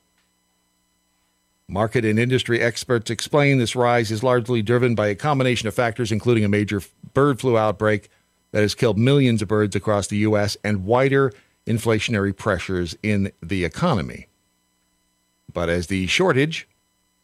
[1.69, 6.11] Market and industry experts explain this rise is largely driven by a combination of factors,
[6.11, 6.81] including a major
[7.13, 8.09] bird flu outbreak
[8.51, 10.57] that has killed millions of birds across the U.S.
[10.63, 11.31] and wider
[11.67, 14.25] inflationary pressures in the economy.
[15.53, 16.67] But as the shortage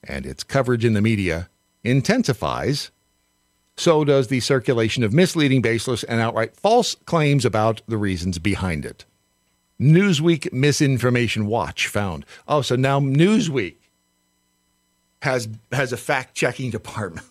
[0.03, 1.49] and its coverage in the media
[1.83, 2.91] intensifies,
[3.75, 8.85] so does the circulation of misleading, baseless, and outright false claims about the reasons behind
[8.85, 9.05] it.
[9.81, 12.27] Newsweek Misinformation Watch found.
[12.47, 13.77] Oh, so now Newsweek
[15.25, 17.27] has has a fact checking department.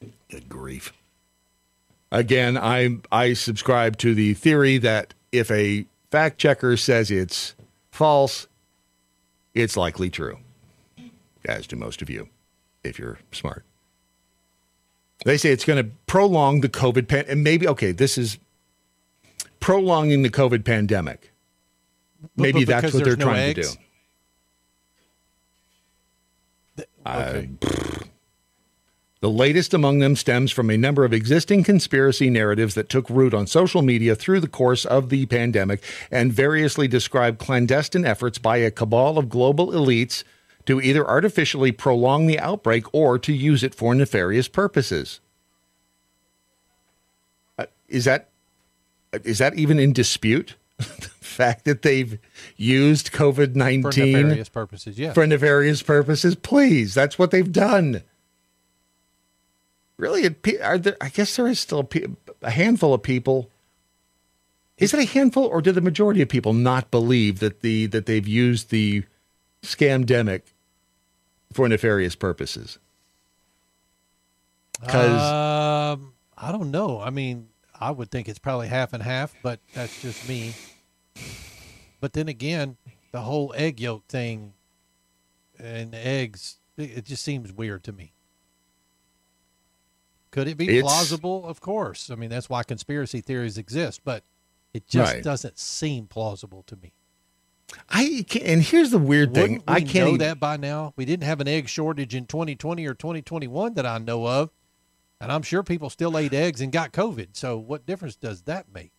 [0.30, 0.92] Good grief.
[2.10, 7.54] Again, I I subscribe to the theory that if a fact checker says it's
[7.90, 8.46] false,
[9.54, 10.38] it's likely true.
[11.44, 12.28] As do most of you,
[12.82, 13.64] if you're smart.
[15.24, 18.38] They say it's going to prolong the COVID pan, and maybe okay, this is
[19.60, 21.32] prolonging the COVID pandemic.
[22.36, 23.78] Maybe but that's what they're no trying to eggs?
[27.14, 27.48] Do.
[27.64, 28.08] I-
[29.20, 33.34] the latest among them stems from a number of existing conspiracy narratives that took root
[33.34, 38.58] on social media through the course of the pandemic and variously describe clandestine efforts by
[38.58, 40.22] a cabal of global elites
[40.66, 45.18] to either artificially prolong the outbreak or to use it for nefarious purposes.
[47.58, 48.28] Uh, is that
[49.24, 50.54] is that even in dispute?
[51.38, 52.18] fact that they've
[52.56, 55.12] used COVID 19 For nefarious purposes, yeah.
[55.12, 56.94] for nefarious purposes, please.
[56.94, 58.02] That's what they've done.
[59.96, 60.96] Really, are there?
[61.00, 62.00] I guess there is still a,
[62.42, 63.50] a handful of people.
[64.78, 68.06] Is it a handful, or do the majority of people not believe that the that
[68.06, 69.04] they've used the
[69.62, 70.42] scamdemic
[71.52, 72.78] for nefarious purposes?
[74.80, 75.22] Because
[75.94, 77.00] Um, I don't know.
[77.00, 77.48] I mean,
[77.78, 80.54] I would think it's probably half and half, but that's just me.
[82.00, 82.76] But then again,
[83.12, 84.52] the whole egg yolk thing
[85.58, 88.12] and eggs, it just seems weird to me.
[90.30, 91.46] Could it be It's- plausible?
[91.46, 92.10] Of course.
[92.10, 94.24] I mean, that's why conspiracy theories exist, but
[94.74, 95.24] it just Right.
[95.24, 96.92] doesn't seem plausible to me.
[97.88, 100.92] I can't, and here's the weird thing: Wouldn't I can't know even- that by now.
[100.96, 104.50] We didn't have an egg shortage in 2020 or 2021 that I know of.
[105.20, 107.36] And I'm sure people still ate eggs and got COVID.
[107.36, 108.92] So what difference does that make?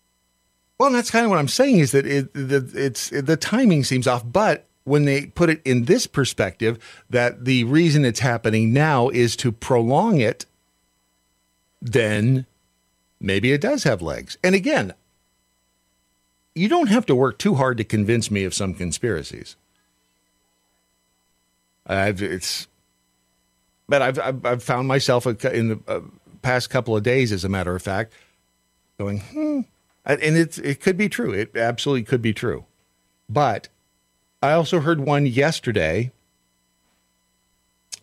[0.80, 4.08] Well, that's kind of what I'm saying is that it, the, it's the timing seems
[4.08, 6.80] off, but when they put it in this perspective,
[7.10, 10.46] that the reason it's happening now is to prolong it,
[11.82, 12.46] then
[13.20, 14.38] maybe it does have legs.
[14.42, 14.94] And again,
[16.56, 19.58] you don't have to work too hard to convince me of some conspiracies.
[21.86, 22.68] I've it's,
[23.88, 26.02] but I've I've, I've found myself in the uh,
[26.42, 28.14] past couple of days, as a matter of fact,
[28.98, 29.62] going, hmm,
[30.22, 31.32] and it's it could be true.
[31.32, 32.66] It absolutely could be true,
[33.30, 33.70] but
[34.42, 36.12] I also heard one yesterday.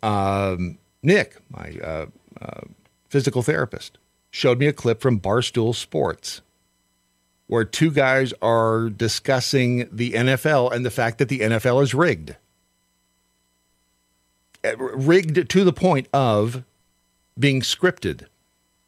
[0.02, 2.06] Um, Nick, my uh,
[2.40, 2.60] uh,
[3.08, 3.98] physical therapist,
[4.30, 6.42] showed me a clip from Barstool Sports
[7.46, 12.36] where two guys are discussing the NFL and the fact that the NFL is rigged.
[14.64, 16.64] Uh, Rigged to the point of
[17.38, 18.26] being scripted.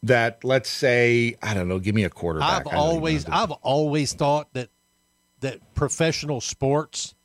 [0.03, 2.61] That let's say, I don't know, give me a quarterback.
[2.61, 3.25] I've I don't even always.
[3.25, 4.69] I've always thought that
[5.41, 7.15] that professional sports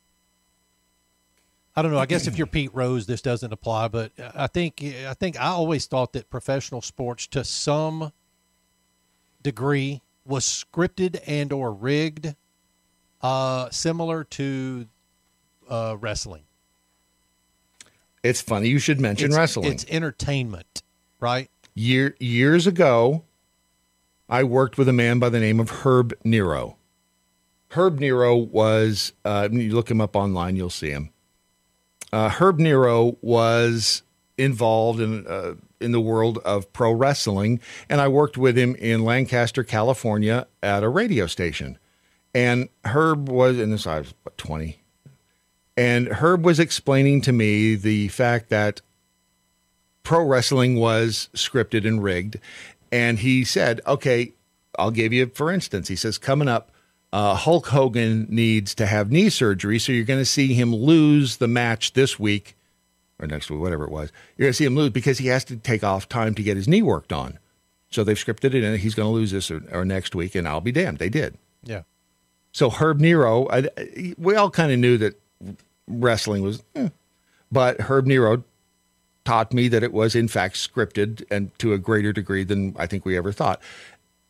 [1.75, 1.99] I don't know.
[1.99, 5.47] I guess if you're Pete Rose, this doesn't apply, but I think I think I
[5.47, 8.13] always thought that professional sports, to some
[9.43, 12.33] degree, was scripted and or rigged,
[13.21, 14.87] uh, similar to
[15.69, 16.43] uh, wrestling.
[18.23, 19.71] It's funny you should mention It's- wrestling.
[19.73, 20.81] It's entertainment,
[21.19, 21.49] right?
[21.75, 23.25] Year years ago,
[24.29, 26.77] I worked with a man by the name of Herb Nero.
[27.71, 31.09] Herb Nero was, uh, you look him up online, you'll see him.
[32.13, 34.03] Uh, Herb Nero was
[34.37, 39.03] involved in uh, in the world of pro wrestling, and I worked with him in
[39.03, 41.77] Lancaster, California, at a radio station.
[42.33, 44.79] And Herb was, and this I was what twenty,
[45.75, 48.79] and Herb was explaining to me the fact that
[50.05, 52.39] pro wrestling was scripted and rigged.
[52.91, 54.31] And he said, okay,
[54.79, 56.71] I'll give you, for instance, he says, coming up,
[57.11, 59.79] uh, Hulk Hogan needs to have knee surgery.
[59.79, 62.55] So you're going to see him lose the match this week
[63.19, 64.11] or next week, whatever it was.
[64.37, 66.57] You're going to see him lose because he has to take off time to get
[66.57, 67.39] his knee worked on.
[67.89, 70.35] So they've scripted it and he's going to lose this or, or next week.
[70.35, 70.99] And I'll be damned.
[70.99, 71.37] They did.
[71.63, 71.83] Yeah.
[72.51, 73.69] So Herb Nero, I,
[74.17, 75.19] we all kind of knew that
[75.87, 76.89] wrestling was, eh.
[77.51, 78.43] but Herb Nero
[79.25, 82.85] taught me that it was in fact scripted and to a greater degree than I
[82.85, 83.61] think we ever thought.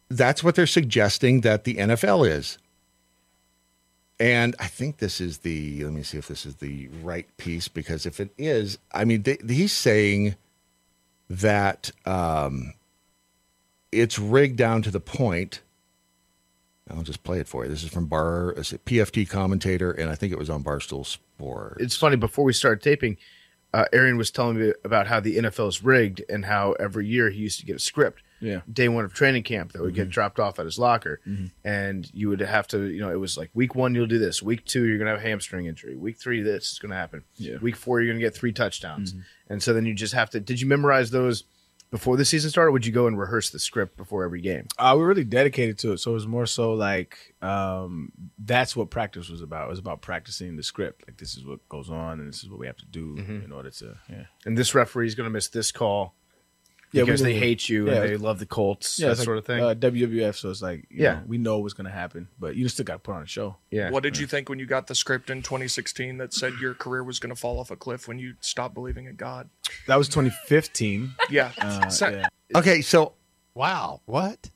[0.09, 2.57] That's what they're suggesting that the NFL is.
[4.19, 7.67] And I think this is the, let me see if this is the right piece,
[7.67, 10.35] because if it is, I mean, they, he's saying
[11.29, 12.73] that um,
[13.91, 15.61] it's rigged down to the point.
[16.89, 17.69] I'll just play it for you.
[17.69, 21.77] This is from Bar, is PFT commentator, and I think it was on Barstool Sport.
[21.79, 22.15] It's funny.
[22.15, 23.17] Before we started taping,
[23.75, 27.29] uh, Arian was telling me about how the NFL is rigged and how every year
[27.29, 28.21] he used to get a script.
[28.39, 28.61] Yeah.
[28.71, 29.97] Day one of training camp that would Mhm.
[29.97, 31.51] get dropped off at his locker, Mhm.
[31.63, 34.41] and you would have to, you know, it was like week one you'll do this,
[34.43, 37.57] week two you're gonna have a hamstring injury, week three this is gonna happen, Yeah.
[37.57, 39.23] week four you're gonna get three touchdowns, Mhm.
[39.49, 40.39] and so then you just have to.
[40.39, 41.43] Did you memorize those
[41.91, 42.69] before the season started?
[42.69, 44.67] Or would you go and rehearse the script before every game?
[44.77, 48.75] Uh, we were really dedicated to it, so it was more so like um, that's
[48.75, 49.65] what practice was about.
[49.67, 51.03] It was about practicing the script.
[51.07, 53.45] Like this is what goes on, and this is what we have to do Mhm.
[53.45, 53.95] in order to.
[54.09, 54.25] Yeah.
[54.45, 56.15] And this referee is gonna miss this call
[56.95, 57.93] Yeah, because they hate you yeah.
[58.01, 59.61] and they love the Colts, Yeah, that it's like, sort of thing.
[59.61, 61.13] Uh, WWF, so it's like you Yeah.
[61.15, 63.57] know, we know what's gonna happen, but you still got to put on a show.
[63.69, 63.89] Yeah.
[63.91, 67.03] What did you think when you got the script in 2016 that said your career
[67.03, 69.49] was going to fall off a cliff when you stopped believing in God?
[69.87, 71.13] That was 2015.
[71.29, 71.51] Yeah.
[71.59, 72.27] Uh, So- yeah.
[72.55, 73.13] Okay, so
[73.53, 74.49] wow, what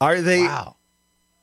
[0.00, 0.42] are they?
[0.42, 0.76] Wow.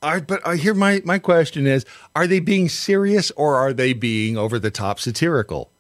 [0.01, 1.85] Are but uh, here my my question is:
[2.15, 5.71] Are they being serious or are they being over the top satirical?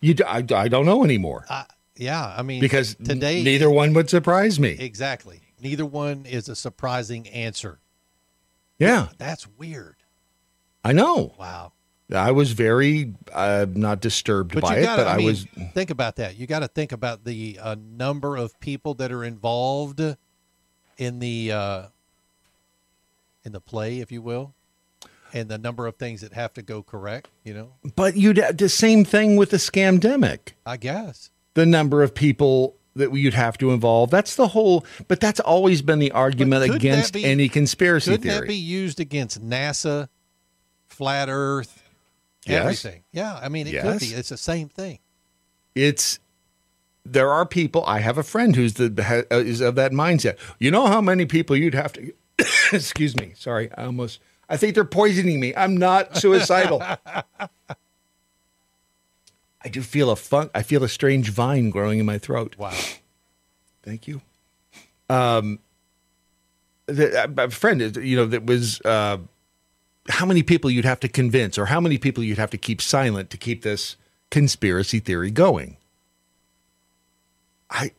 [0.00, 1.64] You, I, I don't know anymore Uh,
[1.98, 4.70] yeah, I mean, because today neither one would surprise me.
[4.70, 5.40] Exactly.
[5.60, 7.80] Neither one is a surprising answer.
[8.78, 9.96] Yeah, That's weird.
[10.84, 11.34] I know.
[11.38, 11.72] Wow.
[12.14, 15.46] I was very uh, not disturbed But by you it, but I, mean, was.
[15.74, 16.36] think about that.
[16.36, 20.00] You got to think about the uh, number of people that are involved
[20.96, 21.82] in the uh,
[23.44, 24.54] in the play, if you will,
[25.34, 27.28] and the number of things that have to go correct.
[27.44, 30.52] You know, But you the same thing with the scamdemic.
[30.64, 31.30] I guess.
[31.54, 34.10] The number of people that you'd have to involve.
[34.10, 34.84] That's the whole.
[35.06, 38.18] But that's always been the argument against be- any conspiracy theory.
[38.18, 40.08] Couldn't that be used against NASA,
[40.86, 41.82] flat Earth,
[42.46, 42.62] Yes.
[42.62, 43.02] everything?
[43.12, 44.06] Yeah, I mean, it could be.
[44.06, 44.98] It's the same thing.
[45.74, 46.18] it's
[47.04, 47.84] there are people.
[47.86, 50.36] I have a friend who's the uh, is of that mindset.
[50.58, 52.12] You know how many people you'd have to.
[52.72, 53.32] excuse me.
[53.36, 54.20] Sorry, I almost.
[54.48, 55.54] I think they're poisoning me.
[55.56, 56.82] I'm not suicidal.
[59.64, 60.50] I do feel a funk.
[60.54, 62.56] I feel a strange vine growing in my throat.
[62.58, 62.72] Wow.
[63.82, 64.20] Thank you.
[65.10, 65.58] Um,
[66.86, 69.18] the, a- a friend, is- you know, that was uh,
[70.08, 72.80] how many people you'd have to convince, or how many people you'd have to keep
[72.80, 73.96] silent to keep this
[74.30, 75.76] conspiracy theory going.
[77.70, 77.92] I,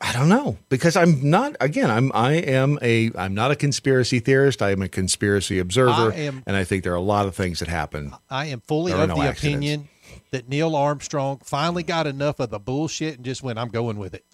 [0.00, 1.56] I don't know because I'm not.
[1.60, 2.10] Again, I'm.
[2.14, 3.10] I am a.
[3.16, 4.62] I'm not a conspiracy theorist.
[4.62, 7.34] I am a conspiracy observer, I am- and I think there are a lot of
[7.34, 8.12] things that happen.
[8.30, 9.40] I am fully of no the accidents.
[9.42, 9.88] opinion
[10.30, 14.14] that Neil Armstrong finally got enough of the bullshit and just went, I'm going with
[14.14, 14.24] it.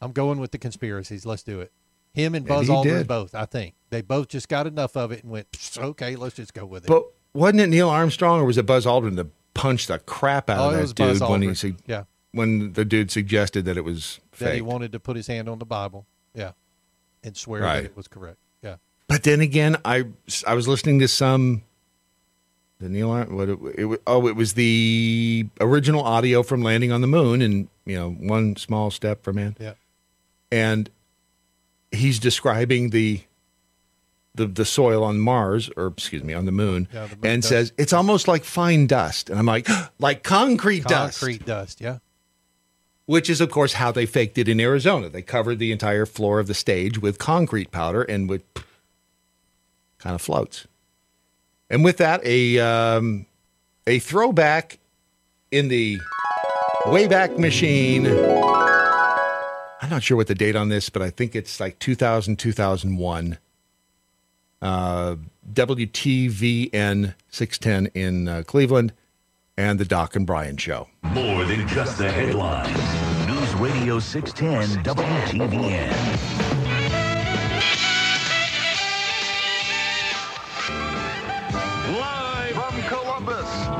[0.00, 1.26] I'm going with the conspiracies.
[1.26, 1.72] Let's do it.
[2.12, 3.06] Him and Buzz he Aldrin did.
[3.08, 3.74] both, I think.
[3.90, 5.46] They both just got enough of it and went,
[5.78, 6.88] okay, let's just go with it.
[6.88, 7.04] But
[7.34, 10.78] wasn't it Neil Armstrong or was it Buzz Aldrin that punched the crap out Oh,
[10.80, 12.04] of that dude when he su- Yeah.
[12.32, 15.58] when the dude suggested that it was that he wanted to put his hand on
[15.58, 16.06] the Bible.
[16.34, 16.52] Yeah.
[17.22, 17.82] And swear Right.
[17.82, 18.38] that it was correct.
[18.62, 18.76] Yeah.
[19.06, 20.04] But then again, I
[20.46, 21.62] I was listening to some
[22.80, 27.00] the Neil Ar- what it, it oh it was the original audio from landing on
[27.02, 29.56] the moon and you know one small step for man.
[29.60, 29.74] Yeah.
[30.50, 30.90] And
[31.92, 33.20] he's describing the
[34.34, 37.48] the the soil on Mars or excuse me on the moon Yeah, the and dust.
[37.48, 41.20] says it's almost like fine dust and I'm like like concrete dust.
[41.20, 41.80] Concrete dust.
[41.80, 41.98] Yeah.
[43.06, 45.08] which is of course how they faked it in Arizona.
[45.08, 48.42] They covered the entire floor of the stage with concrete powder and would
[49.98, 50.66] kind of floats.
[51.70, 53.26] And with that, a um,
[53.86, 54.78] a throwback
[55.50, 56.00] in the
[56.86, 58.06] Wayback Machine.
[59.82, 63.38] I'm not sure what the date on this, but I think it's like 2000, 2001.
[64.60, 65.16] Uh,
[65.52, 68.92] WTVN 610 in uh, Cleveland
[69.56, 70.88] and the Doc and Brian Show.
[71.02, 72.76] More than just the headlines.
[73.26, 76.59] News Radio 610 WTVN.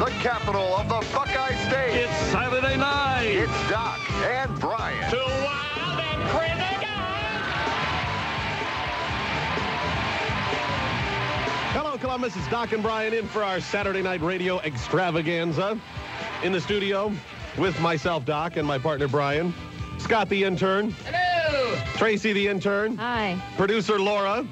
[0.01, 2.05] The capital of the Buckeye State.
[2.05, 3.27] It's Saturday night.
[3.27, 5.11] It's Doc and Brian.
[5.11, 7.43] Two wild and crazy guys.
[11.75, 12.35] Hello, Columbus.
[12.35, 15.79] It's Doc and Brian in for our Saturday night radio extravaganza.
[16.43, 17.13] In the studio
[17.59, 19.53] with myself, Doc, and my partner, Brian.
[19.99, 20.93] Scott, the intern.
[21.05, 21.77] Hello.
[21.99, 22.97] Tracy, the intern.
[22.97, 23.39] Hi.
[23.59, 24.47] Producer, Laura.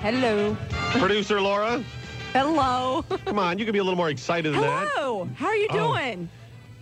[0.00, 0.56] Hello.
[0.92, 1.84] Producer, Laura.
[2.32, 3.02] Hello.
[3.24, 4.88] Come on, you can be a little more excited than that.
[4.92, 5.28] Hello.
[5.36, 5.94] How are you Oh.
[5.94, 6.28] doing?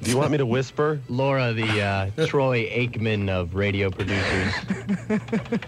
[0.03, 1.01] Do you want me to whisper?
[1.09, 4.53] Laura, the uh, Troy Aikman of radio producers.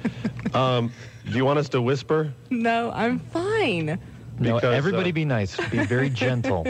[0.55, 0.91] Um,
[1.31, 2.33] do you want us to whisper?
[2.49, 3.99] No, I'm fine.
[4.39, 5.57] No, Because, everybody uh, be nice.
[5.69, 6.67] Be very gentle.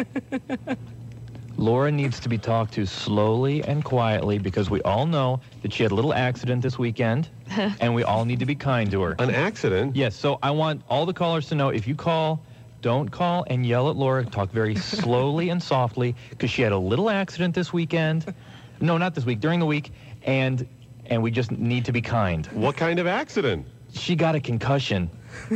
[1.57, 5.85] Laura needs to be talked to slowly and quietly because we all know that she
[5.85, 7.29] had a little accident this weekend,
[7.81, 9.15] and we all need to be kind to her.
[9.21, 9.95] An accident?
[9.95, 10.17] Yes.
[10.17, 12.41] So I want all the callers to know if you call,
[12.81, 14.25] don't call and yell at Laura.
[14.25, 18.33] Talk very slowly and softly because she had a little accident this weekend.
[18.81, 19.41] No, not this week.
[19.41, 19.93] During the week,
[20.23, 20.67] and
[21.07, 22.47] and we just need to be kind.
[22.49, 23.67] What kind of accident?
[23.93, 25.11] She got a concussion.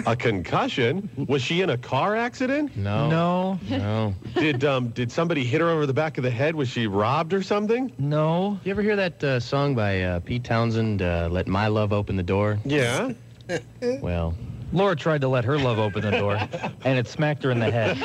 [0.06, 1.08] A concussion?
[1.28, 2.76] Was she in a car accident?
[2.76, 3.08] No.
[3.08, 3.60] No.
[3.68, 4.14] No.
[4.34, 6.54] Did um did somebody hit her over the back of the head?
[6.54, 7.92] Was she robbed or something?
[7.98, 8.58] No.
[8.64, 12.16] You ever hear that uh, song by uh, Pete Townshend, uh, "Let My Love Open
[12.16, 12.58] the Door"?
[12.64, 13.12] Yeah.
[14.00, 14.34] Well,
[14.72, 16.36] Laura tried to let her love open the door,
[16.84, 17.98] and it smacked her in the head.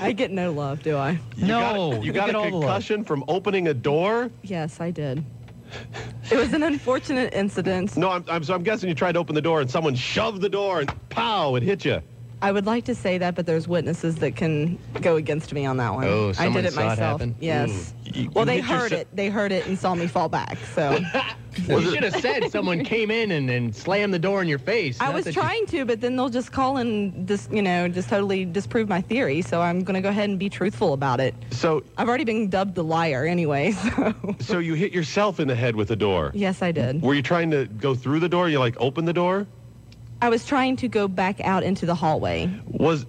[0.00, 1.18] I get no love, do I?
[1.36, 1.60] You No,
[1.92, 2.62] got, you you got get a all the love.
[2.62, 4.30] concussion from opening a door?
[4.42, 5.24] Yes, I did.
[6.30, 7.96] It was an unfortunate incident.
[7.96, 10.40] No, I'm, I'm, so I'm guessing you tried to open the door and someone shoved
[10.40, 12.00] the door and pow, it hit you.
[12.42, 15.78] I would like to say that, but there's witnesses that can go against me on
[15.78, 16.04] that one.
[16.04, 17.20] Oh, I someone did it saw it myself.
[17.20, 17.34] happen?
[17.40, 17.94] Yes.
[18.04, 19.08] You- Well, you they heard yourse- it.
[19.14, 20.58] They heard it and saw me fall back.
[20.74, 20.98] So
[21.68, 25.00] you should have said someone came in and, and slammed the door in your face.
[25.00, 27.62] I not was that you- trying to, but then they'll just call and just you
[27.62, 29.42] know just totally disprove my theory.
[29.42, 31.34] So I'm going to go ahead and be truthful about it.
[31.50, 33.72] So I've already been dubbed the liar anyway.
[33.86, 36.30] So so you hit yourself in the head with the door.
[36.34, 37.02] yes, I did.
[37.02, 38.48] Were you trying to go through the door?
[38.48, 39.46] You like open the door?
[40.22, 42.50] I was trying to go back out into the hallway.
[42.66, 43.04] Was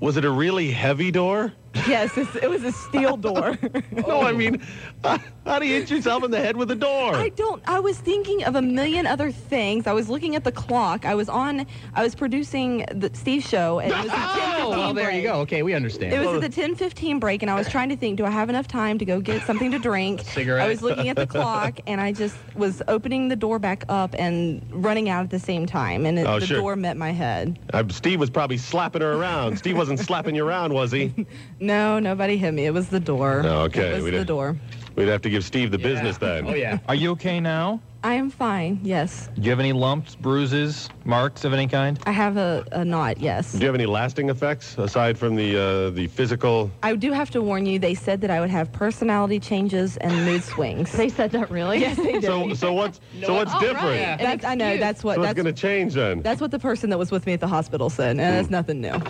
[0.00, 1.52] was it a really heavy door?
[1.88, 3.58] Yes, it was a steel door.
[4.06, 4.62] No, I mean,
[5.46, 7.14] how do you hit yourself in the head with a door?
[7.14, 7.62] I don't.
[7.68, 9.86] I was thinking of a million other things.
[9.86, 11.04] I was looking at the clock.
[11.04, 11.66] I was on.
[11.94, 15.22] I was producing the Steve show, and it was a 10 Oh, well, there you
[15.22, 15.40] go.
[15.40, 16.12] Okay, we understand.
[16.14, 18.48] It was at the 10:15 break, and I was trying to think: Do I have
[18.48, 20.20] enough time to go get something to drink?
[20.24, 20.62] Cigarette.
[20.64, 24.14] I was looking at the clock, and I just was opening the door back up
[24.18, 26.58] and running out at the same time, and it, Oh, the sure.
[26.60, 27.58] door met my head.
[27.74, 29.58] Uh, Steve was probably slapping her around.
[29.58, 31.12] Steve wasn't slapping you around, was he?
[31.60, 32.64] No, nobody hit me.
[32.64, 33.42] It was the door.
[33.44, 33.98] Oh, okay.
[33.98, 34.56] It was the door.
[34.96, 36.46] We'd have to give Steve the business then.
[36.46, 36.78] Oh yeah.
[36.88, 37.80] Are you okay now?
[38.04, 38.80] I am fine.
[38.82, 41.98] Yes, Do you have any lumps, bruises, marks of any kind?
[42.04, 43.18] I have a, a knot.
[43.18, 43.52] Yes.
[43.52, 46.70] Do you have any lasting effects aside from the uh, the physical?
[46.82, 47.78] I do have to warn you.
[47.78, 50.92] They said that I would have personality changes and mood swings.
[50.92, 51.78] They said that really?
[51.80, 52.24] Yes, they did.
[52.24, 53.82] So so what's so what's Oh, different?
[53.84, 54.18] right.
[54.18, 54.76] That's, I know.
[54.76, 55.16] That's what.
[55.16, 56.20] So that's going to change then?
[56.20, 58.82] That's what the person that was with me at the hospital said, and that's nothing
[58.82, 59.00] new.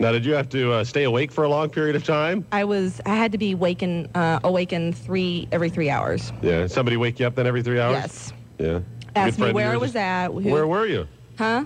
[0.00, 2.46] Now, did you have to uh, stay awake for a long period of time?
[2.52, 3.02] I was.
[3.04, 6.32] I had to be waken, uh, awakened three every three hours.
[6.40, 6.66] Yeah.
[6.68, 7.96] Somebody wake you up then every three hours?
[7.96, 8.32] Yes.
[8.58, 8.80] Yeah.
[9.14, 10.28] Asked me where I was at.
[10.28, 11.06] who- Where were you?
[11.36, 11.64] Huh?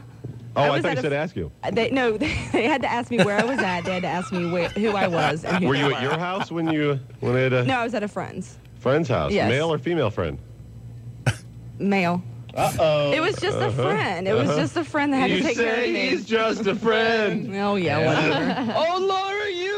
[0.56, 1.52] Oh, I, was thought you a- said ask you.
[1.73, 2.16] They no.
[2.19, 3.82] They had to ask me where I was at.
[3.85, 5.93] They had to ask me where, who I was and who Were you were.
[5.94, 8.59] at your house when you when they had a No, I was at a friend's.
[8.81, 9.31] friend's house?
[9.31, 9.48] Yes.
[9.48, 10.39] Male or female friend?
[11.78, 12.20] Male.
[12.56, 13.12] Uh oh.
[13.12, 14.26] It was just a friend.
[14.28, 16.09] It was just a friend that had you to take care of me.
[16.10, 17.55] he's just a friend.
[17.56, 18.72] Oh yeah, whatever.
[18.76, 19.74] oh, Laura, you.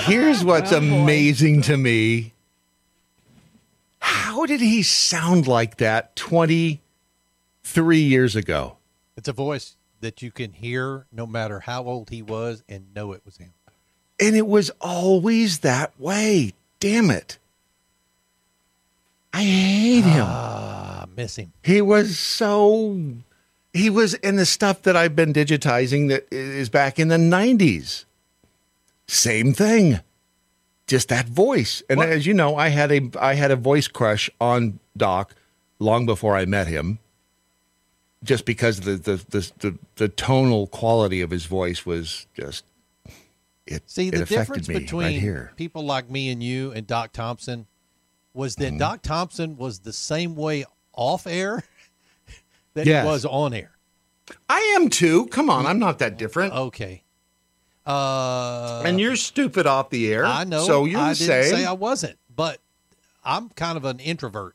[0.00, 0.86] Here's what's Oh, boy.
[0.86, 2.32] amazing to me.
[3.98, 8.76] How did he sound like that 23 years ago?
[9.16, 13.12] It's a voice that you can hear no matter how old he was and know
[13.12, 13.52] it was him.
[14.18, 16.52] And it was always that way.
[16.80, 17.38] Damn it.
[19.32, 20.24] I hate him.
[20.26, 21.52] Ah, miss him.
[21.62, 22.98] He was so
[23.72, 28.04] he was in the stuff that I've been digitizing that is back in the 90s.
[29.06, 30.00] Same thing.
[30.86, 31.82] Just that voice.
[31.88, 35.34] And as you know, I had a I had a voice crush on Doc
[35.78, 36.98] long before I met him.
[38.22, 42.64] Just because the the the the, the tonal quality of his voice was just
[43.66, 45.52] it, See, the affected difference me between right here.
[45.56, 47.66] people like me and you and Doc Thompson
[48.34, 48.78] was Mm-hmm.
[48.78, 50.64] that Doc Thompson was the same way
[50.94, 51.64] off air
[52.74, 53.04] that Yes.
[53.04, 53.72] he was on air.
[54.48, 55.26] I am too.
[55.26, 56.52] Come on, I'm not that different.
[56.54, 57.02] Okay.
[57.84, 60.24] Uh, and you're stupid off the air.
[60.24, 60.64] I know.
[60.64, 62.58] So you're I didn't say I wasn't, but
[63.24, 64.54] I'm kind of an introvert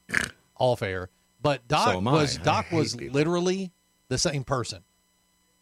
[0.57, 1.09] off air.
[1.41, 3.71] But Doc So was I Doc was literally
[4.07, 4.83] the same person.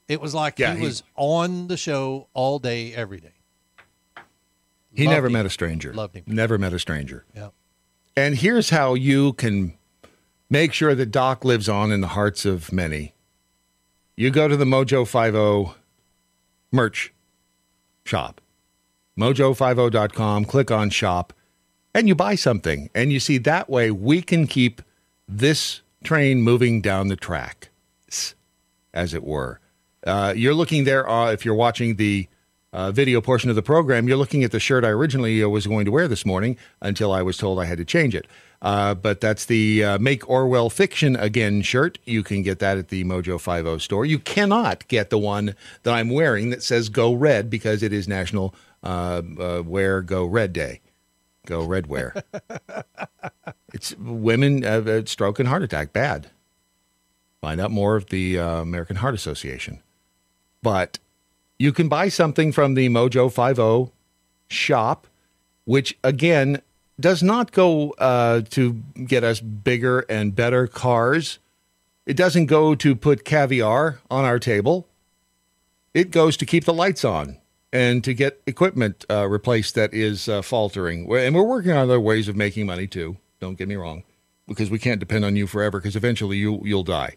[0.07, 3.31] It was like Yeah, he, he- was on the show all day, every day.
[4.93, 5.33] He Loved never him.
[5.33, 5.93] met a stranger.
[5.93, 6.23] Loved him.
[6.27, 7.25] Never met a stranger.
[7.35, 7.49] Yeah.
[8.17, 9.73] And here's how you can
[10.49, 13.13] make sure that Doc lives on in the hearts of many.
[14.15, 15.77] You go to the Mojo 50
[16.71, 17.13] merch
[18.05, 18.39] shop,
[19.17, 21.33] mojo50.com, click on shop,
[21.93, 22.89] and you buy something.
[22.95, 24.81] And you see that way we can keep
[25.27, 27.69] this train moving down the track,
[28.93, 29.59] as it were.
[30.05, 32.27] Uh, you're looking there, uh, if you're watching the
[32.75, 35.65] uh, video portion of the program, you're looking at the shirt I originally uh, was
[35.65, 38.27] going to wear this morning until I was told I had to change it.
[38.61, 41.99] Uh, but that's the uh, Make Orwell Fiction Again shirt.
[42.03, 44.05] You can get that at the Mojo 50 store.
[44.05, 48.09] You cannot get the one that I'm wearing that says Go Red because it is
[48.09, 48.53] National
[48.83, 50.81] uh, uh, Wear Go Red Day.
[51.45, 52.13] Go Red Wear.
[53.73, 55.93] it's women stroke and heart attack.
[55.93, 56.29] Bad.
[57.39, 59.81] Find out more of the uh, American Heart Association.
[60.61, 60.97] But
[61.57, 63.93] you can buy something from the Mojo 50
[64.47, 65.07] shop,
[65.65, 66.61] which again
[66.99, 68.73] does not go uh, to
[69.05, 71.39] get us bigger and better cars.
[72.05, 74.87] It doesn't go to put caviar on our table.
[75.93, 77.37] It goes to keep the lights on
[77.73, 81.11] and to get equipment uh, replaced that is uh, faltering.
[81.11, 83.17] And we're working on other ways of making money too.
[83.39, 84.03] Don't get me wrong,
[84.47, 85.79] because we can't depend on you forever.
[85.79, 87.15] Because eventually you you'll die,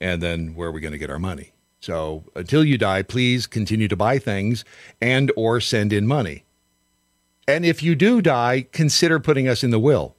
[0.00, 1.52] and then where are we going to get our money?
[1.80, 4.64] So until you die, please continue to buy things
[5.00, 6.44] and or send in money.
[7.46, 10.14] And if you do die, consider putting us in the will.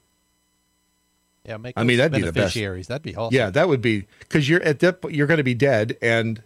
[1.44, 2.34] Yeah, make I mean, that'd be the best.
[2.54, 2.86] beneficiaries.
[2.88, 3.34] That'd be awesome.
[3.34, 4.98] Yeah, that would be because you're at that.
[5.10, 6.42] You're going to be dead, and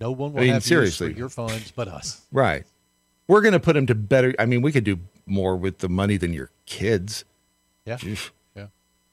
[0.00, 1.14] No one will I mean, have seriously.
[1.14, 2.20] your funds but us.
[2.32, 2.64] right,
[3.28, 4.34] we're going to put them to better.
[4.38, 7.24] I mean, we could do more with the money than your kids.
[7.84, 7.98] Yeah.
[8.04, 8.32] Oof.
[8.56, 8.64] Yeah.
[8.64, 8.68] I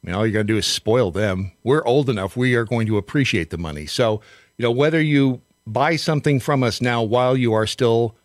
[0.08, 1.52] mean, all you're going to do is spoil them.
[1.64, 2.36] We're old enough.
[2.36, 3.86] We are going to appreciate the money.
[3.86, 4.22] So,
[4.58, 8.16] you know, whether you buy something from us now while you are still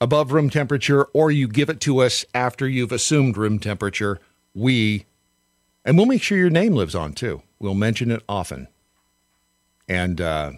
[0.00, 4.20] above room temperature or you give it to us after you've assumed room temperature,
[4.54, 5.06] we,
[5.84, 7.42] and we'll make sure your name lives on too.
[7.58, 8.68] We'll mention it often.
[9.88, 10.52] And uh,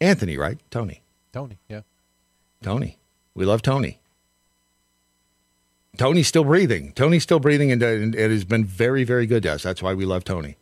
[0.00, 0.58] Anthony, right?
[0.70, 1.02] Tony.
[1.32, 1.82] Tony, yeah.
[2.62, 2.98] Tony.
[3.34, 4.00] We love Tony.
[5.96, 6.92] Tony's still breathing.
[6.92, 9.62] Tony's still breathing, and, uh, and it has been very, very good to us.
[9.62, 10.56] That's why we love Tony.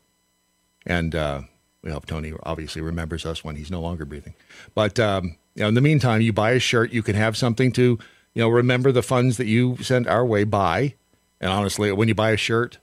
[0.87, 1.43] And uh,
[1.85, 4.35] we hope Tony obviously remembers us when he's no longer breathing.
[4.75, 7.71] But um, you know, in the meantime, you buy a shirt, you can have something
[7.73, 7.99] to,
[8.33, 10.45] you know, remember the funds that you sent our way.
[10.45, 10.95] Buy,
[11.41, 12.79] and honestly, when you buy a shirt,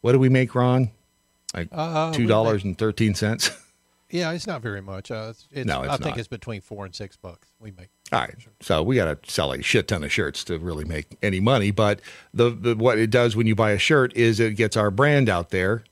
[0.00, 0.92] what do we make, Ron?
[1.52, 3.50] Like Uh, two dollars and thirteen cents.
[4.10, 5.10] Yeah, it's not very much.
[5.10, 7.48] Uh, it's, it's, No, it's I think it's between four and six bucks.
[7.60, 7.88] We make.
[8.10, 8.34] All right.
[8.60, 11.70] So we got to sell a shit ton of shirts to really make any money.
[11.70, 12.00] But
[12.32, 15.28] the, the what it does when you buy a shirt is it gets our brand
[15.28, 15.84] out there.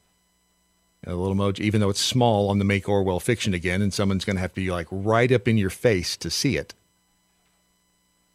[1.07, 4.25] A little emoji, even though it's small on the Make Orwell fiction again, and someone's
[4.25, 6.75] going to have to be like right up in your face to see it.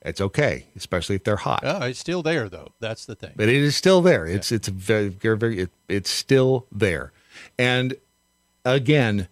[0.03, 1.63] It's okay, especially if they're hot.
[1.63, 2.71] Oh, it's still there though.
[2.79, 3.33] That's the thing.
[3.35, 4.25] But it is still there.
[4.25, 7.11] It's it's very very, very it, it's still there.
[7.59, 7.95] And
[8.65, 9.27] again,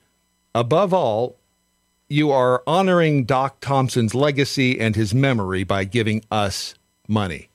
[0.53, 1.37] above all,
[2.07, 6.75] you are honoring Doc Thompson's legacy and his memory by giving us
[7.07, 7.49] money.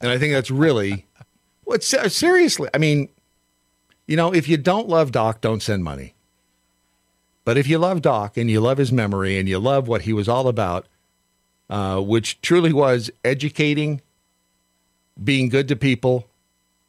[0.00, 1.06] And I think that's really
[1.64, 2.68] what seriously.
[2.72, 3.08] I mean,
[4.08, 6.14] you know, if you don't love Doc, don't send money.
[7.44, 10.12] But if you love Doc and you love his memory and you love what he
[10.12, 10.86] was all about,
[11.70, 14.00] uh, which truly was educating,
[15.22, 16.28] being good to people,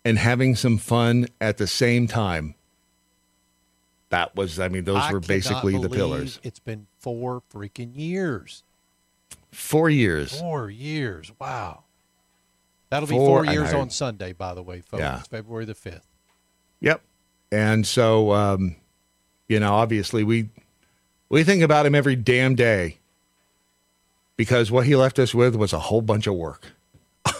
[0.03, 2.55] and having some fun at the same time.
[4.09, 6.39] That was, I mean, those I were basically the pillars.
[6.41, 8.63] It's been four freaking years.
[9.51, 10.39] Four years.
[10.39, 11.31] Four years.
[11.39, 11.83] Wow.
[12.89, 15.01] That'll be Four- four years on Sunday, by the way, folks.
[15.01, 15.19] Yeah.
[15.19, 16.07] February the fifth.
[16.79, 17.01] Yep.
[17.51, 18.75] And so, um,
[19.47, 20.49] you know, obviously we
[21.29, 22.97] we think about him every damn day
[24.37, 26.67] because what he left us with was a whole bunch of work.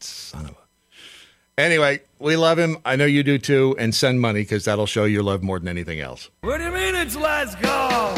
[0.00, 1.60] Son of a.
[1.60, 2.78] Anyway, we love him.
[2.84, 3.76] I know you do too.
[3.78, 6.30] And send money because that'll show your love more than anything else.
[6.40, 8.14] What do you mean it's let's go?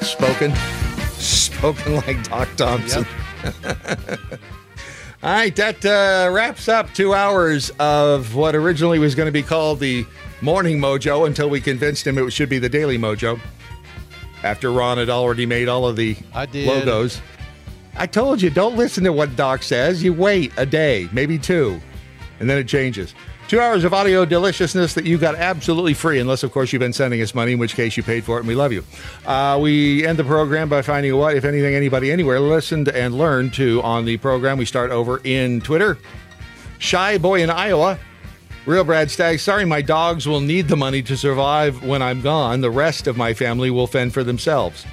[0.00, 0.54] Spoken,
[1.12, 3.06] spoken like Doc Thompson.
[5.22, 9.44] All right, that uh, wraps up two hours of what originally was going to be
[9.44, 10.04] called the
[10.40, 13.38] Morning Mojo until we convinced him it should be the Daily Mojo.
[14.42, 17.20] After Ron had already made all of the I logos.
[17.94, 20.02] I told you, don't listen to what Doc says.
[20.02, 21.80] You wait a day, maybe two,
[22.40, 23.14] and then it changes.
[23.52, 26.94] Two hours of audio deliciousness that you got absolutely free, unless, of course, you've been
[26.94, 28.82] sending us money, in which case you paid for it, and we love you.
[29.26, 33.52] Uh, we end the program by finding what, if anything, anybody anywhere listened and learned
[33.52, 34.56] to on the program.
[34.56, 35.98] We start over in Twitter.
[36.78, 37.98] Shy Boy in Iowa.
[38.64, 42.62] Real Brad Staggs, sorry, my dogs will need the money to survive when I'm gone.
[42.62, 44.86] The rest of my family will fend for themselves.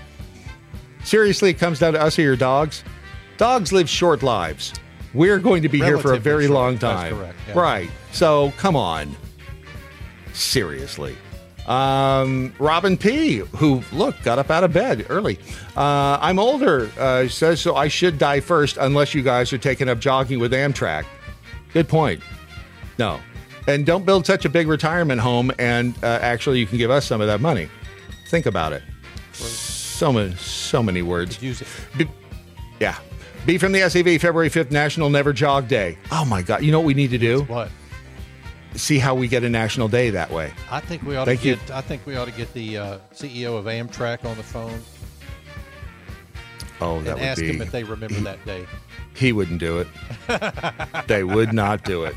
[1.06, 2.84] Seriously, it comes down to us or your dogs.
[3.38, 4.74] Dogs live short lives.
[5.14, 6.56] We're going to be here for a very short.
[6.56, 7.16] long That's time.
[7.16, 7.58] correct, yeah.
[7.58, 7.90] Right.
[8.12, 9.16] So come on.
[10.34, 11.16] Seriously.
[11.68, 15.38] Um, Robin P., who, look, got up out of bed early.
[15.78, 19.88] Uh, I'm older, uh, says, so I should die first unless you guys are taking
[19.88, 21.06] up jogging with Amtrak.
[21.72, 22.24] Good point.
[22.98, 23.20] No.
[23.68, 27.06] And don't build such a big retirement home and uh, actually you can give us
[27.06, 27.70] some of that money.
[28.30, 28.82] Think about it.
[29.34, 31.42] So many, so many words.
[31.42, 31.68] Use it.
[31.96, 32.10] Be-
[32.80, 32.98] yeah.
[33.46, 36.00] Be from the SAV, February 5th, National Never Jog Day.
[36.12, 36.64] Oh my God.
[36.64, 37.44] You know what we need to do?
[37.44, 37.70] What?
[38.76, 40.54] See how we get a national day that way.
[40.70, 41.56] I think we ought Thank to you.
[41.56, 41.72] get.
[41.72, 44.80] I think we ought to get the uh, CEO of Amtrak on the phone
[46.82, 47.10] Oh, that would be.
[47.10, 47.48] and would ask be.
[47.52, 48.66] him if they remember that day.
[49.16, 49.88] He wouldn't do it.
[51.08, 52.16] they would not do it.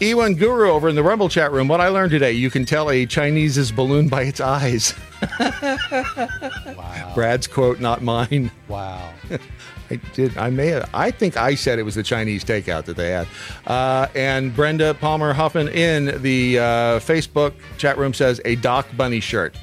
[0.00, 1.66] E1 Guru over in the Rumble chat room.
[1.66, 4.94] What I learned today, you can tell a Chinese's balloon by its eyes.
[5.40, 7.12] wow.
[7.16, 8.52] Brad's quote, not mine.
[8.68, 9.12] Wow.
[9.90, 10.36] I did.
[10.36, 10.88] I may have.
[10.92, 13.26] I think I said it was the Chinese takeout that they had.
[13.66, 16.62] Uh, and Brenda Palmer Huffman in the uh,
[17.00, 19.56] Facebook chat room says a Doc Bunny shirt.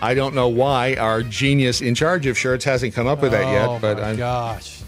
[0.00, 3.44] I don't know why our genius in charge of shirts hasn't come up with that
[3.44, 4.16] oh yet, but my I'm.
[4.16, 4.80] gosh.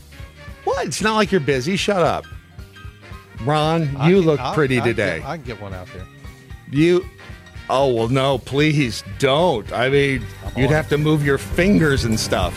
[0.65, 0.86] What?
[0.86, 1.77] It's not like you're busy.
[1.77, 2.24] Shut up.
[3.44, 3.89] Ron, you
[4.19, 5.19] can- look I'll- pretty I today.
[5.19, 6.07] get- I can get one out there.
[6.70, 7.05] You.
[7.69, 9.73] Oh, well, no, please don't.
[9.73, 10.24] I mean,
[10.57, 12.52] you'd have to move your fingers and stuff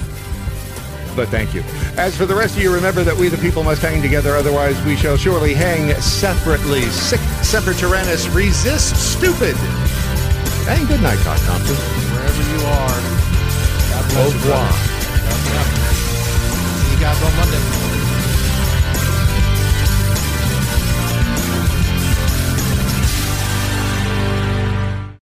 [1.15, 1.63] but thank you.
[1.97, 4.81] As for the rest of you, remember that we the people must hang together, otherwise
[4.85, 6.81] we shall surely hang separately.
[6.91, 9.55] Sic semper tyrannis, resist stupid.
[10.67, 11.75] And good night, Doc Thompson.
[11.75, 12.97] Wherever you are,
[13.91, 14.65] God bless Au revoir.
[14.65, 15.29] you.
[15.29, 16.87] God bless you.
[16.87, 17.82] See you guys on Monday.